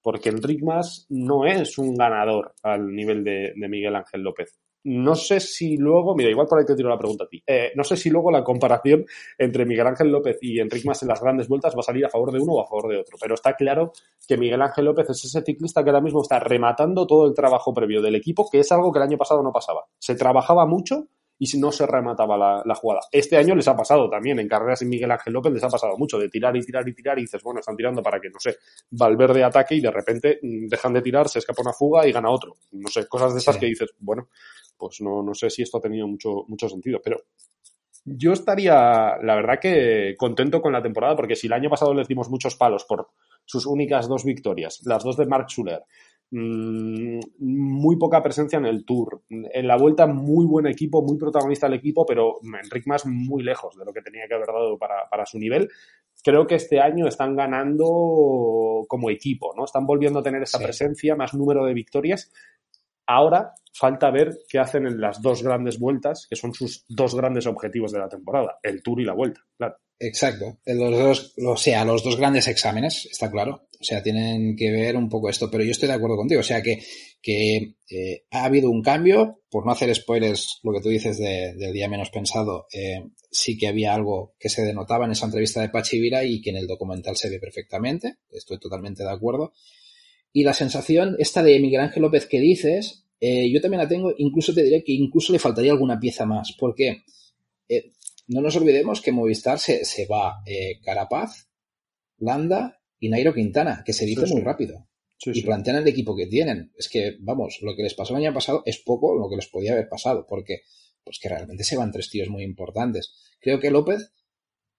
Porque 0.00 0.28
Enric 0.28 0.62
Mas 0.62 1.06
no 1.08 1.44
es 1.44 1.76
un 1.78 1.96
ganador 1.96 2.54
al 2.62 2.94
nivel 2.94 3.24
de 3.24 3.52
Miguel 3.68 3.96
Ángel 3.96 4.22
López 4.22 4.58
no 4.88 5.14
sé 5.14 5.40
si 5.40 5.76
luego, 5.76 6.14
mira, 6.14 6.30
igual 6.30 6.46
por 6.46 6.58
ahí 6.58 6.64
te 6.64 6.74
tiro 6.74 6.88
la 6.88 6.98
pregunta 6.98 7.24
a 7.24 7.28
ti. 7.28 7.42
Eh, 7.46 7.72
no 7.74 7.84
sé 7.84 7.96
si 7.96 8.08
luego 8.08 8.30
la 8.30 8.42
comparación 8.42 9.04
entre 9.36 9.66
Miguel 9.66 9.86
Ángel 9.86 10.08
López 10.08 10.38
y 10.40 10.58
Enric 10.60 10.84
Mas 10.86 11.02
en 11.02 11.08
las 11.08 11.20
grandes 11.20 11.48
vueltas 11.48 11.74
va 11.74 11.80
a 11.80 11.82
salir 11.82 12.06
a 12.06 12.08
favor 12.08 12.32
de 12.32 12.40
uno 12.40 12.54
o 12.54 12.60
a 12.62 12.66
favor 12.66 12.88
de 12.88 12.98
otro. 12.98 13.18
Pero 13.20 13.34
está 13.34 13.54
claro 13.54 13.92
que 14.26 14.36
Miguel 14.36 14.62
Ángel 14.62 14.86
López 14.86 15.10
es 15.10 15.24
ese 15.24 15.42
ciclista 15.42 15.84
que 15.84 15.90
ahora 15.90 16.00
mismo 16.00 16.22
está 16.22 16.38
rematando 16.40 17.06
todo 17.06 17.26
el 17.26 17.34
trabajo 17.34 17.74
previo 17.74 18.00
del 18.00 18.14
equipo, 18.14 18.48
que 18.50 18.60
es 18.60 18.72
algo 18.72 18.90
que 18.90 18.98
el 18.98 19.04
año 19.04 19.18
pasado 19.18 19.42
no 19.42 19.52
pasaba. 19.52 19.84
Se 19.98 20.14
trabajaba 20.14 20.64
mucho 20.64 21.08
y 21.38 21.58
no 21.58 21.70
se 21.70 21.86
remataba 21.86 22.62
la, 22.64 22.74
jugada. 22.74 23.00
Este 23.12 23.36
año 23.36 23.54
les 23.54 23.68
ha 23.68 23.76
pasado 23.76 24.10
también, 24.10 24.38
en 24.38 24.48
carreras 24.48 24.80
sin 24.80 24.88
Miguel 24.88 25.10
Ángel 25.10 25.32
López 25.32 25.52
les 25.52 25.62
ha 25.62 25.68
pasado 25.68 25.96
mucho, 25.96 26.18
de 26.18 26.28
tirar 26.28 26.56
y 26.56 26.60
tirar 26.60 26.88
y 26.88 26.94
tirar 26.94 27.18
y 27.18 27.22
dices, 27.22 27.42
bueno, 27.42 27.60
están 27.60 27.76
tirando 27.76 28.02
para 28.02 28.20
que, 28.20 28.28
no 28.28 28.40
sé, 28.40 28.56
Valverde 28.90 29.44
ataque 29.44 29.76
y 29.76 29.80
de 29.80 29.90
repente 29.90 30.40
mm, 30.42 30.66
dejan 30.66 30.92
de 30.92 31.02
tirar, 31.02 31.28
se 31.28 31.38
escapa 31.38 31.62
una 31.62 31.72
fuga 31.72 32.06
y 32.06 32.12
gana 32.12 32.30
otro. 32.30 32.56
No 32.72 32.88
sé, 32.88 33.06
cosas 33.06 33.32
de 33.34 33.40
esas 33.40 33.56
que 33.56 33.66
dices, 33.66 33.90
bueno, 33.98 34.28
pues 34.76 35.00
no, 35.00 35.22
no 35.22 35.34
sé 35.34 35.50
si 35.50 35.62
esto 35.62 35.78
ha 35.78 35.82
tenido 35.82 36.06
mucho, 36.06 36.44
mucho 36.48 36.68
sentido, 36.68 37.00
pero 37.02 37.18
yo 38.04 38.32
estaría, 38.32 39.16
la 39.22 39.34
verdad 39.34 39.58
que 39.60 40.14
contento 40.16 40.62
con 40.62 40.72
la 40.72 40.82
temporada, 40.82 41.16
porque 41.16 41.36
si 41.36 41.46
el 41.46 41.52
año 41.52 41.70
pasado 41.70 41.94
le 41.94 42.04
dimos 42.04 42.30
muchos 42.30 42.56
palos 42.56 42.84
por 42.84 43.08
sus 43.44 43.66
únicas 43.66 44.08
dos 44.08 44.24
victorias, 44.24 44.80
las 44.84 45.02
dos 45.04 45.16
de 45.16 45.26
Mark 45.26 45.46
Schuller, 45.48 45.82
muy 46.30 47.96
poca 47.96 48.22
presencia 48.22 48.58
en 48.58 48.66
el 48.66 48.84
Tour, 48.84 49.22
en 49.30 49.66
la 49.66 49.76
vuelta 49.76 50.06
muy 50.06 50.46
buen 50.46 50.66
equipo, 50.66 51.02
muy 51.02 51.16
protagonista 51.16 51.66
el 51.66 51.74
equipo, 51.74 52.04
pero 52.04 52.36
Enric 52.42 52.86
más 52.86 53.06
muy 53.06 53.42
lejos 53.42 53.76
de 53.76 53.84
lo 53.84 53.92
que 53.92 54.02
tenía 54.02 54.26
que 54.28 54.34
haber 54.34 54.48
dado 54.48 54.78
para, 54.78 55.08
para 55.10 55.24
su 55.24 55.38
nivel. 55.38 55.68
Creo 56.22 56.46
que 56.46 56.56
este 56.56 56.80
año 56.80 57.06
están 57.06 57.36
ganando 57.36 58.84
como 58.88 59.08
equipo, 59.08 59.54
¿no? 59.56 59.64
Están 59.64 59.86
volviendo 59.86 60.18
a 60.18 60.22
tener 60.22 60.42
esa 60.42 60.58
presencia, 60.58 61.16
más 61.16 61.32
número 61.32 61.64
de 61.64 61.74
victorias 61.74 62.30
Ahora 63.08 63.54
falta 63.72 64.10
ver 64.10 64.36
qué 64.50 64.58
hacen 64.58 64.86
en 64.86 65.00
las 65.00 65.22
dos 65.22 65.42
grandes 65.42 65.78
vueltas, 65.78 66.26
que 66.28 66.36
son 66.36 66.52
sus 66.52 66.84
dos 66.90 67.14
grandes 67.14 67.46
objetivos 67.46 67.90
de 67.90 68.00
la 68.00 68.08
temporada, 68.08 68.58
el 68.62 68.82
Tour 68.82 69.00
y 69.00 69.04
la 69.06 69.14
Vuelta, 69.14 69.40
claro. 69.56 69.76
Exacto. 70.00 70.58
Los 70.64 70.98
dos, 70.98 71.34
o 71.44 71.56
sea, 71.56 71.84
los 71.84 72.04
dos 72.04 72.16
grandes 72.16 72.46
exámenes, 72.46 73.06
está 73.10 73.30
claro. 73.30 73.68
O 73.80 73.84
sea, 73.84 74.02
tienen 74.02 74.56
que 74.56 74.70
ver 74.70 74.96
un 74.96 75.08
poco 75.08 75.28
esto, 75.28 75.50
pero 75.50 75.62
yo 75.62 75.70
estoy 75.70 75.88
de 75.88 75.94
acuerdo 75.94 76.16
contigo. 76.16 76.40
O 76.40 76.44
sea, 76.44 76.62
que, 76.62 76.82
que 77.22 77.76
eh, 77.90 78.24
ha 78.30 78.44
habido 78.44 78.70
un 78.70 78.82
cambio, 78.82 79.40
por 79.50 79.64
no 79.64 79.72
hacer 79.72 79.94
spoilers, 79.94 80.60
lo 80.62 80.72
que 80.72 80.80
tú 80.80 80.88
dices 80.88 81.18
del 81.18 81.72
día 81.72 81.88
menos 81.88 82.10
pensado, 82.10 82.66
eh, 82.72 83.04
sí 83.30 83.56
que 83.56 83.68
había 83.68 83.94
algo 83.94 84.34
que 84.38 84.48
se 84.48 84.62
denotaba 84.62 85.04
en 85.04 85.12
esa 85.12 85.26
entrevista 85.26 85.60
de 85.60 85.68
Pachi 85.68 86.00
Vira 86.00 86.24
y 86.24 86.40
que 86.40 86.50
en 86.50 86.56
el 86.56 86.66
documental 86.66 87.16
se 87.16 87.30
ve 87.30 87.38
perfectamente. 87.38 88.16
Estoy 88.30 88.58
totalmente 88.58 89.04
de 89.04 89.10
acuerdo. 89.10 89.52
Y 90.32 90.44
la 90.44 90.54
sensación 90.54 91.16
esta 91.18 91.42
de 91.42 91.58
Miguel 91.60 91.80
Ángel 91.80 92.02
López 92.02 92.26
que 92.26 92.40
dices, 92.40 93.04
eh, 93.20 93.50
yo 93.50 93.60
también 93.60 93.82
la 93.82 93.88
tengo, 93.88 94.12
incluso 94.18 94.52
te 94.54 94.62
diré 94.62 94.84
que 94.84 94.92
incluso 94.92 95.32
le 95.32 95.38
faltaría 95.38 95.72
alguna 95.72 95.98
pieza 95.98 96.26
más, 96.26 96.54
porque 96.58 97.02
eh, 97.68 97.92
no 98.28 98.40
nos 98.40 98.56
olvidemos 98.56 99.00
que 99.00 99.12
Movistar 99.12 99.58
se, 99.58 99.84
se 99.84 100.06
va 100.06 100.42
eh, 100.46 100.80
Carapaz, 100.82 101.48
Landa 102.18 102.80
y 102.98 103.08
Nairo 103.08 103.34
Quintana, 103.34 103.82
que 103.84 103.92
se 103.92 104.06
dice 104.06 104.26
muy 104.26 104.42
rápido. 104.42 104.86
y 105.24 105.42
plantean 105.42 105.78
el 105.78 105.88
equipo 105.88 106.14
que 106.14 106.26
tienen. 106.26 106.72
Es 106.76 106.88
que, 106.88 107.16
vamos, 107.20 107.58
lo 107.62 107.74
que 107.74 107.82
les 107.82 107.94
pasó 107.94 108.14
el 108.14 108.24
año 108.24 108.34
pasado 108.34 108.62
es 108.66 108.78
poco 108.78 109.18
lo 109.18 109.28
que 109.28 109.36
les 109.36 109.48
podía 109.48 109.72
haber 109.72 109.88
pasado, 109.88 110.26
porque 110.28 110.62
pues 111.02 111.18
que 111.18 111.28
realmente 111.28 111.64
se 111.64 111.76
van 111.76 111.90
tres 111.90 112.10
tíos 112.10 112.28
muy 112.28 112.44
importantes. 112.44 113.14
Creo 113.40 113.58
que 113.58 113.70
López 113.70 114.12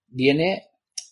viene 0.08 0.68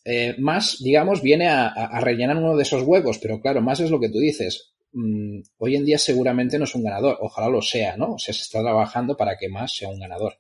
eh, 0.05 0.35
más, 0.37 0.77
digamos, 0.81 1.21
viene 1.21 1.47
a, 1.49 1.99
rellenar 2.01 2.37
uno 2.37 2.55
de 2.55 2.63
esos 2.63 2.83
huecos, 2.83 3.17
pero 3.17 3.41
claro, 3.41 3.61
más 3.61 3.79
es 3.79 3.89
lo 3.89 3.99
que 3.99 4.09
tú 4.09 4.19
dices. 4.19 4.73
Mm, 4.93 5.41
hoy 5.57 5.75
en 5.75 5.85
día 5.85 5.97
seguramente 5.97 6.57
no 6.57 6.65
es 6.65 6.75
un 6.75 6.83
ganador, 6.83 7.17
ojalá 7.19 7.49
lo 7.49 7.61
sea, 7.61 7.97
¿no? 7.97 8.13
O 8.13 8.19
sea, 8.19 8.33
se 8.33 8.43
está 8.43 8.61
trabajando 8.61 9.17
para 9.17 9.37
que 9.37 9.49
más 9.49 9.75
sea 9.75 9.89
un 9.89 9.99
ganador. 9.99 10.39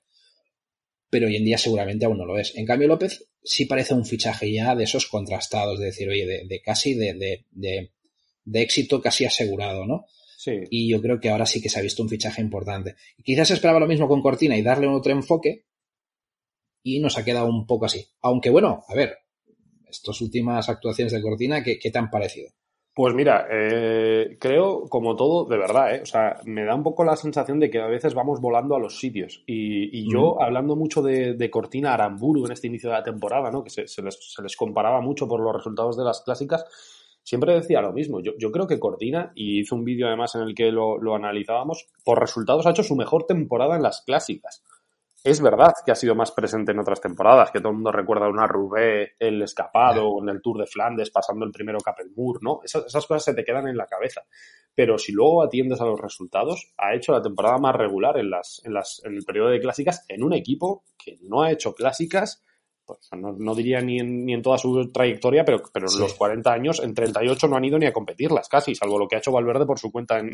Pero 1.09 1.27
hoy 1.27 1.37
en 1.37 1.45
día 1.45 1.57
seguramente 1.57 2.05
aún 2.05 2.17
no 2.17 2.25
lo 2.25 2.37
es. 2.37 2.55
En 2.55 2.65
cambio, 2.65 2.87
López 2.87 3.29
sí 3.43 3.65
parece 3.65 3.93
un 3.93 4.05
fichaje 4.05 4.51
ya 4.51 4.75
de 4.75 4.83
esos 4.83 5.07
contrastados, 5.07 5.79
de 5.79 5.85
decir, 5.85 6.09
oye, 6.09 6.25
de, 6.25 6.61
casi 6.61 6.93
de, 6.93 7.45
de, 7.51 7.91
éxito 8.61 9.01
casi 9.01 9.25
asegurado, 9.25 9.85
¿no? 9.85 10.05
Sí. 10.37 10.51
Y 10.69 10.89
yo 10.89 11.01
creo 11.01 11.19
que 11.19 11.29
ahora 11.29 11.45
sí 11.45 11.61
que 11.61 11.69
se 11.69 11.79
ha 11.79 11.81
visto 11.81 12.03
un 12.03 12.09
fichaje 12.09 12.41
importante. 12.41 12.95
quizás 13.23 13.51
esperaba 13.51 13.79
lo 13.79 13.87
mismo 13.87 14.07
con 14.07 14.21
Cortina 14.21 14.57
y 14.57 14.61
darle 14.61 14.87
otro 14.87 15.11
enfoque, 15.11 15.65
y 16.83 16.99
nos 16.99 17.17
ha 17.17 17.25
quedado 17.25 17.47
un 17.47 17.65
poco 17.65 17.85
así. 17.85 18.05
Aunque 18.21 18.49
bueno, 18.49 18.83
a 18.87 18.95
ver, 18.95 19.17
estas 19.89 20.21
últimas 20.21 20.69
actuaciones 20.69 21.11
de 21.11 21.21
Cortina, 21.21 21.63
¿qué, 21.63 21.77
te 21.77 21.97
han 21.97 22.09
parecido? 22.09 22.49
Pues 22.97 23.13
mira, 23.13 23.45
eh, 23.51 24.37
creo, 24.39 24.89
como 24.89 25.15
todo, 25.15 25.45
de 25.45 25.55
verdad, 25.55 25.93
eh, 25.93 26.01
o 26.01 26.05
sea, 26.07 26.41
me 26.45 26.65
da 26.65 26.73
un 26.73 26.81
poco 26.81 27.03
la 27.03 27.15
sensación 27.15 27.59
de 27.59 27.69
que 27.69 27.79
a 27.79 27.85
veces 27.85 28.15
vamos 28.15 28.41
volando 28.41 28.75
a 28.75 28.79
los 28.79 28.99
sitios. 28.99 29.43
Y, 29.45 30.11
yo, 30.11 30.41
hablando 30.41 30.75
mucho 30.75 31.03
de, 31.03 31.49
Cortina 31.51 31.93
Aramburu 31.93 32.47
en 32.47 32.53
este 32.53 32.65
inicio 32.65 32.89
de 32.89 32.95
la 32.95 33.03
temporada, 33.03 33.51
¿no? 33.51 33.63
que 33.63 33.69
se, 33.69 34.01
les, 34.01 34.57
comparaba 34.57 34.99
mucho 34.99 35.27
por 35.27 35.39
los 35.41 35.55
resultados 35.55 35.95
de 35.95 36.05
las 36.05 36.21
clásicas, 36.21 36.65
siempre 37.21 37.53
decía 37.53 37.81
lo 37.81 37.93
mismo. 37.93 38.19
Yo, 38.19 38.51
creo 38.51 38.65
que 38.65 38.79
Cortina, 38.79 39.31
y 39.35 39.59
hizo 39.59 39.75
un 39.75 39.83
vídeo 39.83 40.07
además 40.07 40.33
en 40.33 40.41
el 40.41 40.55
que 40.55 40.71
lo, 40.71 40.97
lo 40.97 41.13
analizábamos, 41.13 41.85
por 42.03 42.19
resultados 42.19 42.65
ha 42.65 42.71
hecho 42.71 42.81
su 42.81 42.95
mejor 42.95 43.27
temporada 43.27 43.75
en 43.75 43.83
las 43.83 44.01
clásicas. 44.01 44.63
Es 45.23 45.41
verdad 45.41 45.73
que 45.85 45.91
ha 45.91 45.95
sido 45.95 46.15
más 46.15 46.31
presente 46.31 46.71
en 46.71 46.79
otras 46.79 47.01
temporadas, 47.01 47.51
que 47.51 47.59
todo 47.59 47.69
el 47.69 47.75
mundo 47.75 47.91
recuerda 47.91 48.29
una 48.29 48.47
Roubaix, 48.47 49.11
el 49.19 49.41
escapado, 49.41 50.07
o 50.07 50.23
en 50.23 50.29
el 50.29 50.41
Tour 50.41 50.59
de 50.59 50.67
Flandes, 50.67 51.09
pasando 51.09 51.45
el 51.45 51.51
primero 51.51 51.79
Capelmur, 51.79 52.41
¿no? 52.43 52.59
Esas, 52.63 52.85
esas, 52.85 53.05
cosas 53.05 53.23
se 53.25 53.33
te 53.33 53.43
quedan 53.43 53.67
en 53.67 53.77
la 53.77 53.87
cabeza. 53.87 54.21
Pero 54.73 54.97
si 54.97 55.11
luego 55.11 55.43
atiendes 55.43 55.81
a 55.81 55.85
los 55.85 55.99
resultados, 55.99 56.71
ha 56.77 56.93
hecho 56.93 57.11
la 57.11 57.21
temporada 57.21 57.57
más 57.57 57.75
regular 57.75 58.17
en, 58.17 58.29
las, 58.29 58.61
en, 58.63 58.73
las, 58.73 59.01
en 59.03 59.15
el 59.15 59.23
periodo 59.25 59.49
de 59.49 59.59
clásicas 59.59 60.05
en 60.07 60.23
un 60.23 60.33
equipo 60.33 60.83
que 60.97 61.17
no 61.23 61.41
ha 61.41 61.51
hecho 61.51 61.73
clásicas 61.73 62.43
pues, 62.87 63.09
no, 63.11 63.53
diría 63.53 63.81
ni 63.81 63.99
en, 63.99 64.25
ni 64.25 64.33
en 64.33 64.41
toda 64.41 64.57
su 64.57 64.91
trayectoria, 64.91 65.43
pero, 65.43 65.61
pero 65.73 65.87
en 65.93 65.99
los 65.99 66.13
40 66.13 66.51
años, 66.51 66.81
en 66.81 66.93
38 66.93 67.47
no 67.47 67.57
han 67.57 67.65
ido 67.65 67.77
ni 67.77 67.85
a 67.85 67.93
competirlas 67.93 68.47
casi, 68.47 68.73
salvo 68.73 68.97
lo 68.97 69.07
que 69.07 69.17
ha 69.17 69.19
hecho 69.19 69.31
Valverde 69.31 69.65
por 69.65 69.77
su 69.77 69.91
cuenta 69.91 70.19
en, 70.19 70.31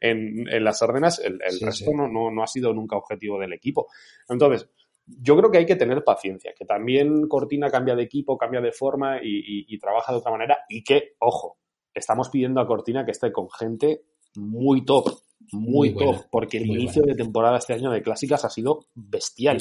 en, 0.00 0.64
las 0.64 0.80
Ardenas, 0.82 1.18
el, 1.18 1.40
resto 1.60 1.90
no, 1.92 2.08
no, 2.08 2.30
no 2.30 2.42
ha 2.42 2.46
sido 2.46 2.72
nunca 2.72 2.96
objetivo 2.96 3.38
del 3.38 3.52
equipo. 3.52 3.88
Entonces, 4.28 4.68
yo 5.06 5.36
creo 5.36 5.50
que 5.50 5.58
hay 5.58 5.66
que 5.66 5.76
tener 5.76 6.02
paciencia, 6.02 6.52
que 6.56 6.64
también 6.64 7.28
Cortina 7.28 7.70
cambia 7.70 7.94
de 7.94 8.02
equipo, 8.02 8.36
cambia 8.36 8.60
de 8.60 8.72
forma 8.72 9.18
y, 9.22 9.78
trabaja 9.78 10.12
de 10.12 10.18
otra 10.18 10.32
manera 10.32 10.58
y 10.68 10.82
que, 10.82 11.14
ojo, 11.20 11.58
estamos 11.94 12.28
pidiendo 12.28 12.60
a 12.60 12.66
Cortina 12.66 13.04
que 13.04 13.12
esté 13.12 13.30
con 13.30 13.48
gente 13.50 14.02
muy 14.34 14.84
top, 14.84 15.10
muy, 15.52 15.94
top, 15.94 16.26
porque 16.30 16.58
el 16.58 16.66
inicio 16.66 17.02
de 17.02 17.14
temporada 17.14 17.58
este 17.58 17.74
año 17.74 17.90
de 17.90 18.02
clásicas 18.02 18.44
ha 18.44 18.50
sido 18.50 18.86
bestial. 18.94 19.58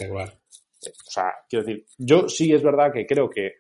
O 0.91 1.12
sea, 1.12 1.34
quiero 1.50 1.65
decir, 1.65 1.86
yo 1.98 2.28
sí 2.28 2.54
es 2.54 2.63
verdad 2.63 2.91
que 2.91 3.06
creo 3.06 3.30
que 3.30 3.54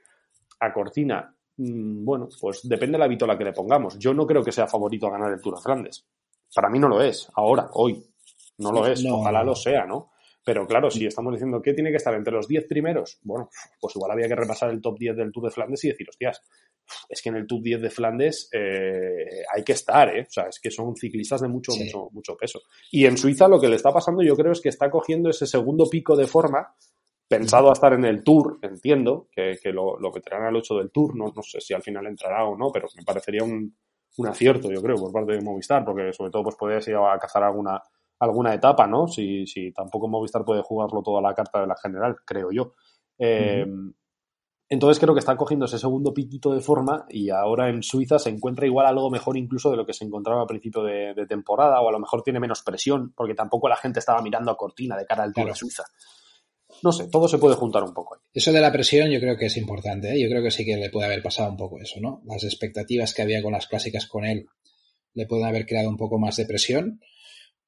a 0.59 0.73
Cortina, 0.73 1.35
mm, 1.57 2.03
bueno, 2.03 2.29
pues 2.39 2.67
depende 2.67 2.93
de 2.93 2.99
la 2.99 3.07
vitola 3.07 3.37
que 3.37 3.43
le 3.43 3.53
pongamos. 3.53 3.97
Yo 3.99 4.13
no 4.13 4.25
creo 4.25 4.43
que 4.43 4.51
sea 4.51 4.67
favorito 4.67 5.07
a 5.07 5.11
ganar 5.11 5.31
el 5.31 5.41
Tour 5.41 5.55
de 5.55 5.61
Flandes. 5.61 6.05
Para 6.53 6.69
mí 6.69 6.79
no 6.79 6.87
lo 6.87 7.01
es, 7.01 7.29
ahora, 7.35 7.69
hoy. 7.73 8.03
No 8.57 8.71
lo 8.71 8.87
es, 8.87 9.03
ojalá 9.09 9.43
lo 9.43 9.53
sea, 9.53 9.85
¿no? 9.85 10.11
Pero 10.45 10.67
claro, 10.67 10.91
si 10.91 11.07
estamos 11.07 11.33
diciendo 11.33 11.59
que 11.59 11.73
tiene 11.73 11.89
que 11.89 11.97
estar 11.97 12.13
entre 12.13 12.31
los 12.31 12.47
10 12.47 12.67
primeros, 12.67 13.17
bueno, 13.23 13.49
pues 13.81 13.95
igual 13.95 14.11
había 14.11 14.27
que 14.27 14.35
repasar 14.35 14.69
el 14.69 14.79
top 14.79 14.99
10 14.99 15.17
del 15.17 15.31
Tour 15.31 15.45
de 15.45 15.51
Flandes 15.51 15.83
y 15.83 15.89
decir, 15.89 16.07
hostias, 16.07 16.43
es 17.09 17.19
que 17.19 17.29
en 17.29 17.35
el 17.37 17.47
top 17.47 17.63
10 17.63 17.81
de 17.81 17.89
Flandes 17.89 18.47
eh, 18.53 19.43
hay 19.51 19.63
que 19.63 19.73
estar, 19.73 20.15
¿eh? 20.15 20.21
O 20.21 20.31
sea, 20.31 20.45
es 20.45 20.59
que 20.59 20.69
son 20.69 20.95
ciclistas 20.95 21.41
de 21.41 21.47
mucho, 21.47 21.71
mucho, 21.75 22.09
mucho 22.11 22.37
peso. 22.37 22.61
Y 22.91 23.07
en 23.07 23.17
Suiza 23.17 23.47
lo 23.47 23.59
que 23.59 23.67
le 23.67 23.75
está 23.75 23.91
pasando 23.91 24.21
yo 24.21 24.35
creo 24.35 24.51
es 24.51 24.61
que 24.61 24.69
está 24.69 24.89
cogiendo 24.91 25.31
ese 25.31 25.47
segundo 25.47 25.89
pico 25.89 26.15
de 26.15 26.27
forma 26.27 26.75
pensado 27.27 27.69
a 27.69 27.73
estar 27.73 27.93
en 27.93 28.05
el 28.05 28.23
Tour, 28.23 28.59
entiendo, 28.61 29.27
que, 29.31 29.57
lo, 29.71 29.99
lo, 29.99 30.11
meterán 30.11 30.43
al 30.43 30.55
8 30.55 30.77
del 30.77 30.91
Tour, 30.91 31.15
no, 31.15 31.33
no 31.35 31.41
sé 31.41 31.59
si 31.59 31.73
al 31.73 31.81
final 31.81 32.05
entrará 32.07 32.45
o 32.45 32.55
no, 32.55 32.71
pero 32.71 32.87
me 32.95 33.03
parecería 33.03 33.43
un, 33.43 33.75
un 34.17 34.27
acierto, 34.27 34.71
yo 34.71 34.81
creo, 34.81 34.95
por 34.95 35.11
parte 35.11 35.33
de 35.33 35.41
Movistar, 35.41 35.83
porque 35.83 36.13
sobre 36.13 36.31
todo 36.31 36.43
pues 36.43 36.55
podrías 36.55 36.87
ir 36.87 36.95
a 36.95 37.17
cazar 37.19 37.43
alguna, 37.43 37.81
alguna 38.19 38.53
etapa, 38.53 38.87
¿no? 38.87 39.07
Si, 39.07 39.45
si 39.45 39.71
tampoco 39.71 40.07
Movistar 40.07 40.45
puede 40.45 40.61
jugarlo 40.61 41.01
toda 41.01 41.21
la 41.21 41.33
carta 41.33 41.61
de 41.61 41.67
la 41.67 41.75
general, 41.75 42.15
creo 42.25 42.51
yo. 42.51 42.73
Eh, 43.17 43.65
entonces 44.67 44.99
creo 44.99 45.13
que 45.13 45.19
está 45.19 45.37
cogiendo 45.37 45.65
ese 45.65 45.77
segundo 45.77 46.13
piquito 46.13 46.51
de 46.51 46.59
forma 46.59 47.05
y 47.09 47.29
ahora 47.29 47.69
en 47.69 47.83
Suiza 47.83 48.17
se 48.17 48.29
encuentra 48.31 48.65
igual 48.65 48.87
algo 48.87 49.11
mejor 49.11 49.37
incluso 49.37 49.69
de 49.69 49.77
lo 49.77 49.85
que 49.85 49.93
se 49.93 50.05
encontraba 50.05 50.41
a 50.41 50.47
principio 50.47 50.81
de, 50.83 51.13
temporada 51.27 51.79
o 51.81 51.87
a 51.87 51.91
lo 51.91 51.99
mejor 51.99 52.23
tiene 52.23 52.39
menos 52.39 52.63
presión 52.63 53.13
porque 53.15 53.35
tampoco 53.35 53.69
la 53.69 53.75
gente 53.75 53.99
estaba 53.99 54.23
mirando 54.23 54.51
a 54.51 54.57
Cortina 54.57 54.97
de 54.97 55.05
cara 55.05 55.23
al 55.23 55.33
Tour 55.33 55.45
de 55.45 55.55
Suiza 55.55 55.83
no 56.83 56.91
sé, 56.91 57.07
todo 57.07 57.27
se 57.27 57.37
puede 57.37 57.55
juntar 57.55 57.83
un 57.83 57.93
poco. 57.93 58.19
Eso 58.33 58.51
de 58.51 58.61
la 58.61 58.71
presión 58.71 59.09
yo 59.09 59.19
creo 59.19 59.37
que 59.37 59.47
es 59.47 59.57
importante, 59.57 60.13
¿eh? 60.13 60.21
yo 60.21 60.29
creo 60.29 60.43
que 60.43 60.51
sí 60.51 60.65
que 60.65 60.77
le 60.77 60.89
puede 60.89 61.07
haber 61.07 61.21
pasado 61.21 61.49
un 61.49 61.57
poco 61.57 61.79
eso, 61.79 61.99
¿no? 61.99 62.21
Las 62.25 62.43
expectativas 62.43 63.13
que 63.13 63.21
había 63.21 63.41
con 63.41 63.53
las 63.53 63.67
clásicas 63.67 64.05
con 64.07 64.25
él 64.25 64.47
le 65.13 65.25
pueden 65.25 65.45
haber 65.45 65.65
creado 65.65 65.89
un 65.89 65.97
poco 65.97 66.19
más 66.19 66.35
de 66.37 66.45
presión. 66.45 67.01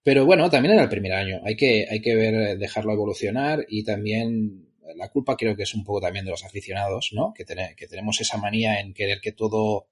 Pero 0.03 0.25
bueno, 0.25 0.49
también 0.49 0.73
era 0.73 0.83
el 0.83 0.89
primer 0.89 1.13
año. 1.13 1.41
Hay 1.43 1.55
que, 1.55 1.87
hay 1.89 2.01
que 2.01 2.15
ver, 2.15 2.57
dejarlo 2.57 2.93
evolucionar 2.93 3.65
y 3.67 3.83
también 3.83 4.67
la 4.95 5.09
culpa 5.09 5.35
creo 5.35 5.55
que 5.55 5.63
es 5.63 5.73
un 5.73 5.83
poco 5.83 6.01
también 6.01 6.25
de 6.25 6.31
los 6.31 6.45
aficionados, 6.45 7.11
¿no? 7.13 7.33
Que, 7.33 7.45
que 7.75 7.87
tenemos 7.87 8.21
esa 8.21 8.37
manía 8.37 8.79
en 8.79 8.93
querer 8.93 9.19
que 9.21 9.31
todo 9.31 9.87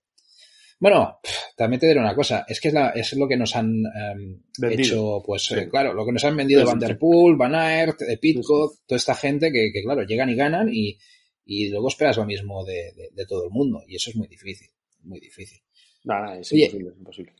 bueno, 0.77 1.19
también 1.55 1.79
te 1.79 1.87
diré 1.87 1.99
una 1.99 2.15
cosa, 2.15 2.45
es 2.47 2.59
que 2.59 2.67
es, 2.67 2.73
la, 2.73 2.89
es 2.89 3.13
lo 3.13 3.27
que 3.27 3.37
nos 3.37 3.55
han 3.55 3.83
em, 3.85 4.41
hecho, 4.71 5.23
pues 5.25 5.51
eh, 5.51 5.69
claro, 5.69 5.93
lo 5.93 6.05
que 6.05 6.11
nos 6.11 6.23
han 6.25 6.35
vendido 6.35 6.59
de 6.59 6.65
Van 6.65 6.79
Der 6.79 6.97
Poel, 6.97 7.37
Van 7.37 7.55
Aert, 7.55 7.99
Pitcock, 8.19 8.79
toda 8.85 8.97
esta 8.97 9.15
gente 9.15 9.51
que, 9.51 9.71
que, 9.73 9.81
claro, 9.83 10.03
llegan 10.03 10.29
y 10.29 10.35
ganan 10.35 10.69
y, 10.71 10.97
y 11.45 11.69
luego 11.69 11.87
esperas 11.87 12.17
lo 12.17 12.25
mismo 12.25 12.65
de, 12.65 12.91
de, 13.11 13.25
todo 13.25 13.45
el 13.45 13.51
mundo 13.51 13.83
y 13.87 13.95
eso 13.95 14.09
es 14.09 14.15
muy 14.17 14.27
difícil, 14.27 14.67
muy 15.03 15.19
difícil. 15.19 15.59
Nada, 16.03 16.39
es 16.39 16.51
imposible, 16.51 16.89
es 16.89 16.97
imposible. 16.97 17.33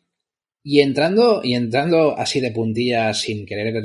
Y 0.63 0.80
entrando, 0.80 1.41
y 1.43 1.54
entrando 1.54 2.17
así 2.17 2.39
de 2.39 2.52
puntillas 2.52 3.19
sin 3.19 3.45
querer 3.45 3.76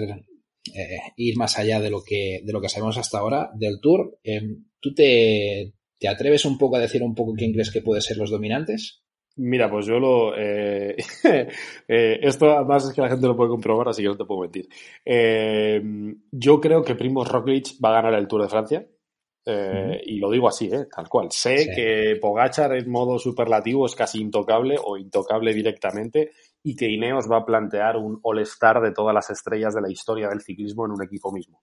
eh, 0.75 0.99
ir 1.17 1.37
más 1.37 1.59
allá 1.59 1.81
de 1.81 1.91
lo 1.91 2.03
que, 2.03 2.41
de 2.45 2.53
lo 2.53 2.61
que 2.61 2.69
sabemos 2.69 2.97
hasta 2.97 3.19
ahora 3.19 3.51
del 3.55 3.81
Tour, 3.81 4.19
em, 4.23 4.65
¿tú 4.79 4.95
te, 4.95 5.75
te 5.99 6.09
atreves 6.09 6.47
un 6.47 6.57
poco 6.57 6.77
a 6.77 6.81
decir 6.81 7.03
un 7.03 7.15
poco 7.15 7.35
quién 7.35 7.53
crees 7.53 7.71
que 7.71 7.83
puede 7.83 8.01
ser 8.01 8.17
los 8.17 8.31
dominantes? 8.31 9.00
Mira, 9.37 9.71
pues 9.71 9.87
yo 9.87 9.99
lo. 9.99 10.37
Eh, 10.37 10.97
eh, 11.89 12.19
esto 12.23 12.51
además 12.51 12.87
es 12.87 12.95
que 12.95 13.01
la 13.01 13.09
gente 13.09 13.27
lo 13.27 13.37
puede 13.37 13.51
comprobar, 13.51 13.89
así 13.89 14.03
que 14.03 14.09
no 14.09 14.17
te 14.17 14.25
puedo 14.25 14.43
mentir. 14.43 14.69
Eh, 15.05 15.83
yo 16.31 16.61
creo 16.61 16.83
que 16.83 16.95
Primo 16.95 17.25
Roglic 17.25 17.83
va 17.83 17.91
a 17.91 18.03
ganar 18.03 18.15
el 18.15 18.29
Tour 18.29 18.43
de 18.43 18.49
Francia. 18.49 18.87
Y 20.05 20.21
lo 20.21 20.31
digo 20.31 20.47
así, 20.47 20.71
tal 20.95 21.09
cual. 21.09 21.33
Sé 21.33 21.73
que 21.75 22.17
Pogachar 22.21 22.73
en 22.77 22.89
modo 22.89 23.19
superlativo 23.19 23.85
es 23.85 23.97
casi 23.97 24.21
intocable 24.21 24.77
o 24.81 24.97
intocable 24.97 25.53
directamente 25.53 26.31
y 26.63 26.77
que 26.77 26.89
Ineos 26.89 27.29
va 27.29 27.39
a 27.39 27.45
plantear 27.45 27.97
un 27.97 28.21
all-star 28.23 28.81
de 28.81 28.93
todas 28.93 29.13
las 29.13 29.29
estrellas 29.31 29.75
de 29.75 29.81
la 29.81 29.91
historia 29.91 30.29
del 30.29 30.43
ciclismo 30.43 30.87
en 30.87 30.93
un 30.93 31.03
equipo 31.03 31.33
mismo. 31.33 31.63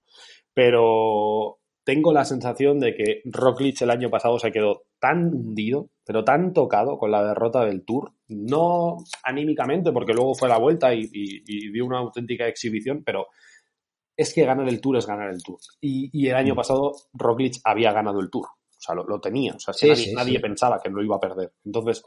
Pero 0.53 1.59
tengo 1.85 2.11
la 2.11 2.25
sensación 2.25 2.81
de 2.81 2.93
que 2.93 3.21
Roglic 3.23 3.81
el 3.81 3.91
año 3.91 4.09
pasado 4.09 4.37
se 4.39 4.51
quedó 4.51 4.83
tan 4.99 5.33
hundido, 5.33 5.89
pero 6.07 6.23
tan 6.23 6.53
tocado 6.53 6.97
con 6.97 7.11
la 7.11 7.21
derrota 7.21 7.65
del 7.65 7.83
Tour, 7.83 8.13
no 8.29 8.95
anímicamente, 9.23 9.91
porque 9.91 10.13
luego 10.13 10.35
fue 10.35 10.47
la 10.47 10.57
vuelta 10.57 10.93
y, 10.93 11.05
dio 11.43 11.85
una 11.85 11.99
auténtica 11.99 12.47
exhibición, 12.47 13.03
pero 13.03 13.27
es 14.15 14.33
que 14.33 14.45
ganar 14.45 14.69
el 14.69 14.79
Tour 14.79 14.95
es 14.95 15.05
ganar 15.05 15.29
el 15.29 15.43
Tour. 15.43 15.59
Y, 15.81 16.27
el 16.29 16.35
año 16.35 16.53
mm. 16.53 16.55
pasado 16.55 16.93
Roglic 17.11 17.55
había 17.65 17.91
ganado 17.91 18.21
el 18.21 18.29
Tour, 18.29 18.45
o 18.45 18.79
sea, 18.79 18.95
lo, 18.95 19.19
tenía, 19.19 19.53
o 19.55 19.59
sea, 19.59 19.73
nadie, 20.15 20.39
pensaba 20.39 20.79
que 20.81 20.89
lo 20.89 21.03
iba 21.03 21.17
a 21.17 21.19
perder. 21.19 21.51
Entonces, 21.65 22.01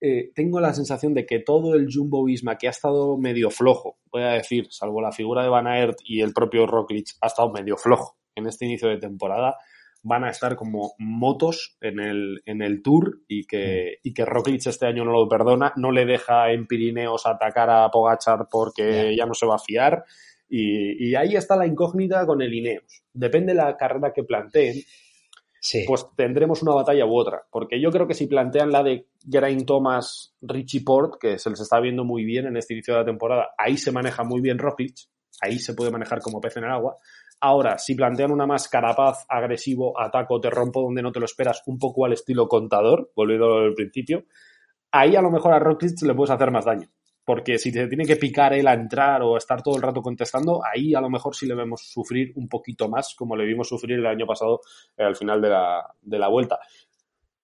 eh, 0.00 0.32
tengo 0.34 0.58
la 0.58 0.74
sensación 0.74 1.14
de 1.14 1.24
que 1.24 1.38
todo 1.38 1.76
el 1.76 1.86
Jumbo 1.88 2.24
Visma, 2.24 2.58
que 2.58 2.66
ha 2.66 2.70
estado 2.70 3.16
medio 3.16 3.50
flojo, 3.50 3.98
voy 4.10 4.22
a 4.22 4.32
decir, 4.32 4.66
salvo 4.70 5.00
la 5.00 5.12
figura 5.12 5.44
de 5.44 5.50
Van 5.50 5.68
Aert 5.68 5.98
y 6.02 6.20
el 6.20 6.32
propio 6.32 6.66
Roglic, 6.66 7.10
ha 7.20 7.28
estado 7.28 7.52
medio 7.52 7.76
flojo 7.76 8.16
en 8.34 8.48
este 8.48 8.66
inicio 8.66 8.88
de 8.88 8.98
temporada, 8.98 9.56
van 10.02 10.24
a 10.24 10.30
estar 10.30 10.56
como 10.56 10.94
motos 10.98 11.76
en 11.80 12.00
el, 12.00 12.42
en 12.46 12.62
el 12.62 12.82
Tour 12.82 13.20
y 13.28 13.46
que, 13.46 13.98
y 14.02 14.14
que 14.14 14.24
Roglic 14.24 14.66
este 14.66 14.86
año 14.86 15.04
no 15.04 15.12
lo 15.12 15.28
perdona, 15.28 15.72
no 15.76 15.90
le 15.92 16.06
deja 16.06 16.50
en 16.52 16.66
Pirineos 16.66 17.26
atacar 17.26 17.70
a 17.70 17.90
Pogachar 17.90 18.46
porque 18.50 19.14
ya 19.16 19.26
no 19.26 19.34
se 19.34 19.46
va 19.46 19.56
a 19.56 19.58
fiar. 19.58 20.04
Y, 20.48 21.10
y, 21.10 21.14
ahí 21.14 21.36
está 21.36 21.54
la 21.56 21.66
incógnita 21.66 22.26
con 22.26 22.42
el 22.42 22.52
Ineos. 22.52 23.04
Depende 23.12 23.52
de 23.52 23.58
la 23.58 23.76
carrera 23.76 24.12
que 24.12 24.24
planteen, 24.24 24.82
Sí. 25.62 25.84
pues 25.86 26.06
tendremos 26.16 26.62
una 26.62 26.74
batalla 26.74 27.04
u 27.06 27.14
otra. 27.16 27.42
Porque 27.52 27.80
yo 27.80 27.90
creo 27.90 28.08
que 28.08 28.14
si 28.14 28.26
plantean 28.26 28.72
la 28.72 28.82
de 28.82 29.06
Geraint 29.30 29.66
Thomas, 29.66 30.34
Richie 30.40 30.82
Port, 30.82 31.20
que 31.20 31.38
se 31.38 31.50
les 31.50 31.60
está 31.60 31.78
viendo 31.78 32.02
muy 32.04 32.24
bien 32.24 32.46
en 32.46 32.56
este 32.56 32.74
inicio 32.74 32.94
de 32.94 33.00
la 33.00 33.06
temporada, 33.06 33.50
ahí 33.58 33.76
se 33.76 33.92
maneja 33.92 34.24
muy 34.24 34.40
bien 34.40 34.58
Roglic, 34.58 34.96
ahí 35.40 35.58
se 35.58 35.74
puede 35.74 35.90
manejar 35.90 36.20
como 36.20 36.40
pez 36.40 36.56
en 36.56 36.64
el 36.64 36.70
agua. 36.70 36.96
Ahora, 37.42 37.78
si 37.78 37.94
plantean 37.94 38.32
una 38.32 38.46
más 38.46 38.68
carapaz, 38.68 39.24
agresivo, 39.28 39.98
ataco, 39.98 40.40
te 40.40 40.50
rompo 40.50 40.82
donde 40.82 41.02
no 41.02 41.10
te 41.10 41.20
lo 41.20 41.24
esperas, 41.24 41.62
un 41.66 41.78
poco 41.78 42.04
al 42.04 42.12
estilo 42.12 42.46
contador, 42.48 43.12
volviendo 43.16 43.58
al 43.58 43.72
principio, 43.72 44.24
ahí 44.92 45.16
a 45.16 45.22
lo 45.22 45.30
mejor 45.30 45.54
a 45.54 45.58
Roglic 45.58 46.02
le 46.02 46.14
puedes 46.14 46.30
hacer 46.30 46.50
más 46.50 46.66
daño. 46.66 46.88
Porque 47.24 47.58
si 47.58 47.70
te 47.72 47.86
tiene 47.86 48.04
que 48.04 48.16
picar 48.16 48.52
él 48.54 48.66
a 48.66 48.74
entrar 48.74 49.22
o 49.22 49.36
estar 49.36 49.62
todo 49.62 49.76
el 49.76 49.82
rato 49.82 50.02
contestando, 50.02 50.60
ahí 50.64 50.94
a 50.94 51.00
lo 51.00 51.08
mejor 51.08 51.34
sí 51.34 51.46
le 51.46 51.54
vemos 51.54 51.82
sufrir 51.82 52.32
un 52.34 52.48
poquito 52.48 52.88
más, 52.88 53.14
como 53.14 53.36
le 53.36 53.46
vimos 53.46 53.68
sufrir 53.68 53.98
el 53.98 54.06
año 54.06 54.26
pasado 54.26 54.60
eh, 54.96 55.04
al 55.04 55.16
final 55.16 55.40
de 55.40 55.48
la, 55.48 55.94
de 56.00 56.18
la 56.18 56.28
vuelta. 56.28 56.58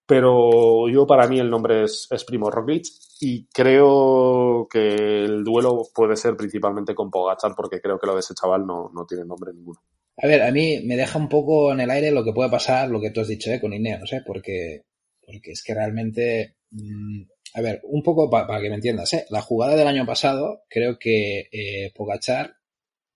Pero 0.07 0.87
yo 0.87 1.05
para 1.05 1.27
mí 1.27 1.39
el 1.39 1.49
nombre 1.49 1.83
es, 1.83 2.07
es 2.09 2.23
Primo 2.23 2.49
Roglic 2.49 2.85
y 3.19 3.45
creo 3.47 4.67
que 4.71 5.25
el 5.25 5.43
duelo 5.43 5.83
puede 5.93 6.15
ser 6.15 6.37
principalmente 6.37 6.95
con 6.95 7.11
Pogachar 7.11 7.53
porque 7.55 7.81
creo 7.81 7.99
que 7.99 8.07
lo 8.07 8.13
de 8.13 8.21
ese 8.21 8.33
chaval 8.33 8.65
no, 8.65 8.89
no 8.93 9.05
tiene 9.05 9.25
nombre 9.25 9.53
ninguno. 9.53 9.81
A 10.19 10.25
ver, 10.27 10.41
a 10.41 10.51
mí 10.51 10.81
me 10.83 10.95
deja 10.95 11.19
un 11.19 11.29
poco 11.29 11.71
en 11.71 11.79
el 11.79 11.91
aire 11.91 12.11
lo 12.11 12.23
que 12.23 12.33
puede 12.33 12.49
pasar, 12.49 12.89
lo 12.89 12.99
que 12.99 13.11
tú 13.11 13.21
has 13.21 13.27
dicho, 13.27 13.51
¿eh? 13.51 13.61
con 13.61 13.73
Ineos, 13.73 14.11
¿eh? 14.13 14.23
Porque, 14.25 14.85
porque 15.23 15.51
es 15.51 15.61
que 15.61 15.75
realmente, 15.75 16.55
mmm, 16.71 17.21
a 17.53 17.61
ver, 17.61 17.81
un 17.83 18.01
poco 18.01 18.29
pa 18.29 18.47
para 18.47 18.61
que 18.61 18.69
me 18.69 18.75
entiendas, 18.75 19.13
¿eh? 19.13 19.25
La 19.29 19.41
jugada 19.41 19.75
del 19.75 19.87
año 19.87 20.05
pasado, 20.05 20.63
creo 20.69 20.97
que 20.97 21.49
eh, 21.51 21.91
Pogachar 21.93 22.55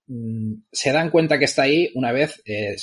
mmm, 0.06 0.54
se 0.70 0.92
dan 0.92 1.10
cuenta 1.10 1.38
que 1.38 1.46
está 1.46 1.62
ahí 1.62 1.90
una 1.94 2.12
vez, 2.12 2.40
eh, 2.44 2.76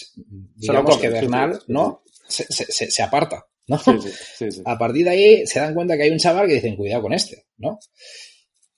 digamos 0.55 0.97
que 0.97 1.09
Bernal, 1.09 1.61
¿no? 1.67 2.03
Se, 2.27 2.43
se, 2.43 2.91
se, 2.91 3.01
aparta, 3.01 3.47
¿no? 3.69 3.77
Sí, 3.77 4.47
A 4.65 4.77
partir 4.77 5.05
de 5.05 5.11
ahí 5.11 5.47
se 5.47 5.59
dan 5.59 5.73
cuenta 5.73 5.95
que 5.95 6.03
hay 6.03 6.09
un 6.09 6.17
chaval 6.17 6.47
que 6.47 6.55
dicen, 6.55 6.75
cuidado 6.75 7.03
con 7.03 7.13
este, 7.13 7.45
¿no? 7.57 7.79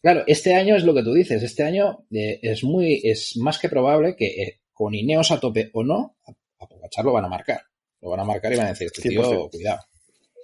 Claro, 0.01 0.23
este 0.25 0.55
año 0.55 0.75
es 0.75 0.83
lo 0.83 0.93
que 0.93 1.03
tú 1.03 1.13
dices, 1.13 1.43
este 1.43 1.63
año 1.63 2.05
eh, 2.11 2.39
es 2.41 2.63
muy, 2.63 3.01
es 3.03 3.37
más 3.37 3.59
que 3.59 3.69
probable 3.69 4.15
que 4.15 4.25
eh, 4.25 4.61
con 4.73 4.95
Ineos 4.95 5.31
a 5.31 5.39
tope 5.39 5.69
o 5.73 5.83
no, 5.83 6.17
a, 6.25 6.67
Pogachar 6.67 7.05
lo 7.05 7.13
van 7.13 7.25
a 7.25 7.29
marcar. 7.29 7.61
Lo 8.01 8.09
van 8.09 8.19
a 8.19 8.23
marcar 8.23 8.51
y 8.53 8.57
van 8.57 8.67
a 8.67 8.69
decir, 8.69 8.87
este 8.93 9.09
tío, 9.09 9.49
cuidado. 9.49 9.79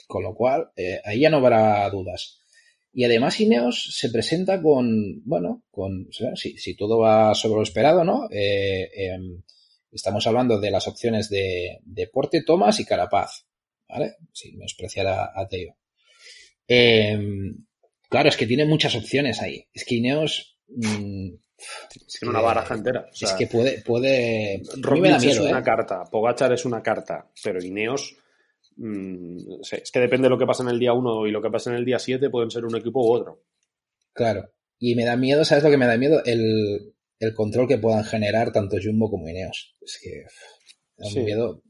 Con 0.08 0.24
lo 0.24 0.34
cual, 0.36 0.70
eh, 0.76 1.02
ahí 1.04 1.22
ya 1.22 1.30
no 1.30 1.38
habrá 1.38 1.90
dudas. 1.90 2.40
Y 2.94 3.04
además 3.04 3.40
Ineos 3.40 3.96
se 3.96 4.10
presenta 4.10 4.62
con, 4.62 5.24
bueno, 5.26 5.64
con, 5.72 6.08
si, 6.36 6.58
si 6.58 6.76
todo 6.76 7.00
va 7.00 7.36
sobre 7.36 7.58
lo 7.58 7.64
esperado, 7.64 8.04
¿no? 8.04 8.28
Eh, 8.32 8.90
estamos 9.92 10.26
hablando 10.28 10.60
de 10.60 10.72
las 10.72 10.88
opciones 10.88 11.30
de, 11.30 11.80
de 11.84 12.08
Porte, 12.08 12.44
Thomas 12.44 12.80
y 12.80 12.86
Carapaz, 12.86 13.46
¿vale? 13.88 14.16
Sin 14.34 14.58
menospreciar 14.58 15.08
a, 15.08 15.32
a 15.36 15.48
Teo. 15.48 15.76
claro, 18.10 18.30
es 18.30 18.38
que 18.38 18.48
tiene 18.48 18.66
muchas 18.66 18.96
opciones 18.96 19.42
ahí. 19.42 19.68
Es 19.74 19.86
que 19.86 19.96
Ineos... 19.96 20.60
Mmm, 20.68 21.30
es 22.08 22.20
que 22.20 22.28
una 22.28 22.42
baraja 22.42 22.76
entera. 22.76 23.08
O 23.12 23.16
sea, 23.16 23.30
es 23.30 23.36
que 23.36 23.48
puede. 23.48 23.82
puede... 23.82 24.62
Roglic 24.80 25.24
es 25.24 25.40
una 25.40 25.60
¿eh? 25.60 25.64
carta, 25.64 26.04
Pogachar 26.06 26.54
es 26.54 26.66
una 26.66 26.84
carta, 26.84 27.30
pero 27.44 27.64
Ineos. 27.64 28.16
Mmm, 28.76 29.38
es 29.72 29.92
que 29.92 30.00
depende 30.00 30.26
de 30.26 30.30
lo 30.30 30.38
que 30.38 30.46
pasa 30.46 30.64
en 30.64 30.70
el 30.70 30.80
día 30.80 30.94
1 30.94 31.28
y 31.28 31.32
lo 31.32 31.42
que 31.42 31.50
pasa 31.50 31.72
en 31.72 31.78
el 31.78 31.86
día 31.86 31.98
7, 31.98 32.30
pueden 32.30 32.52
ser 32.52 32.66
un 32.66 32.76
equipo 32.76 33.02
u 33.02 33.12
otro. 33.12 33.44
Claro. 34.14 34.52
Y 34.80 34.96
me 34.96 35.06
da 35.06 35.16
miedo, 35.16 35.44
¿sabes 35.46 35.64
lo 35.64 35.72
que 35.72 35.78
me 35.78 35.88
da 35.88 35.98
miedo? 35.98 36.22
El, 36.26 36.94
el 37.20 37.34
control 37.34 37.68
que 37.68 37.80
puedan 37.80 38.04
generar 38.04 38.52
tanto 38.52 38.78
Jumbo 38.82 39.10
como 39.10 39.28
Ineos. 39.28 39.76
Es 39.82 40.00
que. 40.02 40.26
Me 40.98 41.06
da 41.06 41.12
sí. 41.12 41.20
miedo. 41.22 41.64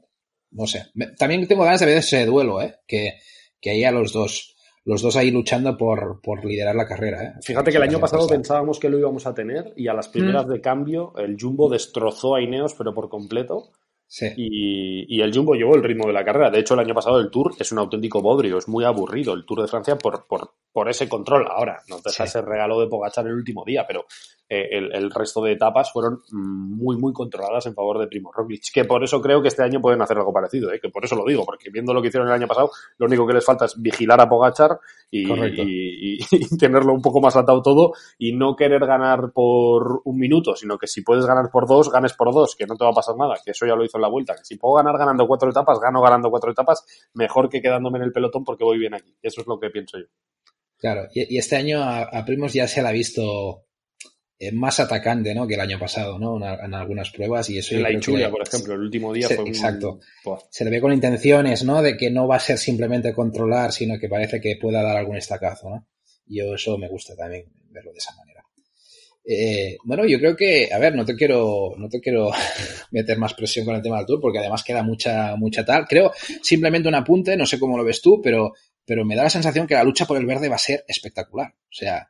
No 0.51 0.65
sé. 0.65 0.85
También 1.17 1.47
tengo 1.47 1.63
ganas 1.63 1.79
de 1.79 1.85
ver 1.85 1.97
ese 1.97 2.25
duelo, 2.25 2.61
¿eh? 2.61 2.79
Que, 2.87 3.19
que 3.59 3.71
haya 3.71 3.91
los 3.91 4.13
dos 4.13 4.57
los 4.87 5.01
dos 5.01 5.17
ahí 5.17 5.31
luchando 5.31 5.77
por, 5.77 6.21
por 6.21 6.45
liderar 6.45 6.73
la 6.73 6.87
carrera. 6.87 7.21
¿eh? 7.21 7.33
Fíjate 7.41 7.71
que 7.71 7.77
el 7.77 7.83
año 7.83 7.99
pasado 7.99 8.25
pensábamos 8.25 8.79
que 8.79 8.89
lo 8.89 8.97
íbamos 8.97 9.27
a 9.27 9.33
tener 9.33 9.73
y 9.75 9.89
a 9.89 9.93
las 9.93 10.07
primeras 10.07 10.47
mm. 10.47 10.49
de 10.49 10.61
cambio 10.61 11.13
el 11.17 11.35
Jumbo 11.37 11.69
destrozó 11.69 12.35
a 12.35 12.41
Ineos, 12.41 12.73
pero 12.73 12.93
por 12.93 13.09
completo. 13.09 13.73
Sí. 14.09 14.27
Y, 14.37 15.17
y, 15.17 15.21
el 15.21 15.33
Jumbo 15.33 15.53
llevó 15.53 15.75
el 15.75 15.83
ritmo 15.83 16.07
de 16.07 16.13
la 16.13 16.23
carrera. 16.23 16.49
De 16.49 16.59
hecho, 16.59 16.75
el 16.75 16.79
año 16.79 16.93
pasado 16.93 17.19
el 17.19 17.29
Tour 17.29 17.53
es 17.59 17.71
un 17.73 17.79
auténtico 17.79 18.21
bodrio, 18.21 18.57
es 18.57 18.69
muy 18.69 18.85
aburrido 18.85 19.33
el 19.33 19.45
Tour 19.45 19.61
de 19.61 19.67
Francia 19.67 19.97
por, 19.97 20.25
por, 20.27 20.53
por 20.71 20.89
ese 20.89 21.09
control. 21.09 21.45
Ahora, 21.49 21.81
no 21.89 21.99
te 22.01 22.11
sí. 22.11 22.23
ese 22.23 22.41
regalo 22.41 22.79
de 22.79 22.87
Pogachar 22.87 23.27
el 23.27 23.33
último 23.33 23.65
día, 23.65 23.85
pero 23.85 24.05
eh, 24.49 24.69
el, 24.71 24.95
el, 24.95 25.11
resto 25.11 25.41
de 25.41 25.51
etapas 25.51 25.91
fueron 25.91 26.21
muy, 26.31 26.95
muy 26.95 27.11
controladas 27.11 27.65
en 27.65 27.73
favor 27.73 27.99
de 27.99 28.07
Primo 28.07 28.31
Roglic. 28.31 28.71
Que 28.73 28.85
por 28.85 29.03
eso 29.03 29.21
creo 29.21 29.41
que 29.41 29.49
este 29.49 29.61
año 29.61 29.81
pueden 29.81 30.01
hacer 30.01 30.17
algo 30.17 30.31
parecido, 30.31 30.71
¿eh? 30.71 30.79
que 30.81 30.87
por 30.87 31.03
eso 31.03 31.17
lo 31.17 31.25
digo, 31.25 31.43
porque 31.43 31.69
viendo 31.69 31.93
lo 31.93 32.01
que 32.01 32.07
hicieron 32.07 32.29
el 32.29 32.33
año 32.33 32.47
pasado, 32.47 32.71
lo 32.97 33.07
único 33.07 33.27
que 33.27 33.33
les 33.33 33.43
falta 33.43 33.65
es 33.65 33.75
vigilar 33.81 34.21
a 34.21 34.29
Pogachar 34.29 34.79
y, 35.11 35.29
y, 35.29 36.15
y, 36.15 36.17
y 36.31 36.57
tenerlo 36.57 36.93
un 36.93 37.01
poco 37.01 37.19
más 37.19 37.35
atado 37.35 37.61
todo 37.61 37.91
y 38.17 38.33
no 38.33 38.55
querer 38.55 38.85
ganar 38.85 39.33
por 39.33 40.01
un 40.05 40.17
minuto, 40.17 40.55
sino 40.55 40.77
que 40.77 40.87
si 40.87 41.01
puedes 41.01 41.25
ganar 41.25 41.51
por 41.51 41.67
dos, 41.67 41.91
ganes 41.91 42.13
por 42.13 42.33
dos, 42.33 42.55
que 42.55 42.65
no 42.65 42.77
te 42.77 42.85
va 42.85 42.91
a 42.91 42.93
pasar 42.93 43.17
nada, 43.17 43.35
que 43.43 43.51
eso 43.51 43.65
ya 43.65 43.75
lo 43.75 43.83
hizo 43.83 43.96
en 43.97 44.01
la 44.01 44.07
vuelta. 44.07 44.35
Que 44.35 44.45
si 44.45 44.55
puedo 44.55 44.75
ganar 44.75 44.97
ganando 44.97 45.27
cuatro 45.27 45.49
etapas, 45.49 45.79
gano 45.79 46.01
ganando 46.01 46.29
cuatro 46.29 46.51
etapas, 46.51 46.85
mejor 47.13 47.49
que 47.49 47.61
quedándome 47.61 47.97
en 47.99 48.05
el 48.05 48.13
pelotón 48.13 48.43
porque 48.43 48.63
voy 48.63 48.79
bien 48.79 48.93
aquí. 48.93 49.15
Eso 49.21 49.41
es 49.41 49.47
lo 49.47 49.59
que 49.59 49.69
pienso 49.69 49.97
yo. 49.97 50.05
Claro, 50.77 51.07
y, 51.13 51.35
y 51.35 51.37
este 51.37 51.55
año 51.55 51.81
a, 51.81 52.03
a, 52.03 52.25
Primos 52.25 52.53
ya 52.53 52.67
se 52.67 52.81
le 52.81 52.87
ha 52.87 52.91
visto 52.91 53.65
eh, 54.39 54.51
más 54.51 54.79
atacante 54.79 55.33
¿no? 55.33 55.47
que 55.47 55.55
el 55.55 55.59
año 55.59 55.79
pasado, 55.79 56.19
¿no? 56.19 56.37
En, 56.37 56.43
en 56.43 56.73
algunas 56.75 57.09
pruebas 57.09 57.49
y 57.49 57.57
eso. 57.57 57.75
En 57.75 57.81
la 57.81 57.91
Inchulia, 57.91 58.29
por 58.29 58.47
ejemplo, 58.47 58.75
el 58.75 58.81
último 58.81 59.11
día 59.11 59.27
se, 59.27 59.35
fue 59.35 59.47
Exacto. 59.47 59.99
Un... 60.25 60.37
Se 60.51 60.63
le 60.63 60.69
ve 60.69 60.79
con 60.79 60.93
intenciones, 60.93 61.63
¿no? 61.63 61.81
De 61.81 61.97
que 61.97 62.11
no 62.11 62.27
va 62.27 62.35
a 62.35 62.39
ser 62.39 62.59
simplemente 62.59 63.13
controlar, 63.13 63.71
sino 63.71 63.97
que 63.97 64.07
parece 64.07 64.39
que 64.39 64.57
pueda 64.61 64.83
dar 64.83 64.97
algún 64.97 65.17
estacazo, 65.17 65.69
¿no? 65.69 65.87
Y 66.27 66.37
yo 66.37 66.53
eso 66.53 66.77
me 66.77 66.87
gusta 66.87 67.15
también 67.15 67.45
verlo 67.71 67.91
de 67.91 67.97
esa 67.97 68.15
manera. 68.15 68.36
Eh, 69.29 69.77
bueno, 69.83 70.05
yo 70.05 70.19
creo 70.19 70.37
que, 70.37 70.69
a 70.71 70.79
ver, 70.79 70.95
no 70.95 71.03
te 71.03 71.13
quiero, 71.13 71.73
no 71.77 71.89
te 71.89 71.99
quiero 71.99 72.31
meter 72.91 73.17
más 73.17 73.33
presión 73.33 73.65
con 73.65 73.75
el 73.75 73.81
tema 73.81 73.97
del 73.97 74.05
tour, 74.05 74.21
porque 74.21 74.39
además 74.39 74.63
queda 74.63 74.83
mucha, 74.83 75.35
mucha 75.35 75.65
tal. 75.65 75.85
Creo, 75.85 76.13
simplemente 76.41 76.87
un 76.87 76.95
apunte, 76.95 77.35
no 77.35 77.45
sé 77.45 77.59
cómo 77.59 77.77
lo 77.77 77.83
ves 77.83 78.01
tú, 78.01 78.21
pero, 78.23 78.53
pero 78.85 79.03
me 79.03 79.17
da 79.17 79.23
la 79.23 79.29
sensación 79.29 79.67
que 79.67 79.73
la 79.73 79.83
lucha 79.83 80.05
por 80.05 80.17
el 80.17 80.25
verde 80.25 80.47
va 80.47 80.55
a 80.55 80.59
ser 80.59 80.85
espectacular. 80.87 81.53
O 81.53 81.73
sea, 81.73 82.09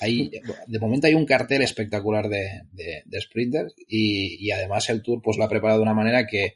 hay, 0.00 0.30
de 0.66 0.78
momento 0.78 1.06
hay 1.06 1.12
un 1.12 1.26
cartel 1.26 1.60
espectacular 1.60 2.30
de, 2.30 2.62
de, 2.72 3.20
sprinters 3.20 3.74
y, 3.86 4.46
y, 4.46 4.50
además 4.50 4.88
el 4.88 5.02
tour 5.02 5.20
pues 5.22 5.36
lo 5.36 5.44
ha 5.44 5.48
preparado 5.50 5.80
de 5.80 5.82
una 5.82 5.92
manera 5.92 6.26
que, 6.26 6.54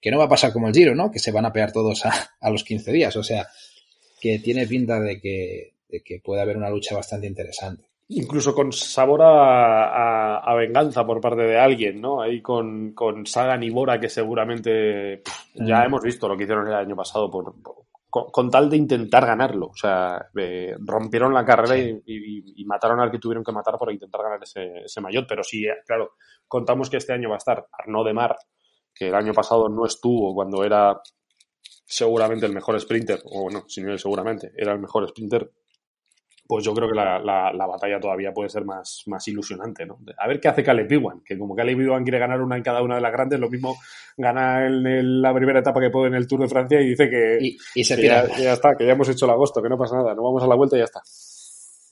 que 0.00 0.12
no 0.12 0.18
va 0.18 0.26
a 0.26 0.28
pasar 0.28 0.52
como 0.52 0.68
el 0.68 0.74
Giro, 0.74 0.94
¿no? 0.94 1.10
Que 1.10 1.18
se 1.18 1.32
van 1.32 1.44
a 1.44 1.52
pegar 1.52 1.72
todos 1.72 2.06
a, 2.06 2.12
a 2.40 2.50
los 2.50 2.62
15 2.62 2.92
días. 2.92 3.16
O 3.16 3.24
sea, 3.24 3.48
que 4.20 4.38
tiene 4.38 4.68
pinta 4.68 5.00
de 5.00 5.20
que, 5.20 5.74
de 5.88 6.00
que 6.04 6.20
puede 6.20 6.42
haber 6.42 6.56
una 6.56 6.70
lucha 6.70 6.94
bastante 6.94 7.26
interesante 7.26 7.87
incluso 8.08 8.54
con 8.54 8.72
sabor 8.72 9.22
a, 9.22 9.84
a, 9.84 10.38
a, 10.38 10.54
venganza 10.54 11.04
por 11.04 11.20
parte 11.20 11.42
de 11.42 11.58
alguien, 11.58 12.00
¿no? 12.00 12.22
Ahí 12.22 12.40
con, 12.40 12.92
con 12.92 13.26
Sagan 13.26 13.62
y 13.62 13.70
Bora, 13.70 14.00
que 14.00 14.08
seguramente 14.08 15.18
pff, 15.18 15.54
ya 15.54 15.80
mm. 15.80 15.86
hemos 15.86 16.02
visto 16.02 16.28
lo 16.28 16.36
que 16.36 16.44
hicieron 16.44 16.66
el 16.66 16.74
año 16.74 16.96
pasado 16.96 17.30
por, 17.30 17.60
por 17.62 17.88
con, 18.10 18.30
con, 18.30 18.50
tal 18.50 18.70
de 18.70 18.78
intentar 18.78 19.26
ganarlo. 19.26 19.66
O 19.66 19.76
sea, 19.76 20.30
eh, 20.36 20.74
rompieron 20.78 21.34
la 21.34 21.44
carrera 21.44 21.74
sí. 21.74 22.02
y, 22.06 22.14
y, 22.14 22.62
y, 22.62 22.64
mataron 22.64 23.00
al 23.00 23.10
que 23.10 23.18
tuvieron 23.18 23.44
que 23.44 23.52
matar 23.52 23.76
para 23.78 23.92
intentar 23.92 24.22
ganar 24.22 24.42
ese, 24.42 24.84
ese 24.84 25.00
maillot. 25.00 25.26
Pero 25.28 25.44
sí, 25.44 25.66
claro, 25.86 26.12
contamos 26.46 26.88
que 26.88 26.96
este 26.96 27.12
año 27.12 27.28
va 27.28 27.36
a 27.36 27.38
estar 27.38 27.66
Arnaud 27.70 28.06
de 28.06 28.14
Mar, 28.14 28.36
que 28.94 29.08
el 29.08 29.14
año 29.14 29.34
pasado 29.34 29.68
no 29.68 29.84
estuvo 29.84 30.34
cuando 30.34 30.64
era 30.64 30.98
seguramente 31.84 32.46
el 32.46 32.52
mejor 32.52 32.78
sprinter, 32.80 33.20
o 33.24 33.42
bueno, 33.42 33.64
si 33.66 33.82
no 33.82 33.96
seguramente, 33.96 34.52
era 34.56 34.72
el 34.72 34.78
mejor 34.78 35.08
sprinter 35.08 35.50
pues 36.48 36.64
yo 36.64 36.72
creo 36.72 36.88
que 36.88 36.94
la, 36.94 37.18
la, 37.18 37.52
la, 37.52 37.66
batalla 37.66 38.00
todavía 38.00 38.32
puede 38.32 38.48
ser 38.48 38.64
más, 38.64 39.02
más 39.04 39.28
ilusionante, 39.28 39.84
¿no? 39.84 39.98
A 40.16 40.26
ver 40.26 40.40
qué 40.40 40.48
hace 40.48 40.64
Caleb 40.64 40.90
Ewan, 40.90 41.20
que 41.22 41.36
como 41.36 41.54
Caleb 41.54 41.78
Ewan 41.78 42.02
quiere 42.02 42.18
ganar 42.18 42.40
una 42.40 42.56
en 42.56 42.62
cada 42.62 42.82
una 42.82 42.94
de 42.94 43.02
las 43.02 43.12
grandes, 43.12 43.38
lo 43.38 43.50
mismo 43.50 43.76
gana 44.16 44.66
en 44.66 44.86
el, 44.86 45.20
la 45.20 45.34
primera 45.34 45.60
etapa 45.60 45.78
que 45.78 45.90
puede 45.90 46.08
en 46.08 46.14
el 46.14 46.26
Tour 46.26 46.40
de 46.40 46.48
Francia 46.48 46.80
y 46.80 46.88
dice 46.88 47.10
que, 47.10 47.36
y, 47.38 47.58
y 47.74 47.84
se 47.84 47.96
que 47.96 48.06
ya, 48.06 48.26
ya, 48.38 48.54
está, 48.54 48.74
que 48.74 48.86
ya 48.86 48.92
hemos 48.92 49.10
hecho 49.10 49.26
el 49.26 49.32
agosto, 49.32 49.62
que 49.62 49.68
no 49.68 49.76
pasa 49.76 49.96
nada, 49.96 50.14
no 50.14 50.22
vamos 50.22 50.42
a 50.42 50.46
la 50.46 50.54
vuelta 50.54 50.76
y 50.76 50.78
ya 50.78 50.86
está. 50.86 51.02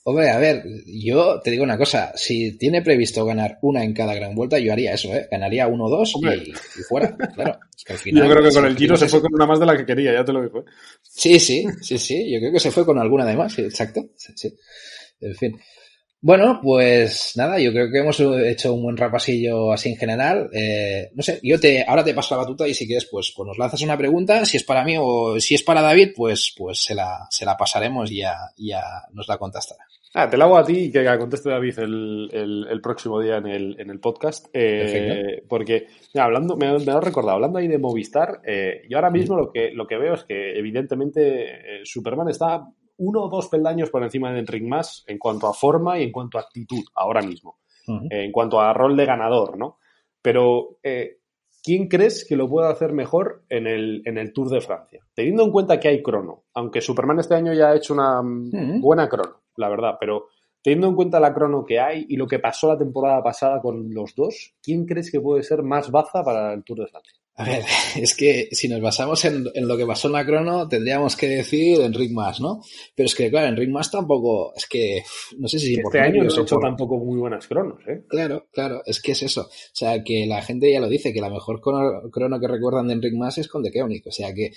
Hombre, 0.09 0.29
a 0.29 0.37
ver, 0.37 0.63
yo 0.85 1.41
te 1.41 1.51
digo 1.51 1.65
una 1.65 1.77
cosa, 1.77 2.13
si 2.15 2.57
tiene 2.57 2.81
previsto 2.81 3.25
ganar 3.25 3.59
una 3.61 3.83
en 3.83 3.93
cada 3.93 4.15
gran 4.15 4.33
vuelta, 4.33 4.57
yo 4.57 4.71
haría 4.71 4.93
eso, 4.93 5.13
¿eh? 5.13 5.27
Ganaría 5.29 5.67
uno 5.67 5.83
o 5.83 5.89
dos 5.89 6.13
y, 6.15 6.49
y, 6.49 6.53
fuera, 6.87 7.13
claro. 7.35 7.59
Es 7.75 7.83
que 7.83 7.91
al 7.91 7.99
final, 7.99 8.23
yo 8.23 8.31
creo 8.31 8.47
que 8.47 8.55
con 8.55 8.65
el 8.67 8.77
Giro 8.77 8.95
se 8.95 9.09
fue 9.09 9.19
con 9.19 9.33
una 9.33 9.45
más 9.45 9.59
de 9.59 9.65
la 9.65 9.75
que 9.75 9.85
quería, 9.85 10.13
ya 10.13 10.23
te 10.23 10.31
lo 10.31 10.43
digo. 10.43 10.59
¿eh? 10.59 10.63
Sí, 11.01 11.37
sí, 11.41 11.65
sí, 11.81 11.97
sí, 11.97 12.31
yo 12.31 12.39
creo 12.39 12.53
que 12.53 12.59
se 12.61 12.71
fue 12.71 12.85
con 12.85 12.97
alguna 12.97 13.25
de 13.25 13.35
más, 13.35 13.59
exacto. 13.59 14.01
Sí, 14.15 14.31
sí. 14.33 14.55
En 15.19 15.35
fin. 15.35 15.59
Bueno, 16.21 16.61
pues 16.63 17.33
nada, 17.35 17.59
yo 17.59 17.71
creo 17.71 17.91
que 17.91 17.99
hemos 17.99 18.17
hecho 18.19 18.73
un 18.73 18.83
buen 18.83 18.97
repasillo 18.97 19.73
así 19.73 19.89
en 19.89 19.97
general. 19.97 20.49
Eh, 20.53 21.11
no 21.15 21.21
sé, 21.21 21.41
yo 21.43 21.59
te, 21.59 21.83
ahora 21.85 22.05
te 22.05 22.13
paso 22.13 22.33
la 22.33 22.43
batuta 22.43 22.65
y 22.67 22.73
si 22.73 22.87
quieres, 22.87 23.09
pues, 23.11 23.33
pues 23.35 23.45
nos 23.45 23.57
lanzas 23.57 23.81
una 23.81 23.97
pregunta. 23.97 24.45
Si 24.45 24.55
es 24.55 24.63
para 24.63 24.85
mí 24.85 24.95
o 24.97 25.37
si 25.41 25.55
es 25.55 25.63
para 25.63 25.81
David, 25.81 26.11
pues, 26.15 26.53
pues 26.57 26.79
se 26.79 26.95
la, 26.95 27.27
se 27.29 27.45
la 27.45 27.57
pasaremos 27.57 28.09
y 28.09 28.19
ya, 28.19 28.35
ya 28.57 28.81
nos 29.11 29.27
la 29.27 29.37
contestará. 29.37 29.86
Ah, 30.19 30.27
te 30.27 30.35
la 30.35 30.45
hago 30.45 30.57
a 30.57 30.63
ti 30.63 30.85
y 30.85 30.91
que 30.91 31.05
conteste 31.19 31.51
David 31.51 31.77
el, 31.77 32.29
el, 32.33 32.67
el 32.71 32.81
próximo 32.81 33.21
día 33.21 33.37
en 33.37 33.45
el, 33.45 33.79
en 33.79 33.91
el 33.91 33.99
podcast. 33.99 34.47
Eh, 34.51 35.43
porque, 35.47 35.85
mira, 36.11 36.25
hablando, 36.25 36.57
me, 36.57 36.71
me, 36.79 36.99
recordado, 36.99 37.35
hablando 37.35 37.59
ahí 37.59 37.67
de 37.67 37.77
Movistar, 37.77 38.41
eh, 38.43 38.81
yo 38.89 38.97
ahora 38.97 39.11
mismo 39.11 39.37
lo 39.37 39.51
que, 39.51 39.69
lo 39.73 39.85
que 39.85 39.95
veo 39.95 40.15
es 40.15 40.23
que 40.23 40.57
evidentemente 40.57 41.81
eh, 41.81 41.81
Superman 41.83 42.29
está 42.29 42.67
uno 42.97 43.25
o 43.25 43.29
dos 43.29 43.47
peldaños 43.47 43.91
por 43.91 44.01
encima 44.01 44.33
de 44.33 44.39
Enric 44.39 44.63
Mas 44.63 45.03
en 45.05 45.19
cuanto 45.19 45.45
a 45.45 45.53
forma 45.53 45.99
y 45.99 46.03
en 46.05 46.11
cuanto 46.11 46.39
a 46.39 46.41
actitud 46.41 46.83
ahora 46.95 47.21
mismo. 47.21 47.59
Uh 47.87 47.91
-huh. 47.91 48.07
eh, 48.09 48.23
en 48.23 48.31
cuanto 48.31 48.59
a 48.59 48.73
rol 48.73 48.97
de 48.97 49.05
ganador, 49.05 49.55
¿no? 49.55 49.77
Pero, 50.19 50.79
¿quién 51.63 51.87
crees 51.87 52.25
que 52.27 52.35
lo 52.35 52.49
puede 52.49 52.69
hacer 52.69 52.91
mejor 52.91 53.43
en 53.49 53.67
el, 53.67 54.01
en 54.03 54.17
el 54.17 54.33
Tour 54.33 54.49
de 54.49 54.61
Francia? 54.61 55.05
Teniendo 55.13 55.43
en 55.43 55.51
cuenta 55.51 55.79
que 55.79 55.89
hay 55.89 56.01
crono, 56.01 56.45
aunque 56.55 56.81
Superman 56.81 57.19
este 57.19 57.35
año 57.35 57.53
ya 57.53 57.69
ha 57.69 57.75
hecho 57.75 57.93
una 57.93 58.19
uh 58.19 58.23
-huh. 58.23 58.81
buena 58.81 59.07
crono, 59.07 59.41
la 59.57 59.69
verdad, 59.69 59.95
pero 59.99 60.27
teniendo 60.61 60.87
en 60.87 60.95
cuenta 60.95 61.19
la 61.19 61.33
crono 61.33 61.65
que 61.65 61.79
hay 61.79 62.05
y 62.09 62.15
lo 62.15 62.27
que 62.27 62.39
pasó 62.39 62.67
la 62.67 62.77
temporada 62.77 63.23
pasada 63.23 63.61
con 63.61 63.93
los 63.93 64.15
dos, 64.15 64.53
¿quién 64.61 64.85
crees 64.85 65.11
que 65.11 65.21
puede 65.21 65.43
ser 65.43 65.63
más 65.63 65.91
baza 65.91 66.23
para 66.23 66.53
el 66.53 66.63
Tour 66.63 66.79
de 66.79 66.87
Francia? 66.87 67.13
A 67.39 67.45
ver, 67.45 67.63
es 67.95 68.15
que 68.15 68.49
si 68.51 68.67
nos 68.67 68.81
basamos 68.81 69.23
en, 69.25 69.45
en, 69.53 69.67
lo 69.67 69.77
que 69.77 69.85
pasó 69.85 70.07
en 70.07 70.13
la 70.13 70.25
crono, 70.25 70.67
tendríamos 70.67 71.15
que 71.15 71.27
decir 71.27 71.79
Enric 71.81 72.11
Mas, 72.11 72.41
¿no? 72.41 72.61
Pero 72.95 73.05
es 73.05 73.15
que, 73.15 73.29
claro, 73.29 73.47
Enric 73.47 73.69
Mas 73.69 73.91
tampoco, 73.91 74.53
es 74.55 74.65
que, 74.67 75.03
no 75.37 75.47
sé 75.47 75.59
si... 75.59 75.73
Este 75.73 75.83
por 75.83 75.97
año 75.99 76.23
no 76.23 76.29
ha 76.29 76.41
hecho 76.41 76.55
por... 76.55 76.63
tampoco 76.63 76.97
muy 76.97 77.19
buenas 77.19 77.47
cronos, 77.47 77.79
¿eh? 77.87 78.03
Claro, 78.07 78.47
claro, 78.51 78.81
es 78.85 78.99
que 79.01 79.11
es 79.11 79.21
eso. 79.21 79.43
O 79.43 79.75
sea, 79.75 80.03
que 80.03 80.25
la 80.25 80.41
gente 80.41 80.71
ya 80.71 80.79
lo 80.79 80.89
dice, 80.89 81.13
que 81.13 81.21
la 81.21 81.29
mejor 81.29 81.61
crono, 81.61 82.09
crono 82.11 82.39
que 82.39 82.47
recuerdan 82.47 82.87
de 82.87 82.95
Enric 82.95 83.13
Mas 83.13 83.37
es 83.37 83.47
con 83.47 83.61
De 83.61 83.71
Koenig. 83.71 84.07
O 84.07 84.11
sea 84.11 84.33
que, 84.33 84.51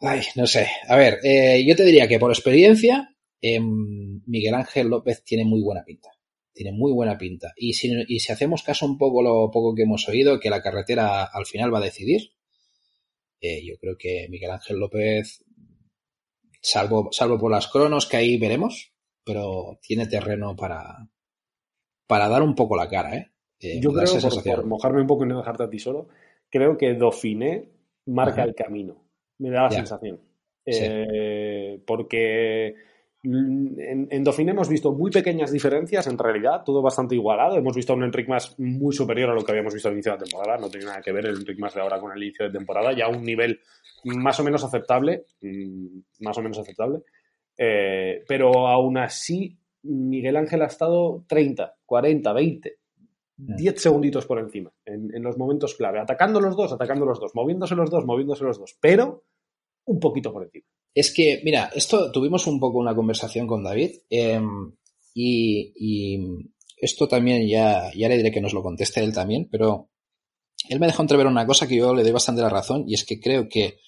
ay, 0.00 0.22
no 0.36 0.46
sé. 0.46 0.66
A 0.88 0.96
ver, 0.96 1.20
eh, 1.22 1.62
yo 1.66 1.76
te 1.76 1.84
diría 1.84 2.08
que 2.08 2.18
por 2.18 2.30
experiencia, 2.30 3.13
eh, 3.46 3.60
Miguel 3.60 4.54
Ángel 4.54 4.88
López 4.88 5.22
tiene 5.24 5.44
muy 5.44 5.62
buena 5.62 5.84
pinta 5.84 6.10
tiene 6.54 6.72
muy 6.72 6.92
buena 6.92 7.18
pinta. 7.18 7.52
Y 7.56 7.72
si, 7.74 7.92
y 8.06 8.20
si 8.20 8.32
hacemos 8.32 8.62
caso 8.62 8.86
un 8.86 8.96
poco 8.96 9.22
lo 9.22 9.50
poco 9.50 9.74
que 9.74 9.82
hemos 9.82 10.08
oído, 10.08 10.38
que 10.38 10.50
la 10.50 10.62
carretera 10.62 11.24
al 11.24 11.46
final 11.46 11.74
va 11.74 11.78
a 11.78 11.84
decidir, 11.84 12.30
eh, 13.40 13.62
yo 13.66 13.76
creo 13.78 13.96
que 13.98 14.28
Miguel 14.30 14.52
Ángel 14.52 14.78
López, 14.78 15.44
salvo, 16.62 17.08
salvo 17.10 17.38
por 17.38 17.50
las 17.50 17.66
cronos 17.66 18.06
que 18.06 18.16
ahí 18.16 18.38
veremos, 18.38 18.92
pero 19.24 19.78
tiene 19.82 20.06
terreno 20.06 20.54
para, 20.54 21.08
para 22.06 22.28
dar 22.28 22.42
un 22.42 22.54
poco 22.54 22.76
la 22.76 22.88
cara, 22.88 23.16
¿eh? 23.16 23.32
eh 23.58 23.80
yo 23.80 23.92
creo, 23.92 24.20
por, 24.20 24.42
por, 24.42 24.66
mojarme 24.66 25.00
un 25.00 25.06
poco 25.08 25.24
y 25.24 25.28
no 25.28 25.38
dejarte 25.38 25.64
a 25.64 25.70
ti 25.70 25.80
solo, 25.80 26.08
creo 26.48 26.78
que 26.78 26.94
Dauphiné 26.94 27.68
marca 28.06 28.42
Ajá. 28.42 28.44
el 28.44 28.54
camino. 28.54 29.04
Me 29.38 29.50
da 29.50 29.64
la 29.64 29.70
ya. 29.70 29.76
sensación. 29.78 30.20
Sí. 30.64 30.78
Eh, 30.80 31.82
porque 31.84 32.76
en, 33.24 34.08
en 34.10 34.24
Dauphiné 34.24 34.50
hemos 34.50 34.68
visto 34.68 34.92
muy 34.92 35.10
pequeñas 35.10 35.50
diferencias, 35.50 36.06
en 36.06 36.18
realidad, 36.18 36.62
todo 36.64 36.82
bastante 36.82 37.14
igualado. 37.14 37.56
Hemos 37.56 37.74
visto 37.74 37.92
a 37.92 37.96
un 37.96 38.04
Enric 38.04 38.28
más 38.28 38.58
muy 38.58 38.94
superior 38.94 39.30
a 39.30 39.34
lo 39.34 39.42
que 39.42 39.52
habíamos 39.52 39.72
visto 39.72 39.88
al 39.88 39.94
inicio 39.94 40.12
de 40.12 40.18
la 40.18 40.24
temporada. 40.24 40.58
No 40.58 40.68
tiene 40.68 40.86
nada 40.86 41.00
que 41.00 41.12
ver 41.12 41.26
el 41.26 41.36
Enric 41.36 41.58
más 41.58 41.74
de 41.74 41.80
ahora 41.80 41.98
con 41.98 42.12
el 42.12 42.22
inicio 42.22 42.46
de 42.46 42.52
temporada, 42.52 42.92
ya 42.92 43.06
a 43.06 43.08
un 43.08 43.22
nivel 43.22 43.60
más 44.04 44.38
o 44.40 44.44
menos 44.44 44.62
aceptable, 44.62 45.24
mm, 45.40 45.98
más 46.20 46.36
o 46.36 46.42
menos 46.42 46.58
aceptable. 46.58 47.00
Eh, 47.56 48.24
pero 48.28 48.68
aún 48.68 48.98
así, 48.98 49.56
Miguel 49.84 50.36
Ángel 50.36 50.62
ha 50.62 50.66
estado 50.66 51.24
30, 51.26 51.76
40, 51.86 52.32
20, 52.32 52.78
10 53.36 53.80
segunditos 53.80 54.26
por 54.26 54.38
encima 54.38 54.70
en, 54.84 55.14
en 55.14 55.22
los 55.22 55.38
momentos 55.38 55.74
clave, 55.74 55.98
atacando 55.98 56.40
los 56.40 56.56
dos, 56.56 56.72
atacando 56.72 57.06
los 57.06 57.18
dos, 57.18 57.34
moviéndose 57.34 57.74
los 57.74 57.90
dos, 57.90 58.04
moviéndose 58.04 58.44
los 58.44 58.58
dos, 58.58 58.76
pero 58.80 59.24
un 59.86 59.98
poquito 59.98 60.32
por 60.32 60.44
encima. 60.44 60.66
Es 60.94 61.12
que, 61.12 61.40
mira, 61.44 61.70
esto 61.74 62.12
tuvimos 62.12 62.46
un 62.46 62.60
poco 62.60 62.78
una 62.78 62.94
conversación 62.94 63.46
con 63.46 63.64
David 63.64 63.90
eh, 64.08 64.40
y, 65.12 65.72
y, 65.76 66.18
esto 66.76 67.08
también 67.08 67.48
ya, 67.48 67.90
ya 67.94 68.08
le 68.08 68.16
diré 68.16 68.30
que 68.30 68.40
nos 68.40 68.52
lo 68.52 68.62
conteste 68.62 69.02
él 69.02 69.12
también, 69.12 69.48
pero 69.50 69.90
él 70.68 70.80
me 70.80 70.86
dejó 70.86 71.02
entrever 71.02 71.26
una 71.26 71.46
cosa 71.46 71.66
que 71.66 71.76
yo 71.76 71.94
le 71.94 72.02
doy 72.02 72.12
bastante 72.12 72.42
la 72.42 72.50
razón 72.50 72.84
y 72.86 72.94
es 72.94 73.04
que 73.04 73.20
creo 73.20 73.48
que 73.48 73.78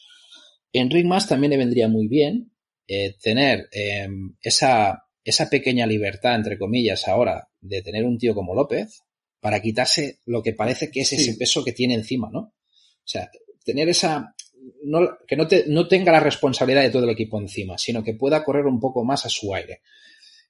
Enric 0.73 1.07
Mas 1.07 1.29
también 1.29 1.51
le 1.51 1.57
vendría 1.59 1.89
muy 1.89 2.09
bien 2.09 2.53
eh, 2.87 3.17
tener 3.21 3.69
eh, 3.73 4.09
esa, 4.41 5.05
esa 5.25 5.51
pequeña 5.51 5.87
libertad, 5.87 6.37
entre 6.37 6.59
comillas, 6.59 7.09
ahora 7.09 7.49
de 7.61 7.83
tener 7.83 8.05
un 8.05 8.19
tío 8.19 8.35
como 8.35 8.55
López 8.55 9.03
para 9.41 9.61
quitarse 9.61 10.21
lo 10.25 10.43
que 10.43 10.53
parece 10.53 10.91
que 10.91 11.01
es 11.01 11.13
ese 11.13 11.33
sí. 11.33 11.39
peso 11.39 11.65
que 11.65 11.73
tiene 11.73 11.95
encima, 11.95 12.31
¿no? 12.33 12.39
O 12.41 13.09
sea, 13.09 13.31
tener 13.65 13.89
esa, 13.89 14.36
no, 14.85 15.19
que 15.27 15.37
no, 15.37 15.47
te, 15.47 15.64
no, 15.67 15.89
tenga 15.89 16.12
la 16.12 16.21
responsabilidad 16.21 16.83
de 16.83 16.91
todo 16.91 17.05
el 17.05 17.11
equipo 17.11 17.41
encima, 17.41 17.79
sino 17.79 18.03
que 18.03 18.14
pueda 18.14 18.45
correr 18.45 18.67
un 18.67 18.81
poco 18.81 19.05
más 19.05 19.27
a 19.27 19.29
su 19.29 19.55
aire. 19.55 19.81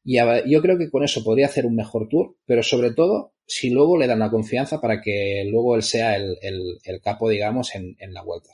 Y 0.05 0.19
a, 0.19 0.45
yo 0.47 0.62
creo 0.62 0.79
que 0.79 0.91
con 0.91 1.05
eso 1.05 1.25
podría 1.25 1.47
hacer 1.47 1.67
un 1.67 1.75
mejor 1.75 2.09
tour, 2.09 2.37
pero 2.47 2.62
sobre 2.62 2.93
todo 2.93 3.35
si 3.47 3.71
luego 3.71 3.97
le 3.99 4.07
dan 4.07 4.21
la 4.21 4.31
confianza 4.31 4.81
para 4.81 5.01
que 5.01 5.45
luego 5.51 5.77
él 5.77 5.83
sea 5.83 6.17
el, 6.17 6.37
el, 6.43 6.79
el 6.85 7.01
capo, 7.01 7.29
digamos, 7.29 7.75
en, 7.75 7.97
en, 7.99 8.12
la 8.12 8.23
vuelta. 8.23 8.51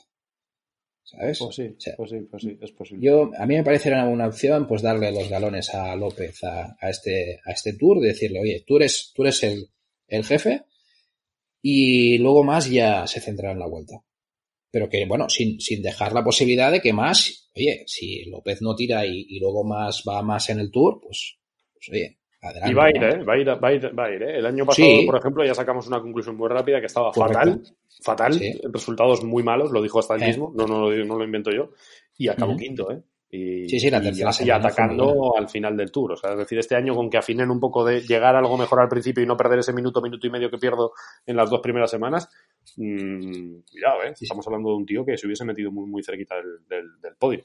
¿Sabes? 1.03 1.39
Pues 1.39 1.55
sí, 1.55 1.63
o 1.63 1.79
sea, 1.79 1.95
pues 1.95 2.09
sí, 2.09 2.19
pues 2.29 2.43
sí, 2.43 2.57
es 2.59 2.71
posible. 2.71 3.05
Yo, 3.05 3.31
a 3.37 3.45
mí 3.45 3.55
me 3.55 3.63
parece 3.63 3.89
una 3.89 4.07
buena 4.07 4.27
opción 4.27 4.67
pues 4.67 4.81
darle 4.81 5.11
los 5.11 5.29
galones 5.29 5.73
a 5.73 5.95
López 5.95 6.43
a, 6.43 6.75
a, 6.79 6.89
este, 6.89 7.39
a 7.45 7.51
este 7.51 7.73
tour, 7.73 7.99
de 7.99 8.09
decirle, 8.09 8.39
oye, 8.39 8.63
tú 8.65 8.77
eres, 8.77 9.11
tú 9.13 9.23
eres 9.23 9.43
el, 9.43 9.69
el 10.07 10.23
jefe 10.23 10.63
y 11.61 12.17
luego 12.17 12.43
más 12.43 12.69
ya 12.69 13.05
se 13.07 13.19
centrará 13.19 13.53
en 13.53 13.59
la 13.59 13.67
vuelta 13.67 14.03
pero 14.73 14.89
que, 14.89 15.05
bueno, 15.05 15.29
sin, 15.29 15.59
sin 15.61 15.83
dejar 15.83 16.13
la 16.13 16.23
posibilidad 16.23 16.71
de 16.71 16.81
que 16.81 16.93
más, 16.93 17.51
oye, 17.55 17.83
si 17.85 18.25
López 18.25 18.59
no 18.63 18.73
tira 18.73 19.05
y, 19.05 19.23
y 19.29 19.39
luego 19.39 19.63
más 19.63 20.03
va 20.09 20.23
más 20.23 20.49
en 20.49 20.59
el 20.59 20.71
Tour, 20.71 20.99
pues, 20.99 21.37
pues 21.75 21.89
oye, 21.91 22.17
adelante. 22.41 22.71
Y 22.71 22.73
va 22.73 22.85
a 22.85 22.89
ir, 22.89 23.03
¿eh? 23.03 23.23
Va 23.23 23.33
a 23.33 23.37
ir, 23.37 23.47
va 23.49 23.67
a 23.67 23.73
ir, 23.73 23.99
va 23.99 24.05
a 24.05 24.11
ir 24.15 24.23
¿eh? 24.23 24.39
El 24.39 24.47
año 24.47 24.65
pasado, 24.65 24.89
sí. 24.89 25.05
por 25.05 25.19
ejemplo, 25.19 25.45
ya 25.45 25.53
sacamos 25.53 25.85
una 25.85 26.01
conclusión 26.01 26.35
muy 26.35 26.49
rápida 26.49 26.79
que 26.79 26.87
estaba 26.87 27.11
Correcto. 27.11 27.37
fatal, 27.37 27.63
fatal, 28.01 28.33
sí. 28.33 28.51
resultados 28.63 29.23
muy 29.23 29.43
malos, 29.43 29.69
lo 29.71 29.79
dijo 29.79 29.99
hasta 29.99 30.15
él 30.15 30.23
eh. 30.23 30.27
mismo, 30.29 30.51
no, 30.55 30.65
no, 30.65 30.89
no, 30.89 31.17
lo 31.19 31.23
invento 31.23 31.51
yo, 31.51 31.69
y 32.17 32.29
acabó 32.29 32.53
uh 32.53 32.55
-huh. 32.55 32.59
quinto, 32.59 32.91
¿eh? 32.91 32.99
Y, 33.35 33.67
sí, 33.67 33.79
sí, 33.79 33.89
la 33.89 33.99
tercera 33.99 34.29
y, 34.45 34.49
atacando 34.51 35.35
al 35.35 35.49
final 35.49 35.75
del 35.75 35.91
tour. 35.91 36.11
O 36.11 36.15
sea, 36.15 36.33
es 36.33 36.37
decir, 36.37 36.59
este 36.59 36.75
año 36.75 36.93
con 36.93 37.09
que 37.09 37.17
afinen 37.17 37.49
un 37.49 37.59
poco 37.59 37.83
de 37.83 38.01
llegar 38.01 38.35
a 38.35 38.37
algo 38.37 38.57
mejor 38.57 38.79
al 38.79 38.87
principio 38.87 39.23
y 39.23 39.25
no 39.25 39.35
perder 39.35 39.57
ese 39.57 39.73
minuto, 39.73 40.03
minuto 40.03 40.27
y 40.27 40.29
medio 40.29 40.51
que 40.51 40.59
pierdo 40.59 40.93
en 41.25 41.35
las 41.35 41.49
dos 41.49 41.59
primeras 41.59 41.89
semanas, 41.89 42.29
mmm, 42.77 43.61
cuidado, 43.71 44.03
¿eh? 44.03 44.13
Estamos 44.21 44.45
hablando 44.45 44.69
de 44.69 44.75
un 44.75 44.85
tío 44.85 45.03
que 45.03 45.17
se 45.17 45.25
hubiese 45.25 45.45
metido 45.45 45.71
muy, 45.71 45.89
muy 45.89 46.03
cerquita 46.03 46.35
del, 46.35 46.67
del, 46.69 47.01
del 47.01 47.15
podio. 47.15 47.41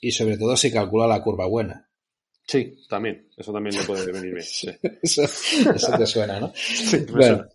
Y 0.00 0.10
sobre 0.10 0.38
todo 0.38 0.56
si 0.56 0.72
calcula 0.72 1.06
la 1.06 1.22
curva 1.22 1.46
buena. 1.46 1.86
Sí, 2.46 2.72
también. 2.88 3.28
Eso 3.36 3.52
también 3.52 3.76
le 3.76 3.84
puede 3.84 4.10
venir 4.10 4.32
bien. 4.32 4.42
Sí. 4.42 4.70
eso, 5.02 5.22
eso, 5.22 5.98
te 5.98 6.06
suena, 6.06 6.40
¿no? 6.40 6.52
Sí, 6.54 7.04
bueno, 7.10 7.26
suena. 7.26 7.48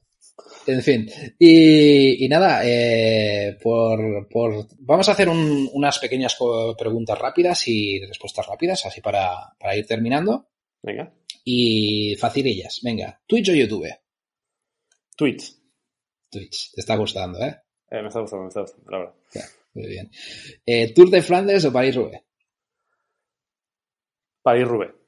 En 0.71 0.81
fin, 0.81 1.09
y, 1.37 2.23
y 2.23 2.29
nada, 2.29 2.61
eh, 2.63 3.57
por, 3.61 4.27
por, 4.29 4.67
vamos 4.79 5.09
a 5.09 5.11
hacer 5.11 5.27
un, 5.27 5.69
unas 5.73 5.99
pequeñas 5.99 6.37
preguntas 6.77 7.19
rápidas 7.19 7.67
y 7.67 7.99
respuestas 8.05 8.47
rápidas, 8.47 8.85
así 8.85 9.01
para, 9.01 9.53
para 9.59 9.75
ir 9.75 9.85
terminando. 9.85 10.47
Venga. 10.81 11.13
Y 11.43 12.15
facilillas, 12.15 12.79
venga. 12.83 13.19
¿Twitch 13.27 13.49
o 13.49 13.53
YouTube? 13.53 13.89
Twitch. 15.17 15.55
Twitch, 16.29 16.71
te 16.73 16.81
está 16.81 16.95
gustando, 16.95 17.39
¿eh? 17.39 17.57
eh 17.89 18.01
me 18.01 18.07
está 18.07 18.21
gustando, 18.21 18.43
me 18.43 18.47
está 18.47 18.61
gustando, 18.61 18.91
la 18.91 18.97
verdad. 18.99 19.13
Ya, 19.33 19.41
muy 19.73 19.87
bien. 19.87 20.11
Eh, 20.65 20.93
¿Tour 20.93 21.09
de 21.09 21.21
Flandes 21.21 21.65
o 21.65 21.73
París-Roubaix? 21.73 22.23
París-Roubaix. 24.41 25.00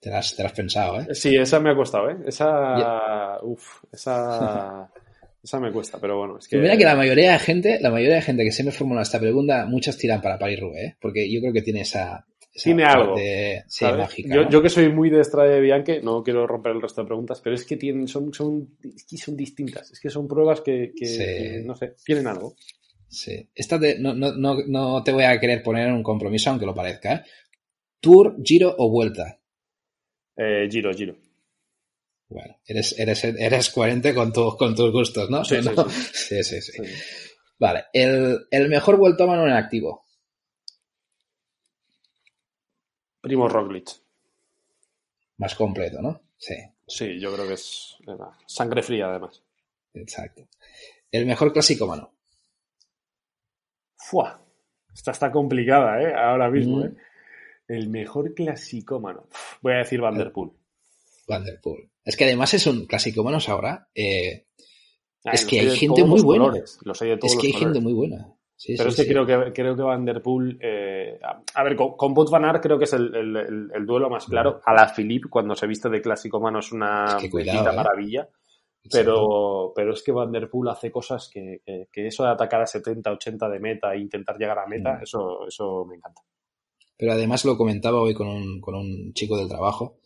Te 0.00 0.10
la, 0.10 0.18
has, 0.18 0.36
te 0.36 0.42
la 0.42 0.48
has 0.48 0.54
pensado, 0.54 1.00
¿eh? 1.00 1.14
Sí, 1.14 1.34
esa 1.36 1.58
me 1.58 1.70
ha 1.70 1.74
costado, 1.74 2.10
¿eh? 2.10 2.16
Esa. 2.26 2.76
Yeah. 2.76 3.38
Uf, 3.42 3.84
esa. 3.92 4.90
esa 5.42 5.60
me 5.60 5.72
cuesta, 5.72 5.98
pero 6.00 6.18
bueno, 6.18 6.38
es 6.38 6.48
que. 6.48 6.58
Mira 6.58 6.76
que 6.76 6.84
la 6.84 6.94
mayoría 6.94 7.32
de 7.32 7.38
gente, 7.38 7.78
la 7.80 7.90
mayoría 7.90 8.16
de 8.16 8.22
gente 8.22 8.44
que 8.44 8.52
se 8.52 8.62
me 8.62 8.72
formula 8.72 9.02
esta 9.02 9.18
pregunta, 9.18 9.66
muchos 9.66 9.96
tiran 9.96 10.20
para 10.20 10.38
Paris 10.38 10.60
Roubaix, 10.60 10.84
¿eh? 10.84 10.96
Porque 11.00 11.32
yo 11.32 11.40
creo 11.40 11.52
que 11.52 11.62
tiene 11.62 11.80
esa. 11.80 12.26
esa 12.52 12.64
tiene 12.64 12.84
algo. 12.84 13.16
Sí, 13.66 13.84
mágica. 13.84 14.34
Yo, 14.34 14.42
¿no? 14.42 14.50
yo, 14.50 14.62
que 14.62 14.68
soy 14.68 14.90
muy 14.90 15.08
de 15.08 15.20
Estrada 15.20 15.58
Bianche, 15.58 16.02
no 16.02 16.22
quiero 16.22 16.46
romper 16.46 16.72
el 16.72 16.82
resto 16.82 17.00
de 17.00 17.06
preguntas, 17.06 17.40
pero 17.42 17.56
es 17.56 17.64
que 17.64 17.76
tienen, 17.76 18.06
son, 18.06 18.34
son, 18.34 18.76
es 18.82 19.04
que 19.04 19.16
son 19.16 19.36
distintas. 19.36 19.90
Es 19.90 19.98
que 19.98 20.10
son 20.10 20.28
pruebas 20.28 20.60
que, 20.60 20.92
que, 20.94 21.06
sí. 21.06 21.18
que 21.18 21.62
no 21.64 21.74
sé, 21.74 21.94
tienen 22.04 22.26
algo. 22.26 22.54
Sí. 23.08 23.48
Esta 23.54 23.80
te, 23.80 23.98
no, 23.98 24.14
no, 24.14 24.34
no, 24.34 24.56
no 24.66 25.02
te 25.02 25.12
voy 25.12 25.24
a 25.24 25.38
querer 25.40 25.62
poner 25.62 25.88
en 25.88 25.94
un 25.94 26.02
compromiso, 26.02 26.50
aunque 26.50 26.66
lo 26.66 26.74
parezca, 26.74 27.14
¿eh? 27.14 27.22
Tour, 28.00 28.36
Giro 28.42 28.74
o 28.78 28.90
Vuelta. 28.90 29.40
Eh, 30.36 30.68
giro, 30.70 30.92
Giro. 30.92 31.16
Bueno, 32.28 32.56
eres, 32.66 32.98
eres, 32.98 33.24
eres 33.24 33.70
coherente 33.70 34.14
con, 34.14 34.32
tu, 34.32 34.56
con 34.56 34.74
tus 34.74 34.90
gustos, 34.90 35.30
¿no? 35.30 35.44
Sí, 35.44 35.56
¿no? 35.64 35.88
Sí, 35.88 36.42
sí. 36.42 36.60
sí, 36.60 36.72
sí. 36.72 36.82
Vale, 37.58 37.86
el, 37.92 38.46
el 38.50 38.68
mejor 38.68 38.96
vueltómano 38.96 39.46
en 39.46 39.52
activo. 39.52 40.04
Primo 43.20 43.48
Roglic. 43.48 43.90
más 45.38 45.54
completo, 45.54 46.00
¿no? 46.00 46.20
Sí. 46.36 46.54
Sí, 46.86 47.18
yo 47.18 47.34
creo 47.34 47.46
que 47.48 47.54
es 47.54 47.96
sangre 48.46 48.82
fría 48.82 49.08
además. 49.08 49.42
Exacto. 49.94 50.46
El 51.10 51.26
mejor 51.26 51.52
clásico 51.52 51.86
mano. 51.86 52.12
Fua. 53.96 54.40
Esta 54.94 55.10
está 55.10 55.32
complicada, 55.32 56.00
¿eh? 56.00 56.14
Ahora 56.14 56.48
mismo, 56.50 56.78
mm. 56.78 56.84
¿eh? 56.84 56.94
El 57.68 57.88
mejor 57.88 58.34
clasicómano. 58.34 59.28
Voy 59.60 59.74
a 59.74 59.78
decir 59.78 60.00
Vanderpool. 60.00 60.52
Vanderpool. 61.26 61.90
Es 62.04 62.16
que 62.16 62.24
además 62.24 62.54
es 62.54 62.66
un 62.66 62.86
clasicómanos 62.86 63.48
ahora. 63.48 63.88
Eh, 63.94 64.46
es 65.24 65.44
que 65.44 65.60
hay 65.60 65.70
gente 65.70 66.04
muy 66.04 66.22
buena. 66.22 66.52
Los 66.82 67.02
hay 67.02 67.10
de 67.10 67.16
todos 67.16 67.34
es 67.34 67.40
que 67.40 67.48
hay 67.48 67.52
gente 67.52 67.80
muy 67.80 67.92
buena. 67.92 68.32
Pero 68.64 68.88
es 68.88 68.96
que 68.96 69.06
creo 69.06 69.26
que 69.26 69.52
creo 69.52 69.76
que 69.76 69.82
Van 69.82 70.04
Der 70.04 70.22
Poel, 70.22 70.58
eh, 70.62 71.18
a, 71.22 71.62
ver, 71.62 71.76
con, 71.76 71.94
con 71.94 72.14
Van 72.14 72.44
Aert 72.46 72.62
creo 72.62 72.78
que 72.78 72.84
es 72.84 72.92
el, 72.94 73.14
el, 73.74 73.86
duelo 73.86 74.08
más 74.08 74.24
claro. 74.24 74.62
A 74.64 74.72
la 74.72 74.88
Philippe, 74.88 75.28
cuando 75.28 75.54
se 75.54 75.66
viste 75.66 75.90
de 75.90 76.00
clásico 76.00 76.40
mano, 76.40 76.60
es 76.60 76.72
una 76.72 77.18
es 77.20 77.24
¿eh? 77.24 77.62
maravilla. 77.74 78.28
Pero, 78.90 79.72
pero 79.74 79.92
es 79.92 80.02
que 80.02 80.12
Van 80.12 80.32
Der 80.32 80.48
Poel 80.48 80.70
hace 80.70 80.90
cosas 80.90 81.28
que, 81.28 81.60
que, 81.92 82.06
eso 82.06 82.22
de 82.22 82.30
atacar 82.30 82.62
a 82.62 82.66
70, 82.66 83.12
80 83.12 83.48
de 83.48 83.58
meta 83.58 83.92
e 83.92 83.98
intentar 83.98 84.38
llegar 84.38 84.58
a 84.58 84.66
meta, 84.66 84.94
mm. 84.94 85.02
eso, 85.02 85.46
eso 85.46 85.84
me 85.84 85.96
encanta. 85.96 86.22
Pero 86.96 87.12
además 87.12 87.44
lo 87.44 87.56
comentaba 87.56 88.00
hoy 88.00 88.14
con 88.14 88.28
un, 88.28 88.60
con 88.60 88.74
un 88.74 89.12
chico 89.12 89.36
del 89.36 89.48
trabajo 89.48 90.00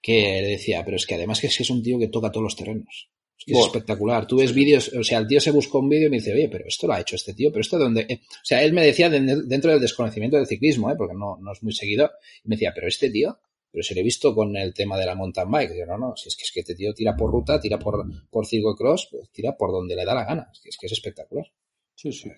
que 0.00 0.40
le 0.42 0.48
decía, 0.48 0.84
pero 0.84 0.96
es 0.96 1.06
que 1.06 1.14
además 1.14 1.40
que 1.40 1.46
es, 1.46 1.56
que 1.56 1.62
es 1.62 1.70
un 1.70 1.82
tío 1.82 1.98
que 1.98 2.08
toca 2.08 2.30
todos 2.30 2.44
los 2.44 2.56
terrenos. 2.56 3.10
Es, 3.46 3.58
espectacular. 3.58 4.26
Tú 4.26 4.36
ves 4.36 4.52
vídeos, 4.52 4.88
o 4.92 5.02
sea, 5.02 5.18
el 5.18 5.26
tío 5.26 5.40
se 5.40 5.50
buscó 5.50 5.80
un 5.80 5.88
vídeo 5.88 6.06
y 6.06 6.10
me 6.10 6.18
dice, 6.18 6.32
oye, 6.32 6.48
pero 6.48 6.64
esto 6.66 6.86
lo 6.86 6.92
ha 6.92 7.00
hecho 7.00 7.16
este 7.16 7.34
tío, 7.34 7.50
pero 7.50 7.60
esto 7.60 7.76
de 7.76 7.84
dónde. 7.84 8.20
o 8.20 8.44
sea, 8.44 8.62
él 8.62 8.72
me 8.72 8.84
decía 8.84 9.10
dentro 9.10 9.70
del 9.70 9.80
desconocimiento 9.80 10.36
del 10.36 10.46
ciclismo, 10.46 10.90
¿eh? 10.90 10.94
porque 10.96 11.14
no, 11.14 11.38
no 11.40 11.52
es 11.52 11.62
muy 11.62 11.72
seguidor, 11.72 12.12
y 12.44 12.48
me 12.48 12.56
decía, 12.56 12.72
pero 12.74 12.88
este 12.88 13.10
tío, 13.10 13.38
pero 13.70 13.82
se 13.82 13.94
le 13.94 14.00
he 14.00 14.04
visto 14.04 14.34
con 14.34 14.56
el 14.56 14.74
tema 14.74 14.98
de 14.98 15.06
la 15.06 15.14
mountain 15.14 15.50
bike. 15.50 15.76
yo, 15.76 15.86
no, 15.86 15.96
no, 15.96 16.16
si 16.16 16.28
es 16.28 16.36
que, 16.36 16.44
es 16.44 16.52
que 16.52 16.60
este 16.60 16.74
tío 16.74 16.92
tira 16.92 17.16
por 17.16 17.30
ruta, 17.30 17.58
tira 17.58 17.78
por, 17.78 18.04
por 18.30 18.46
cross, 18.76 19.08
pues 19.10 19.30
tira 19.30 19.56
por 19.56 19.72
donde 19.72 19.96
le 19.96 20.04
da 20.04 20.14
la 20.14 20.24
gana. 20.24 20.50
Es 20.52 20.60
que 20.60 20.68
es, 20.68 20.76
que 20.76 20.86
es 20.86 20.92
espectacular. 20.92 21.50
Sí, 21.94 22.12
sí. 22.12 22.30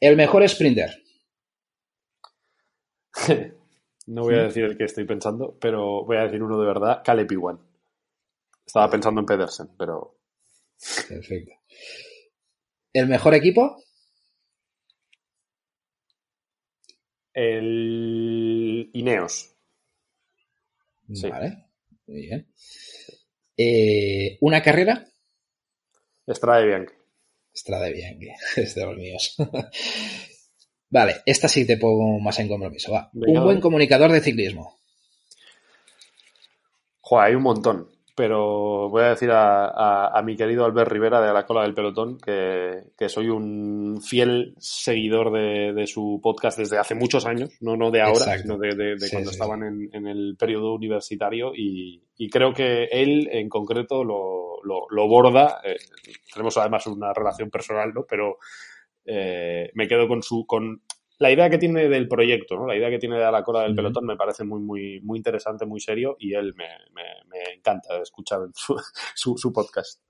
El 0.00 0.16
mejor 0.16 0.48
sprinter. 0.48 1.02
no 4.06 4.22
voy 4.22 4.34
a 4.34 4.44
decir 4.44 4.64
el 4.64 4.76
que 4.76 4.84
estoy 4.84 5.04
pensando, 5.04 5.56
pero 5.60 6.04
voy 6.04 6.16
a 6.16 6.24
decir 6.24 6.42
uno 6.42 6.58
de 6.58 6.66
verdad, 6.66 7.02
Caleb 7.04 7.30
Iwan. 7.32 7.60
Estaba 8.66 8.90
pensando 8.90 9.20
en 9.20 9.26
Pedersen, 9.26 9.68
pero. 9.76 10.16
Perfecto. 11.08 11.52
¿El 12.92 13.08
mejor 13.08 13.34
equipo? 13.34 13.76
El 17.34 18.90
Ineos. 18.92 19.56
Vale, 21.08 21.64
muy 22.06 22.20
bien. 22.22 22.46
Eh, 23.56 24.38
¿Una 24.40 24.62
carrera? 24.62 25.06
Strade 26.28 26.66
Bianchi. 26.66 26.94
Strade 27.54 27.92
Bianchi, 27.92 28.28
es 28.56 28.74
de 28.74 28.84
los 28.86 28.96
míos. 28.96 29.36
Vale, 30.90 31.16
esta 31.24 31.48
sí 31.48 31.66
te 31.66 31.76
pongo 31.76 32.20
más 32.20 32.38
en 32.38 32.48
compromiso. 32.48 32.92
Va. 32.92 33.10
Un 33.12 33.44
buen 33.44 33.60
comunicador 33.60 34.12
de 34.12 34.20
ciclismo. 34.20 34.80
Joder, 37.00 37.28
hay 37.28 37.34
un 37.34 37.42
montón 37.42 37.88
pero 38.20 38.90
voy 38.90 39.04
a 39.04 39.08
decir 39.08 39.30
a, 39.32 40.20
mi 40.22 40.36
querido 40.36 40.66
Albert 40.66 40.92
Rivera 40.92 41.22
de 41.22 41.32
la 41.32 41.46
cola 41.46 41.62
del 41.62 41.72
pelotón 41.72 42.18
que, 42.18 43.08
soy 43.08 43.30
un 43.30 44.02
fiel 44.02 44.54
seguidor 44.58 45.32
de, 45.32 45.86
su 45.86 46.20
podcast 46.22 46.58
desde 46.58 46.76
hace 46.76 46.94
muchos 46.94 47.24
años, 47.24 47.50
no, 47.62 47.76
no 47.76 47.90
de 47.90 48.02
ahora, 48.02 48.36
sino 48.36 48.58
de, 48.58 48.96
cuando 49.10 49.30
estaban 49.30 49.62
en, 49.62 50.06
el 50.06 50.36
periodo 50.38 50.74
universitario 50.74 51.52
y, 51.54 52.02
creo 52.30 52.52
que 52.52 52.84
él 52.92 53.26
en 53.32 53.48
concreto 53.48 54.04
lo, 54.04 54.60
lo, 54.62 55.08
borda. 55.08 55.62
Eh, 55.64 55.76
tenemos 56.30 56.58
además 56.58 56.86
una 56.88 57.14
relación 57.14 57.48
personal, 57.48 57.90
¿no? 57.94 58.04
Pero 58.06 58.36
eh, 59.04 59.70
me 59.74 59.88
quedo 59.88 60.08
con 60.08 60.22
su, 60.22 60.44
con 60.46 60.82
la 61.18 61.30
idea 61.30 61.50
que 61.50 61.58
tiene 61.58 61.88
del 61.88 62.08
proyecto, 62.08 62.56
¿no? 62.56 62.66
La 62.66 62.76
idea 62.76 62.88
que 62.88 62.98
tiene 62.98 63.18
de 63.18 63.30
la 63.30 63.44
cola 63.44 63.62
del 63.62 63.74
pelotón 63.74 64.06
me 64.06 64.16
parece 64.16 64.42
muy, 64.42 64.60
muy, 64.60 65.00
muy 65.02 65.18
interesante, 65.18 65.66
muy 65.66 65.78
serio 65.78 66.16
y 66.18 66.34
él 66.34 66.54
me, 66.54 66.66
encanta 67.54 68.00
escuchar 68.00 68.40
su, 69.14 69.36
su, 69.36 69.52
podcast. 69.52 70.00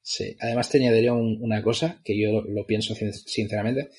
Sí, 0.00 0.36
además 0.40 0.68
te 0.68 0.78
añadiría 0.78 1.12
una 1.14 1.62
cosa 1.62 2.00
que 2.04 2.16
yo 2.16 2.42
lo 2.42 2.64
pienso 2.64 2.94
sinceramente, 2.94 3.90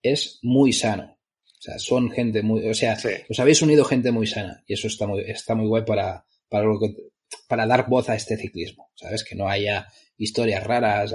es 0.00 0.38
muy 0.42 0.72
sano. 0.72 1.18
O 1.42 1.62
sea, 1.62 1.78
son 1.78 2.10
gente 2.10 2.42
muy, 2.42 2.68
o 2.68 2.74
sea, 2.74 2.96
os 3.28 3.40
habéis 3.40 3.62
unido 3.62 3.84
gente 3.84 4.12
muy 4.12 4.28
sana 4.28 4.62
y 4.66 4.74
eso 4.74 4.86
está 4.86 5.08
muy, 5.08 5.22
está 5.22 5.56
muy 5.56 5.66
guay 5.66 5.84
para, 5.84 6.24
para, 6.48 6.68
para 7.48 7.66
dar 7.66 7.88
voz 7.88 8.08
a 8.08 8.14
este 8.14 8.36
ciclismo, 8.36 8.90
¿sabes? 8.94 9.24
Que 9.24 9.34
no 9.34 9.48
haya 9.48 9.88
historias 10.18 10.62
raras, 10.62 11.14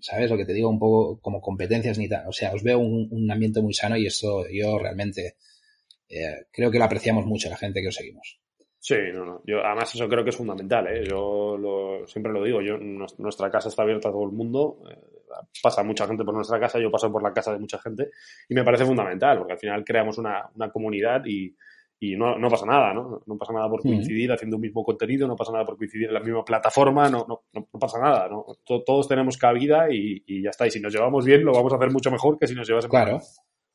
¿sabes? 0.00 0.30
Lo 0.30 0.36
que 0.36 0.44
te 0.44 0.52
digo 0.52 0.68
un 0.68 0.78
poco 0.78 1.20
como 1.20 1.40
competencias 1.40 1.98
ni 1.98 2.08
tal. 2.08 2.26
O 2.28 2.32
sea, 2.32 2.52
os 2.52 2.62
veo 2.62 2.78
un, 2.78 3.30
ambiente 3.30 3.60
muy 3.60 3.74
sano 3.74 3.96
y 3.96 4.06
esto 4.06 4.44
yo 4.50 4.78
realmente 4.78 5.36
eh, 6.08 6.46
creo 6.50 6.70
que 6.70 6.78
lo 6.78 6.84
apreciamos 6.84 7.26
mucho 7.26 7.48
la 7.48 7.56
gente 7.56 7.80
que 7.80 7.88
os 7.88 7.94
seguimos. 7.94 8.40
Sí, 8.80 8.96
no, 9.12 9.24
no. 9.24 9.42
Yo, 9.44 9.64
además 9.64 9.94
eso 9.94 10.08
creo 10.08 10.24
que 10.24 10.30
es 10.30 10.36
fundamental, 10.36 10.86
¿eh? 10.86 11.04
Yo 11.04 11.58
siempre 12.06 12.32
lo 12.32 12.44
digo, 12.44 12.62
yo, 12.62 12.78
nuestra 12.78 13.50
casa 13.50 13.68
está 13.68 13.82
abierta 13.82 14.08
a 14.08 14.12
todo 14.12 14.24
el 14.24 14.32
mundo, 14.32 14.78
eh, 14.88 14.96
pasa 15.62 15.82
mucha 15.82 16.06
gente 16.06 16.24
por 16.24 16.34
nuestra 16.34 16.60
casa, 16.60 16.78
yo 16.78 16.90
paso 16.90 17.10
por 17.10 17.22
la 17.22 17.32
casa 17.32 17.52
de 17.52 17.58
mucha 17.58 17.78
gente 17.78 18.10
y 18.48 18.54
me 18.54 18.64
parece 18.64 18.86
fundamental 18.86 19.38
porque 19.38 19.54
al 19.54 19.58
final 19.58 19.84
creamos 19.84 20.16
una, 20.18 20.48
una 20.54 20.70
comunidad 20.70 21.22
y, 21.26 21.54
y 22.00 22.16
no, 22.16 22.38
no, 22.38 22.48
pasa 22.48 22.64
nada, 22.64 22.94
¿no? 22.94 23.22
No 23.26 23.36
pasa 23.36 23.52
nada 23.52 23.68
por 23.68 23.82
coincidir 23.82 24.30
haciendo 24.30 24.56
un 24.56 24.62
mismo 24.62 24.84
contenido, 24.84 25.26
no 25.26 25.34
pasa 25.34 25.52
nada 25.52 25.64
por 25.64 25.76
coincidir 25.76 26.06
en 26.08 26.14
la 26.14 26.20
misma 26.20 26.44
plataforma, 26.44 27.08
no, 27.08 27.26
no, 27.28 27.42
no 27.52 27.78
pasa 27.78 27.98
nada, 27.98 28.28
¿no? 28.28 28.46
Todos 28.64 29.08
tenemos 29.08 29.36
cabida 29.36 29.92
y, 29.92 30.22
y, 30.26 30.42
ya 30.42 30.50
está. 30.50 30.66
Y 30.66 30.70
si 30.70 30.80
nos 30.80 30.92
llevamos 30.92 31.24
bien, 31.24 31.44
lo 31.44 31.52
vamos 31.52 31.72
a 31.72 31.76
hacer 31.76 31.90
mucho 31.90 32.10
mejor 32.10 32.38
que 32.38 32.46
si 32.46 32.54
nos 32.54 32.68
llevamos 32.68 32.86
Claro, 32.86 33.20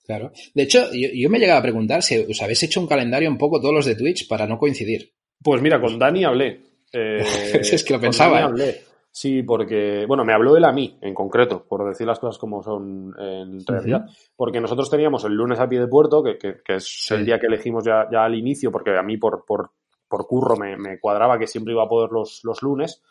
claro. 0.05 0.31
De 0.53 0.63
hecho, 0.63 0.85
yo, 0.93 1.09
yo 1.13 1.29
me 1.29 1.39
llegaba 1.39 1.59
a 1.59 1.63
preguntar 1.63 2.01
si 2.01 2.17
os 2.17 2.41
habéis 2.41 2.63
hecho 2.63 2.79
un 2.79 2.87
calendario 2.87 3.29
un 3.29 3.37
poco 3.37 3.59
todos 3.59 3.73
los 3.73 3.85
de 3.85 3.95
Twitch 3.95 4.27
para 4.27 4.47
no 4.47 4.57
coincidir. 4.57 5.13
Pues 5.41 5.61
mira, 5.61 5.81
con 5.81 5.99
Dani 5.99 6.23
hablé. 6.23 6.61
Eh, 6.93 7.17
es 7.59 7.83
que 7.83 7.93
lo 7.93 7.99
pensaba. 7.99 8.39
Dani 8.39 8.43
¿eh? 8.43 8.45
hablé. 8.45 8.92
Sí, 9.15 9.43
porque, 9.43 10.05
bueno, 10.07 10.25
me 10.25 10.33
habló 10.33 10.57
él 10.57 10.65
a 10.65 10.71
mí, 10.71 10.97
en 10.99 11.13
concreto, 11.13 11.67
por 11.69 11.87
decir 11.87 12.07
las 12.07 12.17
cosas 12.17 12.39
como 12.39 12.63
son 12.63 13.13
en 13.19 13.63
realidad, 13.63 14.07
porque 14.35 14.59
nosotros 14.59 14.89
teníamos 14.89 15.23
el 15.23 15.33
lunes 15.33 15.59
a 15.59 15.69
pie 15.69 15.81
de 15.81 15.87
puerto, 15.87 16.23
que, 16.23 16.39
que, 16.39 16.63
que 16.65 16.77
es 16.77 17.11
el 17.11 17.23
día 17.23 17.39
que 17.39 17.45
elegimos 17.45 17.85
ya, 17.85 18.07
ya, 18.11 18.25
al 18.25 18.33
inicio, 18.33 18.71
porque 18.71 18.97
a 18.97 19.03
mí 19.03 19.17
por, 19.17 19.45
por, 19.45 19.69
por 20.07 20.25
curro 20.25 20.57
me, 20.57 20.77
me, 20.77 20.99
cuadraba 20.99 21.37
que 21.37 21.45
siempre 21.45 21.73
iba 21.73 21.83
a 21.83 21.87
poder 21.87 22.09
los, 22.11 22.41
los 22.43 22.63
lunes, 22.63 23.03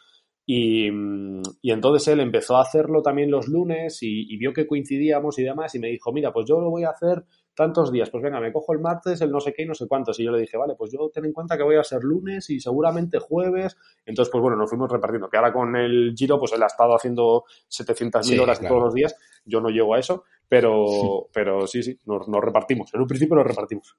y, 0.44 0.88
y, 0.88 1.70
entonces 1.70 2.08
él 2.08 2.18
empezó 2.18 2.56
a 2.56 2.62
hacerlo 2.62 3.00
también 3.00 3.30
los 3.30 3.46
lunes 3.46 4.02
y, 4.02 4.26
y, 4.28 4.36
vio 4.38 4.52
que 4.52 4.66
coincidíamos 4.66 5.38
y 5.38 5.44
demás 5.44 5.72
y 5.76 5.78
me 5.78 5.86
dijo, 5.86 6.12
mira, 6.12 6.32
pues 6.32 6.48
yo 6.48 6.60
lo 6.60 6.68
voy 6.68 6.82
a 6.82 6.90
hacer 6.90 7.22
tantos 7.54 7.92
días, 7.92 8.10
pues 8.10 8.22
venga, 8.22 8.40
me 8.40 8.52
cojo 8.52 8.72
el 8.72 8.80
martes, 8.80 9.20
el 9.20 9.30
no 9.30 9.40
sé 9.40 9.52
qué 9.52 9.62
y 9.62 9.66
no 9.66 9.74
sé 9.74 9.86
cuántos. 9.86 10.18
Y 10.18 10.24
yo 10.24 10.32
le 10.32 10.40
dije, 10.40 10.56
vale, 10.56 10.74
pues 10.76 10.90
yo 10.92 11.10
ten 11.12 11.24
en 11.24 11.32
cuenta 11.32 11.56
que 11.56 11.62
voy 11.62 11.76
a 11.76 11.84
ser 11.84 12.02
lunes 12.02 12.48
y 12.50 12.60
seguramente 12.60 13.18
jueves. 13.18 13.76
Entonces, 14.06 14.30
pues 14.32 14.40
bueno, 14.40 14.56
nos 14.56 14.70
fuimos 14.70 14.90
repartiendo. 14.90 15.28
Que 15.28 15.36
ahora 15.36 15.52
con 15.52 15.76
el 15.76 16.14
Giro, 16.16 16.38
pues 16.38 16.52
él 16.52 16.62
ha 16.62 16.66
estado 16.66 16.94
haciendo 16.94 17.44
700.000 17.70 18.40
horas 18.40 18.60
todos 18.60 18.82
los 18.82 18.94
días. 18.94 19.16
Yo 19.44 19.60
no 19.60 19.68
llego 19.68 19.94
a 19.94 19.98
eso, 19.98 20.24
pero, 20.48 21.28
pero 21.32 21.66
sí, 21.66 21.82
sí, 21.82 21.98
nos, 22.06 22.26
repartimos. 22.26 22.92
En 22.94 23.00
un 23.00 23.06
principio 23.06 23.36
nos 23.36 23.46
repartimos. 23.46 23.96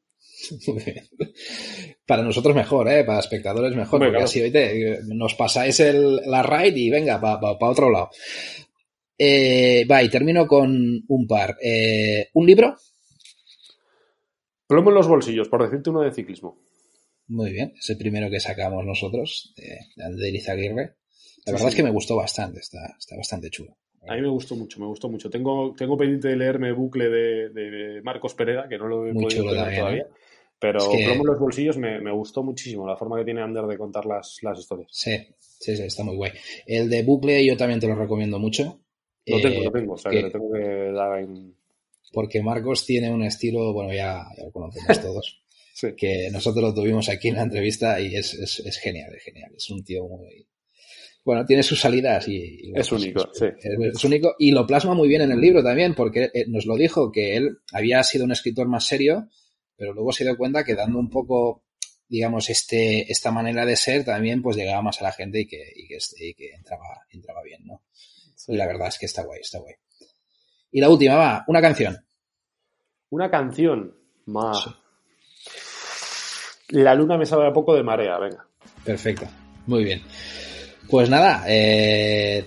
Para 2.06 2.24
nosotros 2.24 2.56
mejor, 2.56 2.90
¿eh? 2.90 3.04
Para 3.04 3.20
espectadores 3.20 3.76
mejor, 3.76 4.00
porque 4.00 4.24
así 4.24 4.42
hoy 4.42 4.52
nos 5.08 5.36
pasáis 5.36 5.80
el, 5.80 6.18
la 6.26 6.44
ride 6.44 6.80
y 6.80 6.90
venga, 6.90 7.20
para 7.20 7.40
pa, 7.40 7.70
otro 7.70 7.90
lado. 7.90 8.10
Eh, 9.18 9.86
va, 9.90 10.04
y 10.04 10.10
termino 10.10 10.48
con 10.48 11.04
un 11.08 11.28
par. 11.28 11.56
Eh, 11.62 12.30
¿Un 12.34 12.46
libro? 12.46 12.76
Plomo 14.74 14.90
en 14.90 14.96
los 14.96 15.08
bolsillos, 15.08 15.50
por 15.50 15.62
decirte 15.62 15.92
uno 15.92 16.02
de 16.02 16.12
ciclismo. 16.12 16.58
Muy 17.28 17.52
bien, 17.52 17.74
es 17.78 17.92
el 17.92 17.98
primero 17.98 18.28
que 18.32 18.40
sacamos 18.40 18.84
nosotros, 18.84 19.54
de, 19.56 19.78
de 19.96 20.52
Aguirre. 20.52 20.96
La 21.46 21.54
verdad 21.54 21.68
es 21.68 21.76
que 21.76 21.84
me 21.84 21.92
gustó 21.92 22.16
bastante, 22.16 22.60
está, 22.60 22.80
está 22.98 23.16
bastante 23.16 23.52
chulo. 23.52 23.78
A 24.08 24.16
mí 24.16 24.22
me 24.22 24.30
gustó 24.30 24.56
mucho, 24.56 24.80
me 24.80 24.88
gustó 24.88 25.10
mucho. 25.10 25.30
Tengo, 25.30 25.76
tengo 25.78 25.96
pendiente 25.96 26.30
de 26.30 26.38
leerme 26.38 26.72
bucle 26.72 27.08
de, 27.08 28.02
Marcos 28.04 28.34
Pereda, 28.34 28.68
que 28.68 28.80
no 28.80 28.88
lo 28.88 29.06
he 29.06 29.14
podido 29.14 29.46
leer 29.46 29.78
todavía. 29.78 30.02
¿eh? 30.02 30.08
Pero 30.58 30.80
Plomo 30.80 31.22
en 31.22 31.28
los 31.28 31.40
bolsillos 31.40 31.78
me, 31.78 32.02
me, 32.02 32.12
gustó 32.12 32.42
muchísimo, 32.42 32.88
la 32.88 32.98
forma 32.98 33.20
que 33.20 33.26
tiene 33.26 33.44
Ander 33.44 33.66
de 33.66 33.78
contar 33.78 34.08
las, 34.08 34.40
las 34.42 34.58
historias. 34.58 34.88
Sí, 34.92 35.16
sí, 35.38 35.78
sí, 35.78 35.84
está 35.84 36.04
muy 36.04 36.16
guay. 36.16 36.32
El 36.66 36.90
de 36.90 37.04
bucle 37.04 37.46
yo 37.46 37.56
también 37.56 37.80
te 37.80 37.88
lo 37.88 37.94
recomiendo 37.94 38.40
mucho. 38.40 38.80
Lo 39.28 39.40
tengo, 39.40 39.66
lo 39.66 39.72
tengo, 39.72 39.94
o 39.94 39.98
sea, 39.98 40.12
que, 40.12 40.18
que 40.18 40.24
le 40.24 40.32
tengo 40.32 40.52
que 40.52 40.92
dar 40.92 41.20
en, 41.20 41.56
porque 42.14 42.44
Marcos 42.44 42.86
tiene 42.86 43.12
un 43.12 43.24
estilo, 43.24 43.74
bueno, 43.74 43.92
ya, 43.92 44.24
lo 44.38 44.52
conocemos 44.52 45.02
todos, 45.02 45.42
que 45.98 46.30
nosotros 46.32 46.64
lo 46.64 46.74
tuvimos 46.74 47.10
aquí 47.10 47.30
en 47.30 47.36
la 47.36 47.42
entrevista 47.42 48.00
y 48.00 48.16
es, 48.16 48.36
es, 48.36 48.78
genial, 48.78 49.14
es 49.16 49.24
genial. 49.24 49.52
Es 49.58 49.70
un 49.72 49.84
tío 49.84 50.08
muy... 50.08 50.48
Bueno, 51.26 51.46
tiene 51.46 51.64
sus 51.64 51.80
salidas 51.80 52.28
y... 52.28 52.72
es 52.76 52.92
único, 52.92 53.30
sí. 53.34 53.46
Es, 53.58 54.04
único 54.04 54.36
y 54.38 54.52
lo 54.52 54.68
plasma 54.68 54.94
muy 54.94 55.08
bien 55.08 55.22
en 55.22 55.32
el 55.32 55.42
libro 55.42 55.64
también, 55.64 55.96
porque 55.96 56.30
eh, 56.34 56.46
nos 56.48 56.66
lo 56.66 56.76
dijo 56.76 57.12
que 57.12 57.36
él 57.36 57.58
había 57.72 58.04
sido 58.04 58.26
un 58.26 58.32
escritor 58.32 58.68
más 58.68 58.86
serio, 58.86 59.30
pero 59.76 59.94
luego 59.94 60.12
se 60.12 60.24
dio 60.24 60.38
cuenta 60.38 60.64
que 60.64 60.76
dando 60.76 61.00
un 61.00 61.10
poco 61.10 61.64
digamos, 62.08 62.50
este, 62.52 63.12
esta 63.12 63.32
manera 63.32 63.66
de 63.66 63.76
ser 63.76 64.06
también 64.06 64.44
pues 64.44 64.56
llegaba 64.56 64.84
más 64.84 65.02
a 65.02 65.06
la 65.06 65.12
gente 65.14 65.40
y 65.40 65.48
que, 65.48 65.64
y 65.76 65.88
que, 65.88 65.98
y 66.20 66.34
que 66.36 66.52
entraba, 66.54 66.86
entraba 67.10 67.42
bien, 67.42 67.66
¿no? 67.66 67.82
Y 68.48 68.56
la 68.56 68.68
verdad 68.68 68.90
es 68.90 69.00
que 69.00 69.08
está 69.08 69.24
guay, 69.24 69.40
está 69.42 69.58
guay. 69.58 69.74
Y 70.74 70.82
la 70.82 70.90
última, 70.90 71.16
va, 71.16 71.44
una 71.48 71.62
canción. 71.62 71.98
Una 73.12 73.30
canción. 73.30 73.94
más 74.26 74.68
La 76.70 76.96
luna 76.96 77.18
me 77.18 77.26
sabe 77.26 77.48
a 77.48 77.54
poco 77.54 77.76
de 77.76 77.84
marea, 77.84 78.18
venga. 78.18 78.46
Perfecto, 78.84 79.28
muy 79.68 79.84
bien. 79.84 80.02
Pues 80.90 81.10
nada, 81.10 81.44
eh, 81.48 82.46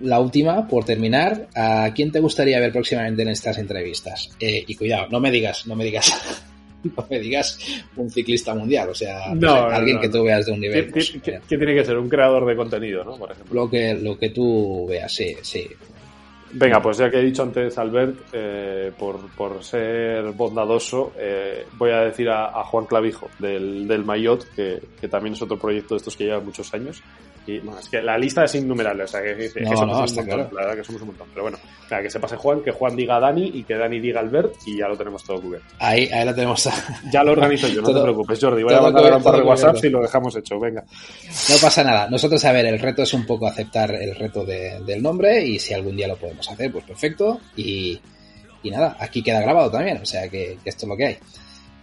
la 0.00 0.20
última, 0.20 0.68
por 0.68 0.84
terminar, 0.84 1.48
¿a 1.54 1.90
quién 1.94 2.12
te 2.12 2.20
gustaría 2.20 2.60
ver 2.60 2.72
próximamente 2.72 3.22
en 3.22 3.28
estas 3.28 3.58
entrevistas? 3.58 4.30
Eh, 4.38 4.64
y 4.66 4.74
cuidado, 4.76 5.08
no 5.10 5.18
me 5.20 5.30
digas, 5.30 5.66
no 5.66 5.74
me 5.74 5.84
digas, 5.84 6.12
no 6.84 7.06
me 7.10 7.18
digas 7.18 7.58
un 7.96 8.10
ciclista 8.10 8.54
mundial, 8.54 8.90
o 8.90 8.94
sea, 8.94 9.34
No, 9.34 9.56
no, 9.62 9.66
alguien 9.70 9.96
no, 9.96 10.02
que 10.02 10.08
tú 10.10 10.22
veas 10.24 10.44
de 10.46 10.52
un 10.52 10.60
¿Qué, 10.60 10.68
nivel. 10.68 10.90
pues, 10.92 11.10
qué- 11.10 11.20
qué- 11.20 11.40
qué 11.48 11.56
tiene 11.56 11.74
que 11.74 11.84
ser? 11.84 11.96
Un 11.98 12.08
creador 12.08 12.44
de 12.46 12.54
contenido, 12.56 13.02
¿no? 13.04 13.16
Por 13.16 13.32
ejemplo. 13.32 13.54
lo 13.64 13.70
que, 13.70 13.94
lo 13.94 14.18
que 14.18 14.28
tú 14.30 14.86
veas, 14.88 15.12
sí, 15.12 15.34
sí. 15.42 15.66
Venga, 16.54 16.82
pues 16.82 16.98
ya 16.98 17.10
que 17.10 17.18
he 17.18 17.22
dicho 17.22 17.42
antes 17.42 17.78
Albert, 17.78 18.26
eh, 18.32 18.92
por, 18.98 19.18
por 19.34 19.64
ser 19.64 20.32
bondadoso, 20.32 21.12
eh, 21.18 21.66
voy 21.78 21.90
a 21.90 22.00
decir 22.00 22.28
a, 22.28 22.48
a 22.48 22.64
Juan 22.64 22.84
Clavijo 22.84 23.30
del, 23.38 23.88
del 23.88 24.04
Mayotte, 24.04 24.46
que, 24.54 24.82
que 25.00 25.08
también 25.08 25.32
es 25.32 25.40
otro 25.40 25.58
proyecto 25.58 25.94
de 25.94 25.98
estos 25.98 26.14
que 26.14 26.24
lleva 26.24 26.40
muchos 26.40 26.72
años. 26.74 27.02
Y 27.44 27.58
bueno, 27.58 27.80
es 27.80 27.88
que 27.88 28.00
la 28.00 28.16
lista 28.16 28.44
es 28.44 28.54
innumerable, 28.54 29.02
o 29.02 29.06
sea, 29.08 29.20
que, 29.20 29.34
que- 29.36 29.50
que 29.52 29.60
No, 29.62 29.76
somos 29.76 29.80
no, 29.86 29.92
un 29.94 29.98
montón, 30.06 30.24
claro. 30.26 30.48
la 30.52 30.60
verdad 30.62 30.76
que 30.76 30.84
somos 30.84 31.02
un 31.02 31.08
montón. 31.08 31.28
Pero 31.30 31.42
bueno, 31.42 31.58
nada, 31.90 32.02
que 32.02 32.10
se 32.10 32.20
pase 32.20 32.36
Juan, 32.36 32.62
que 32.62 32.70
Juan 32.70 32.94
diga 32.94 33.16
a 33.16 33.20
Dani 33.20 33.50
y 33.54 33.64
que 33.64 33.74
Dani 33.74 33.98
diga 33.98 34.20
a 34.20 34.22
Albert 34.22 34.54
y 34.66 34.78
ya 34.78 34.86
lo 34.86 34.96
tenemos 34.96 35.24
todo 35.24 35.40
cubierto. 35.40 35.66
Ahí, 35.80 36.08
ahí 36.12 36.24
la 36.24 36.34
tenemos. 36.34 36.68
Ya 37.12 37.24
lo 37.24 37.32
organizo 37.32 37.66
yo, 37.68 37.82
no 37.82 37.92
te 37.92 38.00
preocupes, 38.00 38.38
Jordi. 38.40 38.62
Voy 38.62 38.74
a 38.74 38.80
mandar 38.80 39.14
un 39.16 39.22
par 39.22 39.36
de 39.36 39.42
WhatsApp 39.42 39.84
y 39.84 39.88
lo 39.90 40.00
dejamos 40.02 40.36
hecho, 40.36 40.60
venga. 40.60 40.84
No 41.50 41.56
pasa 41.60 41.82
nada. 41.82 42.08
Nosotros, 42.08 42.44
a 42.44 42.52
ver, 42.52 42.66
el 42.66 42.78
reto 42.78 43.02
es 43.02 43.12
un 43.12 43.26
poco 43.26 43.46
aceptar 43.48 43.92
el 43.94 44.14
reto 44.14 44.44
de- 44.44 44.80
del 44.86 45.02
nombre 45.02 45.44
y 45.44 45.58
si 45.58 45.74
algún 45.74 45.96
día 45.96 46.06
lo 46.08 46.16
podemos 46.16 46.48
hacer, 46.48 46.70
pues 46.70 46.84
perfecto. 46.84 47.40
Y, 47.56 48.00
y 48.62 48.70
nada, 48.70 48.96
aquí 49.00 49.20
queda 49.22 49.40
grabado 49.40 49.68
también, 49.70 49.98
o 50.00 50.06
sea 50.06 50.28
que, 50.28 50.58
que 50.62 50.70
esto 50.70 50.86
es 50.86 50.88
lo 50.88 50.96
que 50.96 51.06
hay. 51.06 51.18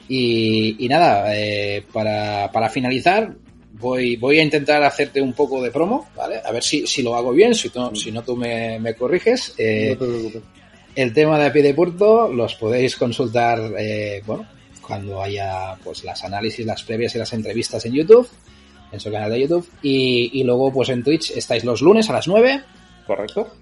Y, 0.08 0.84
y 0.84 0.88
nada, 0.88 1.36
eh, 1.36 1.86
para, 1.94 2.50
para 2.52 2.70
finalizar, 2.70 3.36
voy, 3.74 4.16
voy 4.18 4.40
a 4.40 4.44
intentar 4.44 4.84
hacerte 4.84 5.22
un 5.22 5.34
poco 5.34 5.62
de 5.62 5.72
promo, 5.72 6.10
¿vale? 6.16 6.42
A 6.44 6.52
ver 6.52 6.64
si, 6.64 6.86
si 6.88 7.02
lo 7.04 7.16
hago 7.16 7.32
bien, 7.32 7.54
si, 7.56 7.70
tú- 7.70 7.96
si 7.96 8.12
no 8.12 8.22
tú 8.24 8.36
me, 8.36 8.80
me 8.80 8.94
corriges. 8.96 9.54
Eh, 9.58 9.96
no 10.00 10.06
te 10.06 10.12
preocupes. 10.12 10.42
el 10.96 11.14
tema 11.14 11.40
de 11.40 11.46
a 11.48 11.54
pie 11.54 11.64
de 11.64 11.74
puerto 11.74 12.28
los 12.28 12.56
podéis 12.56 12.96
consultar, 12.96 13.60
eh, 13.78 14.22
bueno, 14.26 14.46
cuando 14.86 15.22
haya 15.22 15.76
pues 15.84 16.04
las 16.04 16.24
análisis, 16.24 16.66
las 16.66 16.84
previas 16.84 17.14
y 17.16 17.20
las 17.20 17.32
entrevistas 17.34 17.86
en 17.86 17.94
YouTube, 17.94 18.28
en 18.92 19.00
su 19.00 19.12
canal 19.12 19.30
de 19.32 19.42
YouTube. 19.42 19.70
Y, 19.84 20.32
y 20.34 20.44
luego 20.44 20.72
pues 20.74 20.90
en 20.90 21.04
Twitch 21.04 21.32
estáis 21.32 21.64
los 21.64 21.82
lunes 21.82 22.10
a 22.10 22.14
las 22.14 22.28
9. 22.28 22.62
¿Correcto? 23.06 23.54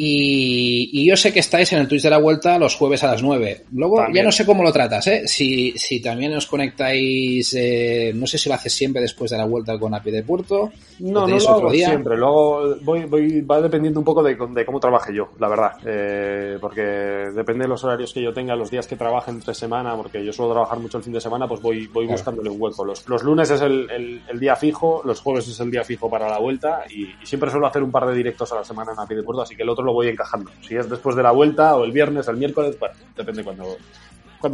Y, 0.00 0.90
y 0.92 1.04
yo 1.08 1.16
sé 1.16 1.32
que 1.32 1.40
estáis 1.40 1.72
en 1.72 1.80
el 1.80 1.88
Twitch 1.88 2.02
de 2.04 2.10
la 2.10 2.18
vuelta 2.18 2.56
los 2.56 2.76
jueves 2.76 3.02
a 3.02 3.08
las 3.08 3.20
9. 3.22 3.64
Luego 3.72 3.96
También. 3.96 4.22
ya 4.22 4.26
no 4.26 4.30
sé 4.32 4.46
cómo 4.46 4.62
lo 4.62 4.72
tratas, 4.72 5.04
¿eh? 5.08 5.26
Si, 5.26 5.72
si 5.76 6.00
también 6.00 6.32
os 6.36 6.46
conectáis, 6.46 7.52
eh, 7.58 8.12
no 8.14 8.24
sé 8.28 8.38
si 8.38 8.48
lo 8.48 8.54
haces 8.54 8.72
siempre 8.72 9.02
después 9.02 9.30
de 9.32 9.38
la 9.38 9.44
vuelta 9.44 9.76
con 9.76 9.92
a 9.94 10.00
pie 10.02 10.12
de 10.12 10.22
puerto. 10.22 10.70
No, 11.00 11.22
¿Lo 11.26 11.28
no 11.28 11.36
lo 11.38 11.48
hago 11.50 11.70
día? 11.72 11.88
siempre. 11.88 12.16
Luego 12.16 12.76
voy, 12.82 13.04
voy, 13.06 13.40
va 13.40 13.60
dependiendo 13.60 13.98
un 13.98 14.04
poco 14.04 14.22
de, 14.22 14.36
de 14.36 14.64
cómo 14.64 14.78
trabaje 14.78 15.12
yo, 15.12 15.30
la 15.40 15.48
verdad. 15.48 15.72
Eh, 15.84 16.58
porque 16.60 16.80
depende 16.82 17.64
de 17.64 17.68
los 17.68 17.82
horarios 17.82 18.12
que 18.12 18.22
yo 18.22 18.32
tenga, 18.32 18.54
los 18.54 18.70
días 18.70 18.86
que 18.86 18.94
trabaje 18.94 19.32
entre 19.32 19.52
semana, 19.52 19.96
porque 19.96 20.24
yo 20.24 20.32
suelo 20.32 20.52
trabajar 20.52 20.78
mucho 20.78 20.98
el 20.98 21.04
fin 21.04 21.12
de 21.12 21.20
semana, 21.20 21.48
pues 21.48 21.60
voy, 21.60 21.88
voy 21.88 22.06
Claro. 22.06 22.18
buscándole 22.18 22.50
un 22.50 22.60
hueco. 22.60 22.84
Los, 22.84 23.08
los 23.08 23.22
lunes 23.24 23.50
es 23.50 23.60
el, 23.62 23.90
el- 23.90 24.22
el 24.28 24.38
día 24.40 24.54
fijo, 24.54 25.02
los 25.04 25.20
jueves 25.20 25.48
es 25.48 25.58
el 25.60 25.70
día 25.72 25.82
fijo 25.82 26.08
para 26.08 26.28
la 26.28 26.38
vuelta 26.38 26.84
y, 26.88 27.02
y 27.02 27.26
siempre 27.26 27.50
suelo 27.50 27.66
hacer 27.66 27.82
un 27.82 27.90
par 27.90 28.06
de 28.06 28.14
directos 28.14 28.52
a 28.52 28.56
la 28.56 28.64
semana 28.64 28.92
en 28.92 29.00
a 29.00 29.06
pie 29.06 29.16
de 29.16 29.22
puerto, 29.24 29.42
así 29.42 29.56
que 29.56 29.62
el 29.64 29.68
otro 29.68 29.87
lo 29.88 29.94
voy 29.94 30.08
encajando. 30.08 30.50
Si 30.66 30.76
es 30.76 30.88
después 30.88 31.16
de 31.16 31.22
la 31.22 31.32
vuelta 31.32 31.74
o 31.76 31.84
el 31.84 31.92
viernes, 31.92 32.28
el 32.28 32.36
miércoles, 32.36 32.78
bueno, 32.78 32.94
depende 33.16 33.42
cuando, 33.42 33.76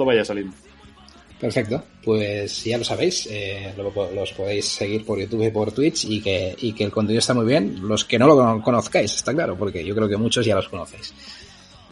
vaya 0.04 0.24
saliendo. 0.24 0.54
Perfecto, 1.40 1.82
pues 2.02 2.64
ya 2.64 2.78
lo 2.78 2.84
sabéis, 2.84 3.26
eh, 3.30 3.74
lo- 3.76 3.92
los 4.14 4.32
podéis 4.32 4.66
seguir 4.66 5.04
por 5.04 5.18
YouTube 5.18 5.42
y 5.46 5.50
por 5.50 5.72
Twitch 5.72 6.04
y 6.06 6.22
que, 6.22 6.54
y 6.58 6.72
que 6.72 6.84
el 6.84 6.90
contenido 6.92 7.18
está 7.18 7.34
muy 7.34 7.44
bien. 7.44 7.80
Los 7.86 8.04
que 8.04 8.18
no 8.18 8.26
lo 8.26 8.36
cono- 8.36 8.62
conozcáis, 8.62 9.14
está 9.14 9.34
claro, 9.34 9.56
porque 9.56 9.84
yo 9.84 9.94
creo 9.94 10.08
que 10.08 10.16
muchos 10.16 10.46
ya 10.46 10.54
los 10.54 10.68
conocéis. 10.68 11.12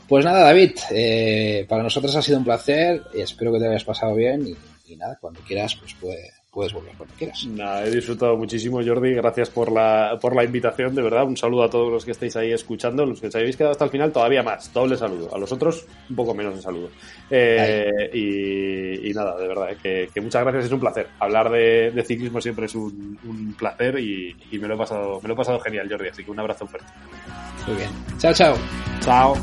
Pues 0.09 0.25
nada, 0.25 0.41
David, 0.45 0.73
eh, 0.93 1.67
para 1.69 1.83
nosotros 1.83 2.15
ha 2.17 2.23
sido 2.23 2.39
un 2.39 2.45
placer 2.45 3.03
y 3.15 3.21
espero 3.21 3.53
que 3.53 3.59
te 3.59 3.69
hayas 3.69 3.85
pasado 3.85 4.15
bien 4.15 4.47
y, 4.47 4.93
y 4.93 4.97
nada, 4.97 5.19
cuando 5.21 5.41
quieras, 5.41 5.75
pues 5.77 5.95
puede- 5.95 6.31
puedes 6.53 6.73
volver 6.73 6.95
cuando 6.97 7.15
quieras. 7.17 7.47
Nada, 7.47 7.87
he 7.87 7.91
disfrutado 7.91 8.37
muchísimo, 8.37 8.81
Jordi. 8.85 9.15
Gracias 9.15 9.49
por 9.49 9.73
la, 9.73 10.19
por 10.21 10.37
la 10.37 10.45
invitación, 10.45 10.95
de 10.95 11.01
verdad. 11.03 11.25
Un 11.25 11.37
saludo 11.37 11.65
a 11.65 11.71
todos 11.71 11.91
los 11.91 12.05
que 12.05 12.11
estáis 12.11 12.37
ahí 12.37 12.53
escuchando. 12.53 13.07
Los 13.07 13.21
que 13.21 13.29
os 13.29 13.35
habéis 13.35 13.57
quedado 13.57 13.73
hasta 13.73 13.87
el 13.87 13.91
final, 13.91 14.13
todavía 14.13 14.43
más. 14.43 14.71
Doble 14.73 14.97
saludo. 14.97 15.35
A 15.35 15.39
los 15.39 15.51
otros, 15.51 15.87
un 16.11 16.15
poco 16.17 16.35
menos 16.35 16.55
de 16.55 16.61
saludo. 16.63 16.91
Eh, 17.31 18.11
y, 18.13 19.11
y 19.11 19.15
nada, 19.15 19.37
de 19.39 19.49
verdad, 19.49 19.73
eh, 19.73 19.79
que, 19.83 20.11
que 20.13 20.21
muchas 20.21 20.43
gracias. 20.43 20.67
Es 20.67 20.73
un 20.73 20.81
placer. 20.81 21.09
Hablar 21.19 21.51
de, 21.51 21.91
de 21.91 22.05
ciclismo 22.05 22.41
siempre 22.41 22.67
es 22.67 22.75
un, 22.75 23.19
un 23.25 23.55
placer 23.55 23.99
y, 23.99 24.37
y 24.51 24.59
me, 24.59 24.69
lo 24.69 24.75
he 24.75 24.79
pasado, 24.79 25.21
me 25.23 25.29
lo 25.29 25.35
he 25.35 25.37
pasado 25.39 25.59
genial, 25.61 25.89
Jordi. 25.91 26.09
Así 26.09 26.23
que 26.23 26.31
un 26.31 26.41
abrazo 26.41 26.67
fuerte. 26.67 26.93
Muy 27.67 27.77
bien. 27.77 27.91
Chao, 28.19 28.35
chao. 28.35 28.55
Chao. 29.01 29.35